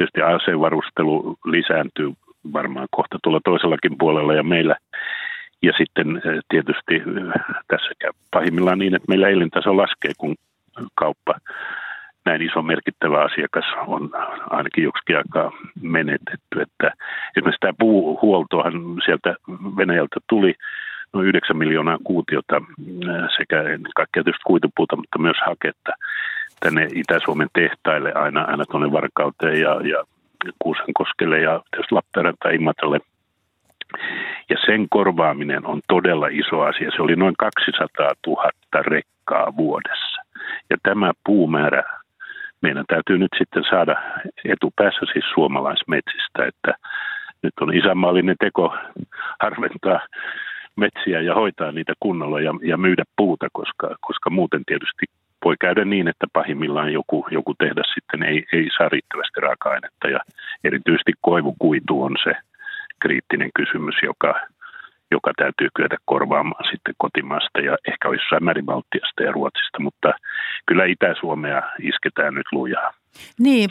tietysti 0.00 0.22
asevarustelu 0.22 1.36
lisääntyy 1.44 2.12
varmaan 2.52 2.88
kohta 2.90 3.18
tuolla 3.22 3.40
toisellakin 3.44 3.98
puolella 3.98 4.34
ja 4.34 4.42
meillä. 4.42 4.76
Ja 5.62 5.72
sitten 5.78 6.16
eh, 6.16 6.40
tietysti 6.48 6.94
eh, 6.94 7.56
tässä 7.68 7.90
pahimmillaan 8.30 8.78
niin, 8.78 8.94
että 8.94 9.08
meillä 9.08 9.28
elintaso 9.28 9.76
laskee, 9.76 10.12
kun 10.18 10.34
kauppa 10.94 11.34
näin 12.24 12.42
iso 12.42 12.62
merkittävä 12.62 13.24
asiakas 13.24 13.64
on 13.86 14.10
ainakin 14.50 14.84
joksikin 14.84 15.16
aikaa 15.16 15.52
menetetty. 15.82 16.60
Että 16.60 16.92
esimerkiksi 17.36 17.60
tämä 17.60 17.72
puuhuoltohan 17.78 18.74
sieltä 19.04 19.34
Venäjältä 19.76 20.16
tuli 20.28 20.54
noin 21.12 21.28
9 21.28 21.56
miljoonaa 21.56 21.98
kuutiota 22.04 22.56
eh, 22.56 23.28
sekä 23.38 23.62
kaikkea 23.96 24.24
tietysti 24.24 24.44
kuitupuuta, 24.46 24.96
mutta 24.96 25.18
myös 25.18 25.36
haketta 25.46 25.92
tänne 26.60 26.88
Itä-Suomen 26.94 27.48
tehtaille 27.52 28.12
aina, 28.12 28.42
aina 28.42 28.64
tuonne 28.64 28.92
Varkauteen 28.92 29.60
ja, 29.60 29.80
ja 29.88 30.04
Kuusankoskelle 30.58 31.40
ja 31.40 31.62
tietysti 31.70 31.94
Lappeenrantaan 31.94 32.54
Imatralle. 32.54 33.00
Ja 34.50 34.56
sen 34.66 34.88
korvaaminen 34.88 35.66
on 35.66 35.80
todella 35.88 36.26
iso 36.30 36.60
asia. 36.60 36.90
Se 36.96 37.02
oli 37.02 37.16
noin 37.16 37.34
200 37.38 38.12
000 38.26 38.50
rekkaa 38.80 39.56
vuodessa. 39.56 40.22
Ja 40.70 40.76
tämä 40.82 41.12
puumäärä 41.26 41.82
meidän 42.62 42.84
täytyy 42.88 43.18
nyt 43.18 43.30
sitten 43.38 43.64
saada 43.70 44.02
etupäässä 44.44 45.00
siis 45.12 45.24
suomalaismetsistä, 45.34 46.46
että 46.46 46.74
nyt 47.42 47.54
on 47.60 47.74
isänmaallinen 47.74 48.36
teko 48.40 48.74
harventaa 49.40 50.00
metsiä 50.76 51.20
ja 51.20 51.34
hoitaa 51.34 51.72
niitä 51.72 51.92
kunnolla 52.00 52.40
ja, 52.40 52.54
ja 52.62 52.76
myydä 52.76 53.04
puuta, 53.16 53.46
koska, 53.52 53.96
koska 54.00 54.30
muuten 54.30 54.62
tietysti 54.66 55.06
voi 55.44 55.54
käydä 55.60 55.84
niin, 55.84 56.08
että 56.08 56.26
pahimmillaan 56.32 56.92
joku, 56.92 57.26
joku 57.30 57.54
tehdä 57.54 57.82
sitten 57.94 58.22
ei, 58.22 58.44
ei 58.52 58.68
saa 58.76 58.88
riittävästi 58.88 59.40
raaka-ainetta 59.40 60.08
ja 60.08 60.20
erityisesti 60.64 61.12
koivukuitu 61.20 62.02
on 62.02 62.16
se 62.24 62.32
kriittinen 63.02 63.50
kysymys, 63.54 63.94
joka, 64.02 64.40
joka 65.10 65.32
täytyy 65.36 65.68
kyetä 65.76 65.96
korvaamaan 66.04 66.64
sitten 66.70 66.94
kotimaasta 66.98 67.60
ja 67.60 67.76
ehkä 67.88 68.08
jossain 68.08 68.44
määrin 68.44 68.66
Baltiasta 68.66 69.22
ja 69.22 69.32
Ruotsista, 69.32 69.78
mutta 69.80 70.12
kyllä 70.66 70.84
Itä-Suomea 70.84 71.62
isketään 71.82 72.34
nyt 72.34 72.46
lujaa. 72.52 72.92
Niin, 73.38 73.70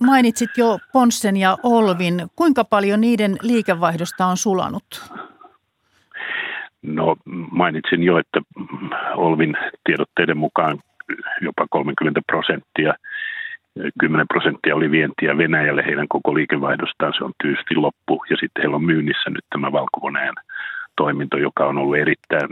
mainitsit 0.00 0.50
jo 0.56 0.78
Ponssen 0.92 1.36
ja 1.36 1.56
Olvin. 1.62 2.14
Kuinka 2.36 2.64
paljon 2.64 3.00
niiden 3.00 3.36
liikevaihdosta 3.42 4.26
on 4.26 4.36
sulanut? 4.36 4.84
No 6.82 7.16
mainitsin 7.50 8.02
jo, 8.02 8.18
että 8.18 8.40
Olvin 9.14 9.56
tiedotteiden 9.84 10.36
mukaan 10.36 10.78
jopa 11.40 11.66
30 11.70 12.20
prosenttia. 12.26 12.94
10 14.00 14.26
prosenttia 14.28 14.76
oli 14.76 14.90
vientiä 14.90 15.38
Venäjälle 15.38 15.84
heidän 15.86 16.08
koko 16.08 16.34
liikevaihdostaan, 16.34 17.12
se 17.18 17.24
on 17.24 17.32
tyysti 17.42 17.74
loppu. 17.74 18.24
Ja 18.30 18.36
sitten 18.36 18.62
heillä 18.62 18.76
on 18.76 18.84
myynnissä 18.84 19.30
nyt 19.30 19.44
tämä 19.50 19.72
valko 19.72 20.10
toiminto, 20.96 21.36
joka 21.36 21.66
on 21.66 21.78
ollut 21.78 21.96
erittäin 21.96 22.48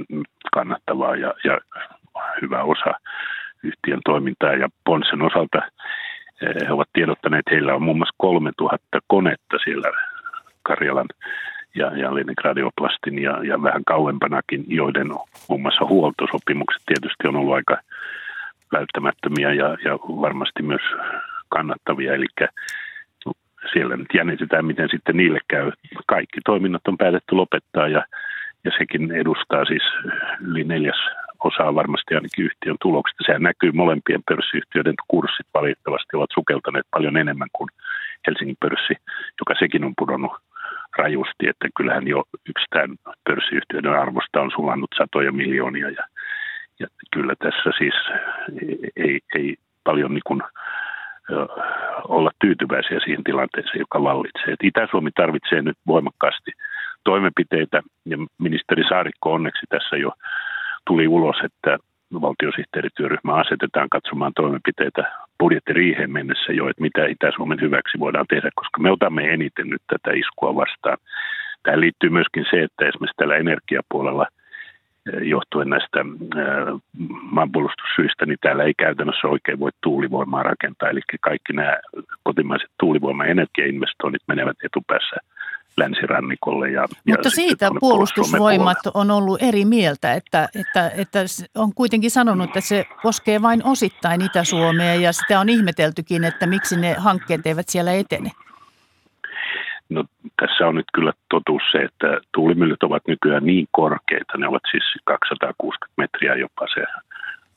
kannattavaa 0.52 1.16
ja, 1.16 1.34
ja 1.44 1.58
hyvä 2.42 2.62
osa 2.62 2.94
yhtiön 3.62 4.00
toimintaa. 4.04 4.52
Ja 4.52 4.68
Ponsen 4.84 5.22
osalta 5.22 5.58
eh, 6.42 6.66
he 6.66 6.72
ovat 6.72 6.88
tiedottaneet, 6.92 7.38
että 7.38 7.50
heillä 7.50 7.74
on 7.74 7.82
muun 7.82 7.96
muassa 7.96 8.14
3000 8.18 8.98
konetta 9.06 9.56
siellä 9.64 9.88
Karjalan 10.62 11.08
ja, 11.74 11.96
ja 11.96 12.14
Leningradin 12.14 12.64
ja, 13.22 13.44
ja 13.44 13.62
vähän 13.62 13.84
kauempanakin, 13.84 14.64
joiden 14.66 15.08
muun 15.48 15.62
muassa 15.62 15.84
huoltosopimukset 15.84 16.82
tietysti 16.86 17.28
on 17.28 17.36
ollut 17.36 17.54
aika 17.54 17.76
välttämättömiä 18.78 19.52
ja, 19.52 19.68
ja 19.84 19.92
varmasti 20.26 20.62
myös 20.62 20.82
kannattavia. 21.48 22.14
Eli 22.14 22.26
siellä 23.72 23.96
nyt 23.96 24.14
jännitetään, 24.14 24.64
miten 24.64 24.88
sitten 24.90 25.16
niille 25.16 25.38
käy. 25.48 25.72
Kaikki 26.06 26.40
toiminnot 26.44 26.88
on 26.88 26.98
päätetty 26.98 27.34
lopettaa 27.34 27.88
ja, 27.88 28.04
ja 28.64 28.70
sekin 28.78 29.12
edustaa 29.12 29.64
siis 29.64 29.82
yli 30.40 30.64
neljäs 30.64 31.00
osaa 31.44 31.74
varmasti 31.74 32.14
ainakin 32.14 32.44
yhtiön 32.44 32.76
tuloksista. 32.82 33.24
Sehän 33.26 33.42
näkyy 33.42 33.72
molempien 33.72 34.22
pörssiyhtiöiden 34.28 34.94
kurssit 35.08 35.46
valitettavasti 35.54 36.16
ovat 36.16 36.30
sukeltaneet 36.34 36.86
paljon 36.90 37.16
enemmän 37.16 37.48
kuin 37.52 37.68
Helsingin 38.26 38.56
pörssi, 38.60 38.94
joka 39.40 39.54
sekin 39.58 39.84
on 39.84 39.94
pudonnut 39.98 40.32
rajusti, 40.98 41.48
että 41.48 41.68
kyllähän 41.76 42.08
jo 42.08 42.22
yksitään 42.48 42.90
pörssiyhtiöiden 43.24 43.92
arvosta 43.92 44.40
on 44.40 44.50
sulannut 44.56 44.90
satoja 44.98 45.32
miljoonia 45.32 45.90
ja 45.90 46.04
ja 46.80 46.86
kyllä 47.12 47.34
tässä 47.38 47.70
siis 47.78 47.94
ei, 48.96 49.20
ei 49.34 49.56
paljon 49.84 50.14
niin 50.14 50.26
kuin, 50.26 50.42
olla 52.08 52.30
tyytyväisiä 52.40 53.00
siihen 53.00 53.24
tilanteeseen, 53.24 53.78
joka 53.78 54.02
vallitsee. 54.02 54.52
Et 54.52 54.62
Itä-Suomi 54.62 55.10
tarvitsee 55.10 55.62
nyt 55.62 55.78
voimakkaasti 55.86 56.50
toimenpiteitä 57.04 57.82
ja 58.04 58.16
ministeri 58.38 58.82
Saarikko 58.88 59.32
onneksi 59.32 59.66
tässä 59.68 59.96
jo 59.96 60.12
tuli 60.86 61.08
ulos, 61.08 61.36
että 61.44 61.78
valtiosihteerityöryhmä 62.20 63.34
asetetaan 63.34 63.88
katsomaan 63.88 64.32
toimenpiteitä 64.36 65.12
budjettiriiheen 65.38 66.10
mennessä 66.10 66.52
jo, 66.52 66.68
että 66.68 66.82
mitä 66.82 67.06
Itä-Suomen 67.06 67.60
hyväksi 67.60 67.98
voidaan 67.98 68.26
tehdä, 68.28 68.50
koska 68.54 68.80
me 68.80 68.90
otamme 68.90 69.32
eniten 69.34 69.68
nyt 69.68 69.82
tätä 69.86 70.10
iskua 70.16 70.54
vastaan. 70.54 70.98
Tähän 71.62 71.80
liittyy 71.80 72.10
myöskin 72.10 72.44
se, 72.50 72.62
että 72.62 72.88
esimerkiksi 72.88 73.16
tällä 73.16 73.36
energiapuolella– 73.36 74.26
johtuen 75.22 75.68
näistä 75.68 75.98
maanpuolustussyistä, 77.22 78.26
niin 78.26 78.38
täällä 78.40 78.64
ei 78.64 78.74
käytännössä 78.78 79.28
oikein 79.28 79.60
voi 79.60 79.70
tuulivoimaa 79.82 80.42
rakentaa. 80.42 80.88
Eli 80.88 81.00
kaikki 81.20 81.52
nämä 81.52 81.76
kotimaiset 82.22 82.70
tuulivoima- 82.82 83.24
ja 83.24 83.30
energiainvestoinnit 83.30 84.22
menevät 84.28 84.56
etupäässä 84.64 85.16
länsirannikolle. 85.76 86.70
Ja, 86.70 86.86
Mutta 87.06 87.26
ja 87.28 87.30
siitä 87.30 87.70
puolustusvoimat 87.80 88.78
on 88.94 89.10
ollut 89.10 89.42
eri 89.42 89.64
mieltä, 89.64 90.12
että, 90.12 90.48
että, 90.54 90.90
että 90.96 91.18
on 91.54 91.74
kuitenkin 91.74 92.10
sanonut, 92.10 92.46
että 92.46 92.60
se 92.60 92.84
koskee 93.02 93.42
vain 93.42 93.60
osittain 93.64 94.22
Itä-Suomea 94.22 94.94
ja 94.94 95.12
sitä 95.12 95.40
on 95.40 95.48
ihmeteltykin, 95.48 96.24
että 96.24 96.46
miksi 96.46 96.80
ne 96.80 96.94
hankkeet 96.98 97.46
eivät 97.46 97.68
siellä 97.68 97.92
etene. 97.92 98.30
No, 99.94 100.04
tässä 100.40 100.66
on 100.66 100.74
nyt 100.74 100.90
kyllä 100.94 101.12
totuus 101.30 101.62
se, 101.72 101.78
että 101.78 102.20
tuulimyllyt 102.34 102.82
ovat 102.82 103.02
nykyään 103.08 103.44
niin 103.44 103.66
korkeita, 103.70 104.38
ne 104.38 104.48
ovat 104.48 104.62
siis 104.70 104.84
260 105.04 105.94
metriä 105.96 106.34
jopa 106.34 106.66
se 106.74 106.84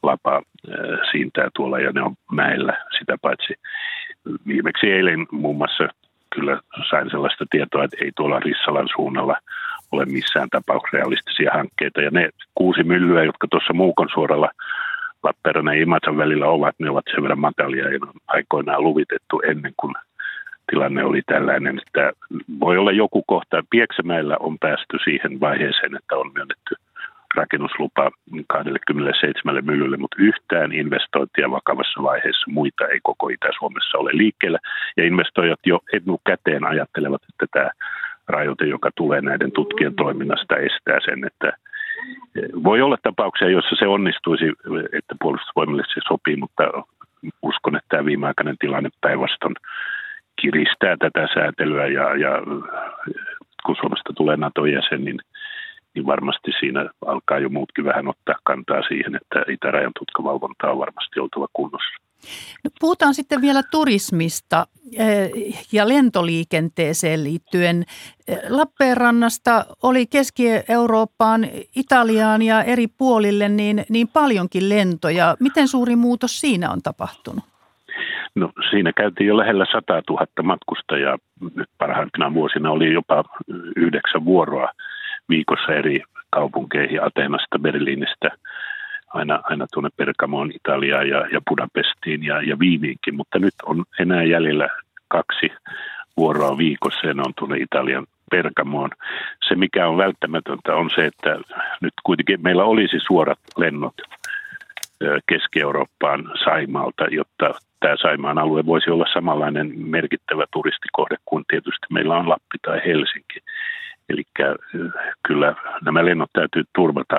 lapa 0.04 0.36
äh, 0.36 1.00
siintää 1.12 1.48
tuolla 1.56 1.80
ja 1.80 1.92
ne 1.92 2.02
on 2.02 2.16
mäellä 2.32 2.78
sitä 3.00 3.18
paitsi. 3.22 3.54
Viimeksi 4.48 4.92
eilen 4.92 5.28
muun 5.32 5.58
muassa 5.58 5.88
kyllä 6.36 6.60
sain 6.90 7.10
sellaista 7.10 7.46
tietoa, 7.50 7.84
että 7.84 7.98
ei 8.02 8.12
tuolla 8.16 8.40
Rissalan 8.40 8.88
suunnalla 8.96 9.36
ole 9.92 10.06
missään 10.06 10.50
tapauksessa 10.50 10.98
realistisia 10.98 11.52
hankkeita. 11.54 12.02
Ja 12.02 12.12
ne 12.12 12.30
kuusi 12.56 12.84
myllyä, 12.84 13.24
jotka 13.24 13.48
tuossa 13.52 13.74
Muukon 13.74 14.10
suoralla 14.14 14.50
Lappeenrannan 15.24 15.76
ja 15.76 15.82
Imatsan 15.82 16.18
välillä 16.18 16.48
ovat, 16.48 16.76
ne 16.80 16.90
ovat 16.90 17.06
sen 17.12 17.24
verran 17.24 17.40
matalia 17.40 17.92
ja 17.92 18.00
aikoinaan 18.28 18.84
luvitettu 18.84 19.42
ennen 19.48 19.74
kuin 19.78 19.94
tilanne 20.72 21.04
oli 21.04 21.22
tällainen, 21.26 21.82
että 21.88 22.12
voi 22.60 22.78
olla 22.78 22.92
joku 22.92 23.24
kohta. 23.28 23.64
Pieksämäellä 23.70 24.38
on 24.40 24.60
päästy 24.60 24.98
siihen 25.04 25.40
vaiheeseen, 25.40 25.96
että 25.96 26.16
on 26.16 26.32
myönnetty 26.34 26.76
rakennuslupa 27.36 28.12
27 28.48 29.66
myllylle, 29.66 29.98
mutta 29.98 30.18
yhtään 30.20 30.72
investointia 30.72 31.52
vakavassa 31.52 32.04
vaiheessa 32.04 32.52
muita 32.52 32.88
ei 32.88 33.00
koko 33.04 33.30
Itä-Suomessa 33.30 33.98
ole 33.98 34.12
liikkeellä. 34.14 34.60
Ja 34.98 35.06
investoijat 35.06 35.60
jo 35.66 35.80
etukäteen 35.94 36.66
ajattelevat, 36.66 37.22
että 37.30 37.46
tämä 37.52 37.70
rajoite, 38.28 38.66
joka 38.66 38.90
tulee 38.96 39.22
näiden 39.22 39.52
tutkien 39.52 39.96
toiminnasta, 39.96 40.58
estää 40.58 41.00
sen, 41.06 41.26
että 41.26 41.54
voi 42.64 42.82
olla 42.82 42.98
tapauksia, 43.04 43.50
joissa 43.50 43.76
se 43.80 43.88
onnistuisi, 43.88 44.46
että 44.94 45.16
puolustusvoimille 45.22 45.84
se 45.88 46.02
sopii, 46.08 46.36
mutta 46.36 46.64
uskon, 47.42 47.76
että 47.76 47.88
tämä 47.90 48.06
viimeaikainen 48.06 48.58
tilanne 48.60 48.90
päinvastoin 49.02 49.56
kiristää 50.42 50.98
tätä 50.98 51.28
säätelyä 51.34 51.88
ja, 51.88 52.16
ja 52.16 52.32
kun 53.66 53.76
Suomesta 53.80 54.14
tulee 54.14 54.38
NATO-jäsen, 54.38 55.06
niin 55.06 55.20
niin 55.98 56.06
varmasti 56.06 56.52
siinä 56.60 56.90
alkaa 57.06 57.40
jo 57.40 57.50
muutkin 57.50 57.86
vähän 57.86 58.08
ottaa 58.08 58.36
kantaa 58.44 58.82
siihen, 58.88 59.16
että 59.16 59.52
itärajan 59.52 59.92
tutkavalvonta 60.00 60.72
on 60.72 60.80
varmasti 60.80 61.20
oltava 61.20 61.48
kunnossa. 61.54 61.98
No, 62.64 62.70
puhutaan 62.80 63.14
sitten 63.14 63.42
vielä 63.42 63.64
turismista 63.72 64.68
eh, 64.98 65.32
ja 65.72 65.88
lentoliikenteeseen 65.88 67.24
liittyen. 67.24 67.86
Eh, 68.28 68.40
Lappeenrannasta 68.50 69.66
oli 69.84 70.06
Keski-Eurooppaan, 70.08 71.48
Italiaan 71.76 72.42
ja 72.42 72.64
eri 72.64 72.88
puolille 72.88 73.50
niin, 73.50 73.86
niin 73.90 74.08
paljonkin 74.08 74.70
lentoja. 74.70 75.36
Miten 75.40 75.68
suuri 75.68 75.96
muutos 75.96 76.42
siinä 76.42 76.72
on 76.72 76.82
tapahtunut? 76.82 77.44
No 78.38 78.52
siinä 78.70 78.92
käytiin 78.94 79.28
jo 79.28 79.38
lähellä 79.38 79.66
100 79.72 80.02
000 80.10 80.26
matkustajaa. 80.44 81.18
Nyt 81.56 81.70
parhaimpina 81.78 82.34
vuosina 82.34 82.72
oli 82.72 82.94
jopa 82.94 83.24
yhdeksän 83.76 84.26
vuoroa 84.26 84.70
viikossa 85.30 85.74
eri 85.74 86.04
kaupunkeihin 86.30 87.04
Atenasta, 87.04 87.60
Berliinistä, 87.60 88.30
aina, 89.14 89.40
aina 89.44 89.66
tuonne 89.74 89.90
Pergamoon, 89.98 90.52
Italiaan 90.56 91.10
ja, 91.10 91.26
ja 91.32 91.42
Budapestiin 91.50 92.24
ja, 92.24 92.42
ja 92.42 92.60
Viiniinkin, 92.60 93.16
mutta 93.16 93.40
nyt 93.40 93.54
on 93.66 93.84
enää 94.00 94.24
jäljellä 94.24 94.70
kaksi 95.08 95.52
vuoroa 96.18 96.58
viikossa 96.58 97.08
ja 97.08 97.14
ne 97.14 97.22
on 97.26 97.34
tuonne 97.40 97.58
Italian 97.58 98.08
Pergamoon. 98.32 98.90
Se, 99.48 99.56
mikä 99.56 99.88
on 99.88 99.98
välttämätöntä, 99.98 100.76
on 100.76 100.90
se, 100.96 101.06
että 101.06 101.40
nyt 101.82 101.94
kuitenkin 102.04 102.44
meillä 102.44 102.64
olisi 102.64 102.98
suorat 103.00 103.40
lennot 103.58 103.96
Keski-Eurooppaan 105.30 106.32
Saimaalta, 106.44 107.06
jotta 107.12 107.54
tämä 107.80 107.96
Saimaan 108.02 108.38
alue 108.38 108.66
voisi 108.66 108.90
olla 108.90 109.06
samanlainen 109.14 109.74
merkittävä 109.76 110.46
turistikohde 110.54 111.16
kuin 111.26 111.44
tietysti 111.48 111.88
meillä 111.92 112.18
on 112.18 112.30
Lappi 112.30 112.58
tai 112.62 112.82
Helsinki. 112.86 113.40
Eli 114.10 114.24
kyllä 115.28 115.56
nämä 115.86 116.06
lennot 116.06 116.30
täytyy 116.34 116.64
turvata. 116.76 117.18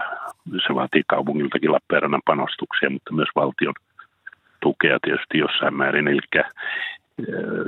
Se 0.67 0.75
vaatii 0.75 1.03
kaupungiltakin 1.07 1.73
Lappeenrannan 1.73 2.23
panostuksia, 2.25 2.91
mutta 2.91 3.13
myös 3.15 3.29
valtion 3.37 3.75
tukea 4.61 4.99
tietysti 5.03 5.39
jossain 5.39 5.75
määrin. 5.75 6.09
Eli 6.09 6.21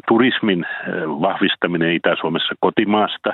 turismin 0.09 0.67
vahvistaminen 1.07 1.93
Itä-Suomessa 1.93 2.55
kotimaasta 2.61 3.33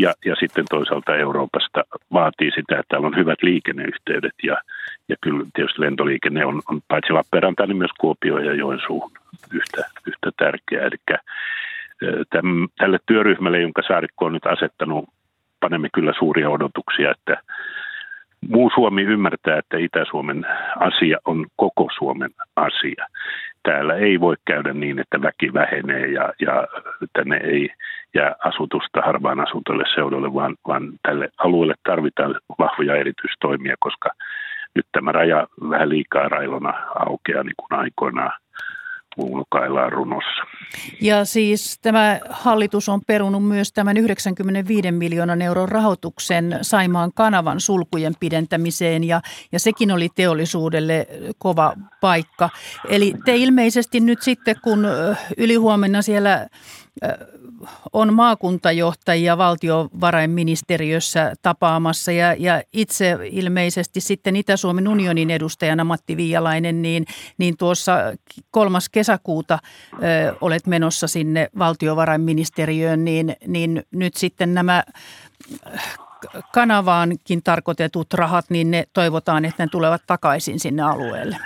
ja, 0.00 0.14
ja 0.24 0.34
sitten 0.40 0.64
toisaalta 0.70 1.16
Euroopasta 1.16 1.84
vaatii 2.12 2.50
sitä, 2.50 2.74
että 2.74 2.88
täällä 2.88 3.06
on 3.06 3.16
hyvät 3.16 3.42
liikenneyhteydet 3.42 4.34
ja, 4.42 4.56
ja 5.08 5.16
kyllä 5.20 5.46
tietysti 5.54 5.80
lentoliikenne 5.80 6.44
on, 6.44 6.62
on 6.70 6.80
paitsi 6.88 7.12
Lappeenranta, 7.12 7.66
niin 7.66 7.76
myös 7.76 7.90
Kuopio 8.00 8.38
ja 8.38 8.54
Joensuun 8.54 9.10
yhtä, 9.52 9.90
yhtä 10.06 10.30
tärkeää. 10.36 10.86
Eli 10.86 11.18
täm, 12.30 12.68
tälle 12.78 12.98
työryhmälle, 13.06 13.60
jonka 13.60 13.82
Saarikko 13.88 14.24
on 14.24 14.32
nyt 14.32 14.46
asettanut, 14.46 15.08
panemme 15.60 15.88
kyllä 15.94 16.12
suuria 16.18 16.50
odotuksia, 16.50 17.10
että 17.10 17.42
muu 18.48 18.70
Suomi 18.74 19.02
ymmärtää, 19.02 19.58
että 19.58 19.78
Itä-Suomen 19.78 20.46
asia 20.76 21.18
on 21.24 21.46
koko 21.56 21.88
Suomen 21.98 22.30
asia. 22.56 23.06
Täällä 23.62 23.94
ei 23.94 24.20
voi 24.20 24.36
käydä 24.44 24.72
niin, 24.72 24.98
että 24.98 25.22
väki 25.22 25.52
vähenee 25.52 26.06
ja, 26.06 26.32
ja 26.40 26.66
tänne 27.12 27.36
ei 27.36 27.70
jää 28.14 28.34
asutusta 28.44 29.00
harvaan 29.00 29.40
asutulle 29.40 29.84
seudulle, 29.94 30.34
vaan, 30.34 30.56
vaan 30.66 30.92
tälle 31.02 31.28
alueelle 31.38 31.74
tarvitaan 31.84 32.40
vahvoja 32.58 32.96
erityistoimia, 32.96 33.74
koska 33.80 34.10
nyt 34.74 34.86
tämä 34.92 35.12
raja 35.12 35.46
vähän 35.70 35.88
liikaa 35.88 36.28
railona 36.28 36.74
aukeaa 36.94 37.42
niin 37.42 37.56
kuin 37.56 37.80
aikoinaan 37.80 38.32
ulkaillaan 39.16 39.92
runossa. 39.92 40.42
Ja 41.00 41.24
siis 41.24 41.78
tämä 41.82 42.20
hallitus 42.30 42.88
on 42.88 43.00
perunut 43.06 43.48
myös 43.48 43.72
tämän 43.72 43.96
95 43.96 44.92
miljoonan 44.92 45.42
euron 45.42 45.68
rahoituksen 45.68 46.58
Saimaan 46.62 47.10
kanavan 47.14 47.60
sulkujen 47.60 48.14
pidentämiseen 48.20 49.04
ja, 49.04 49.20
ja 49.52 49.58
sekin 49.58 49.92
oli 49.92 50.08
teollisuudelle 50.14 51.06
kova 51.38 51.72
paikka. 52.00 52.50
Eli 52.88 53.14
te 53.24 53.36
ilmeisesti 53.36 54.00
nyt 54.00 54.22
sitten 54.22 54.56
kun 54.64 54.86
ylihuomenna 55.36 56.02
siellä 56.02 56.46
on 57.92 58.14
maakuntajohtajia 58.14 59.38
valtiovarainministeriössä 59.38 61.32
tapaamassa 61.42 62.12
ja, 62.12 62.34
ja 62.38 62.62
itse 62.72 63.18
ilmeisesti 63.30 64.00
sitten 64.00 64.36
Itä-Suomen 64.36 64.88
unionin 64.88 65.30
edustajana 65.30 65.84
Matti 65.84 66.16
Viialainen, 66.16 66.82
niin, 66.82 67.04
niin 67.38 67.56
tuossa 67.56 67.96
kolmas 68.50 68.88
kesäkuuta 68.88 69.58
ö, 69.92 69.98
olet 70.40 70.66
menossa 70.66 71.06
sinne 71.06 71.48
valtiovarainministeriöön, 71.58 73.04
niin, 73.04 73.36
niin 73.46 73.82
nyt 73.90 74.14
sitten 74.14 74.54
nämä 74.54 74.82
kanavaankin 76.52 77.42
tarkoitetut 77.42 78.14
rahat, 78.14 78.44
niin 78.50 78.70
ne 78.70 78.84
toivotaan, 78.92 79.44
että 79.44 79.62
ne 79.62 79.68
tulevat 79.72 80.02
takaisin 80.06 80.60
sinne 80.60 80.82
alueelle. 80.82 81.36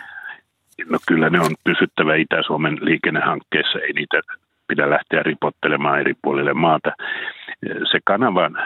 No 0.91 0.99
kyllä 1.09 1.31
ne 1.31 1.41
on 1.41 1.55
pysyttävä 1.65 2.17
Itä-Suomen 2.17 2.79
liikennehankkeessa, 2.81 3.79
ei 3.79 3.93
niitä 3.93 4.21
pidä 4.69 4.91
lähteä 4.91 5.23
ripottelemaan 5.23 6.01
eri 6.01 6.15
puolille 6.23 6.55
maata. 6.55 6.93
Se 7.91 7.99
kanavan 8.05 8.59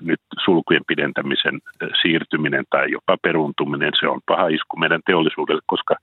nyt 0.00 0.20
sulkujen 0.44 0.82
pidentämisen 0.86 1.60
siirtyminen 2.02 2.64
tai 2.70 2.90
jopa 2.90 3.16
peruntuminen, 3.22 3.92
se 4.00 4.08
on 4.08 4.20
paha 4.26 4.48
isku 4.48 4.76
meidän 4.76 5.00
teollisuudelle, 5.06 5.62
koska 5.66 5.94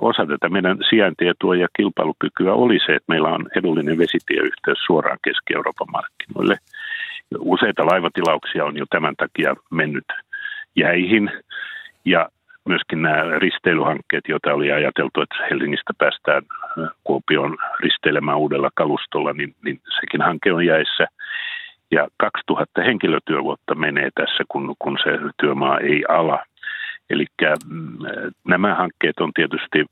osa 0.00 0.26
tätä 0.26 0.48
meidän 0.48 0.78
sijaintietua 0.90 1.56
ja 1.56 1.68
kilpailukykyä 1.76 2.52
oli 2.52 2.78
se, 2.86 2.92
että 2.92 3.12
meillä 3.12 3.28
on 3.28 3.46
edullinen 3.56 3.98
vesitieyhteys 3.98 4.78
suoraan 4.86 5.18
Keski-Euroopan 5.24 5.90
markkinoille. 5.92 6.56
Useita 7.38 7.86
laivatilauksia 7.86 8.64
on 8.64 8.76
jo 8.76 8.84
tämän 8.90 9.14
takia 9.16 9.54
mennyt 9.70 10.04
jäihin 10.76 11.30
ja 12.04 12.28
myöskin 12.66 13.02
nämä 13.02 13.38
risteilyhankkeet, 13.38 14.24
joita 14.28 14.54
oli 14.54 14.72
ajateltu, 14.72 15.20
että 15.20 15.46
Helsingistä 15.50 15.92
päästään 15.98 16.42
Kuopioon 17.04 17.56
risteilemään 17.80 18.38
uudella 18.38 18.70
kalustolla, 18.74 19.32
niin, 19.32 19.54
niin 19.64 19.80
sekin 20.00 20.22
hanke 20.22 20.52
on 20.52 20.66
jäissä. 20.66 21.06
Ja 21.90 22.08
2000 22.16 22.82
henkilötyövuotta 22.82 23.74
menee 23.74 24.10
tässä, 24.14 24.44
kun, 24.48 24.74
kun 24.78 24.98
se 25.04 25.10
työmaa 25.40 25.78
ei 25.78 26.04
ala. 26.08 26.38
Eli 27.10 27.26
mm, 27.70 27.96
nämä 28.48 28.74
hankkeet 28.74 29.20
on 29.20 29.32
tietysti 29.34 29.84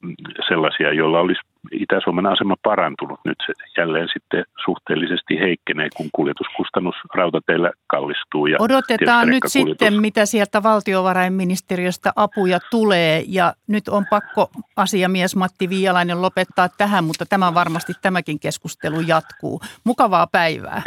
sellaisia, 0.49 0.93
joilla 0.93 1.21
olisi 1.21 1.54
Itä-Suomen 1.73 2.27
asema 2.27 2.55
parantunut. 2.63 3.21
Nyt 3.25 3.39
se 3.47 3.53
jälleen 3.79 4.09
sitten 4.13 4.45
suhteellisesti 4.65 5.39
heikkenee, 5.41 5.89
kun 5.97 6.09
kuljetuskustannus 6.13 6.95
rautateillä 7.15 7.71
kallistuu. 7.87 8.47
Ja 8.47 8.57
Odotetaan 8.61 9.29
nyt 9.29 9.43
sitten, 9.47 10.01
mitä 10.01 10.27
sieltä 10.27 10.63
valtiovarainministeriöstä 10.63 12.13
apuja 12.17 12.59
tulee. 12.71 13.25
Ja 13.29 13.55
nyt 13.67 13.89
on 13.89 14.05
pakko 14.11 14.51
asiamies 14.77 15.37
Matti 15.37 15.69
Viialainen 15.69 16.23
lopettaa 16.23 16.69
tähän, 16.69 17.05
mutta 17.05 17.27
tämä 17.27 17.55
varmasti 17.55 17.93
tämäkin 18.03 18.41
keskustelu 18.41 19.01
jatkuu. 19.01 19.61
Mukavaa 19.85 20.27
päivää. 20.27 20.83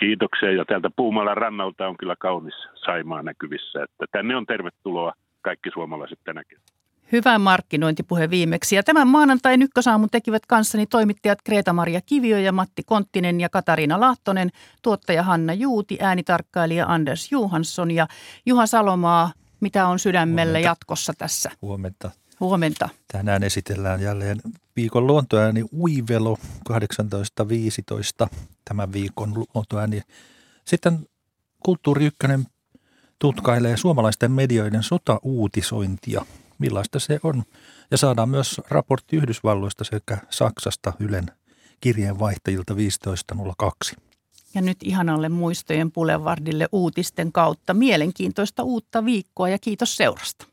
Kiitoksia 0.00 0.52
ja 0.52 0.64
täältä 0.64 0.90
Puumalan 0.96 1.36
rannalta 1.36 1.88
on 1.88 1.96
kyllä 1.96 2.16
kaunis 2.18 2.54
Saimaa 2.74 3.22
näkyvissä, 3.22 3.82
että 3.82 4.04
tänne 4.12 4.36
on 4.36 4.46
tervetuloa 4.46 5.12
kaikki 5.42 5.70
suomalaiset 5.70 6.18
tänäkin. 6.24 6.58
Hyvä 7.12 7.38
markkinointipuhe 7.38 8.30
viimeksi. 8.30 8.76
Ja 8.76 8.82
tämän 8.82 9.08
maanantai 9.08 9.56
ykkösaamun 9.60 10.08
tekivät 10.10 10.46
kanssani 10.46 10.86
toimittajat 10.86 11.38
Kreta-Maria 11.44 12.00
Kivio 12.06 12.38
ja 12.38 12.52
Matti 12.52 12.82
Konttinen 12.82 13.40
ja 13.40 13.48
Katariina 13.48 14.00
Lahtonen, 14.00 14.50
tuottaja 14.82 15.22
Hanna 15.22 15.54
Juuti, 15.54 15.98
äänitarkkailija 16.00 16.86
Anders 16.86 17.32
Johansson 17.32 17.90
ja 17.90 18.06
Juha 18.46 18.66
Salomaa. 18.66 19.32
Mitä 19.60 19.86
on 19.86 19.98
sydämellä 19.98 20.52
Huomenta. 20.52 20.68
jatkossa 20.68 21.12
tässä? 21.18 21.50
Huomenta. 21.62 22.10
Huomenta. 22.40 22.88
Tänään 23.12 23.42
esitellään 23.42 24.00
jälleen 24.00 24.40
viikon 24.76 25.06
luontoääni 25.06 25.64
Uivelo 25.78 26.38
1815. 26.64 28.28
Tämän 28.64 28.92
viikon 28.92 29.34
luontoääni. 29.34 30.02
Sitten 30.64 31.06
Kulttuuri 31.64 32.06
Ykkönen 32.06 32.46
tutkailee 33.18 33.76
suomalaisten 33.76 34.32
medioiden 34.32 34.82
sota-uutisointia. 34.82 36.24
Millaista 36.62 36.98
se 36.98 37.20
on? 37.22 37.42
Ja 37.90 37.98
saadaan 37.98 38.28
myös 38.28 38.60
raportti 38.68 39.16
Yhdysvalloista 39.16 39.84
sekä 39.84 40.18
Saksasta 40.30 40.92
Ylen 41.00 41.26
kirjeenvaihtajilta 41.80 42.74
15.02. 42.74 43.96
Ja 44.54 44.60
nyt 44.62 44.76
ihanalle 44.82 45.28
muistojen 45.28 45.92
pulevardille 45.92 46.68
uutisten 46.72 47.32
kautta. 47.32 47.74
Mielenkiintoista 47.74 48.62
uutta 48.62 49.04
viikkoa 49.04 49.48
ja 49.48 49.58
kiitos 49.58 49.96
seurasta. 49.96 50.46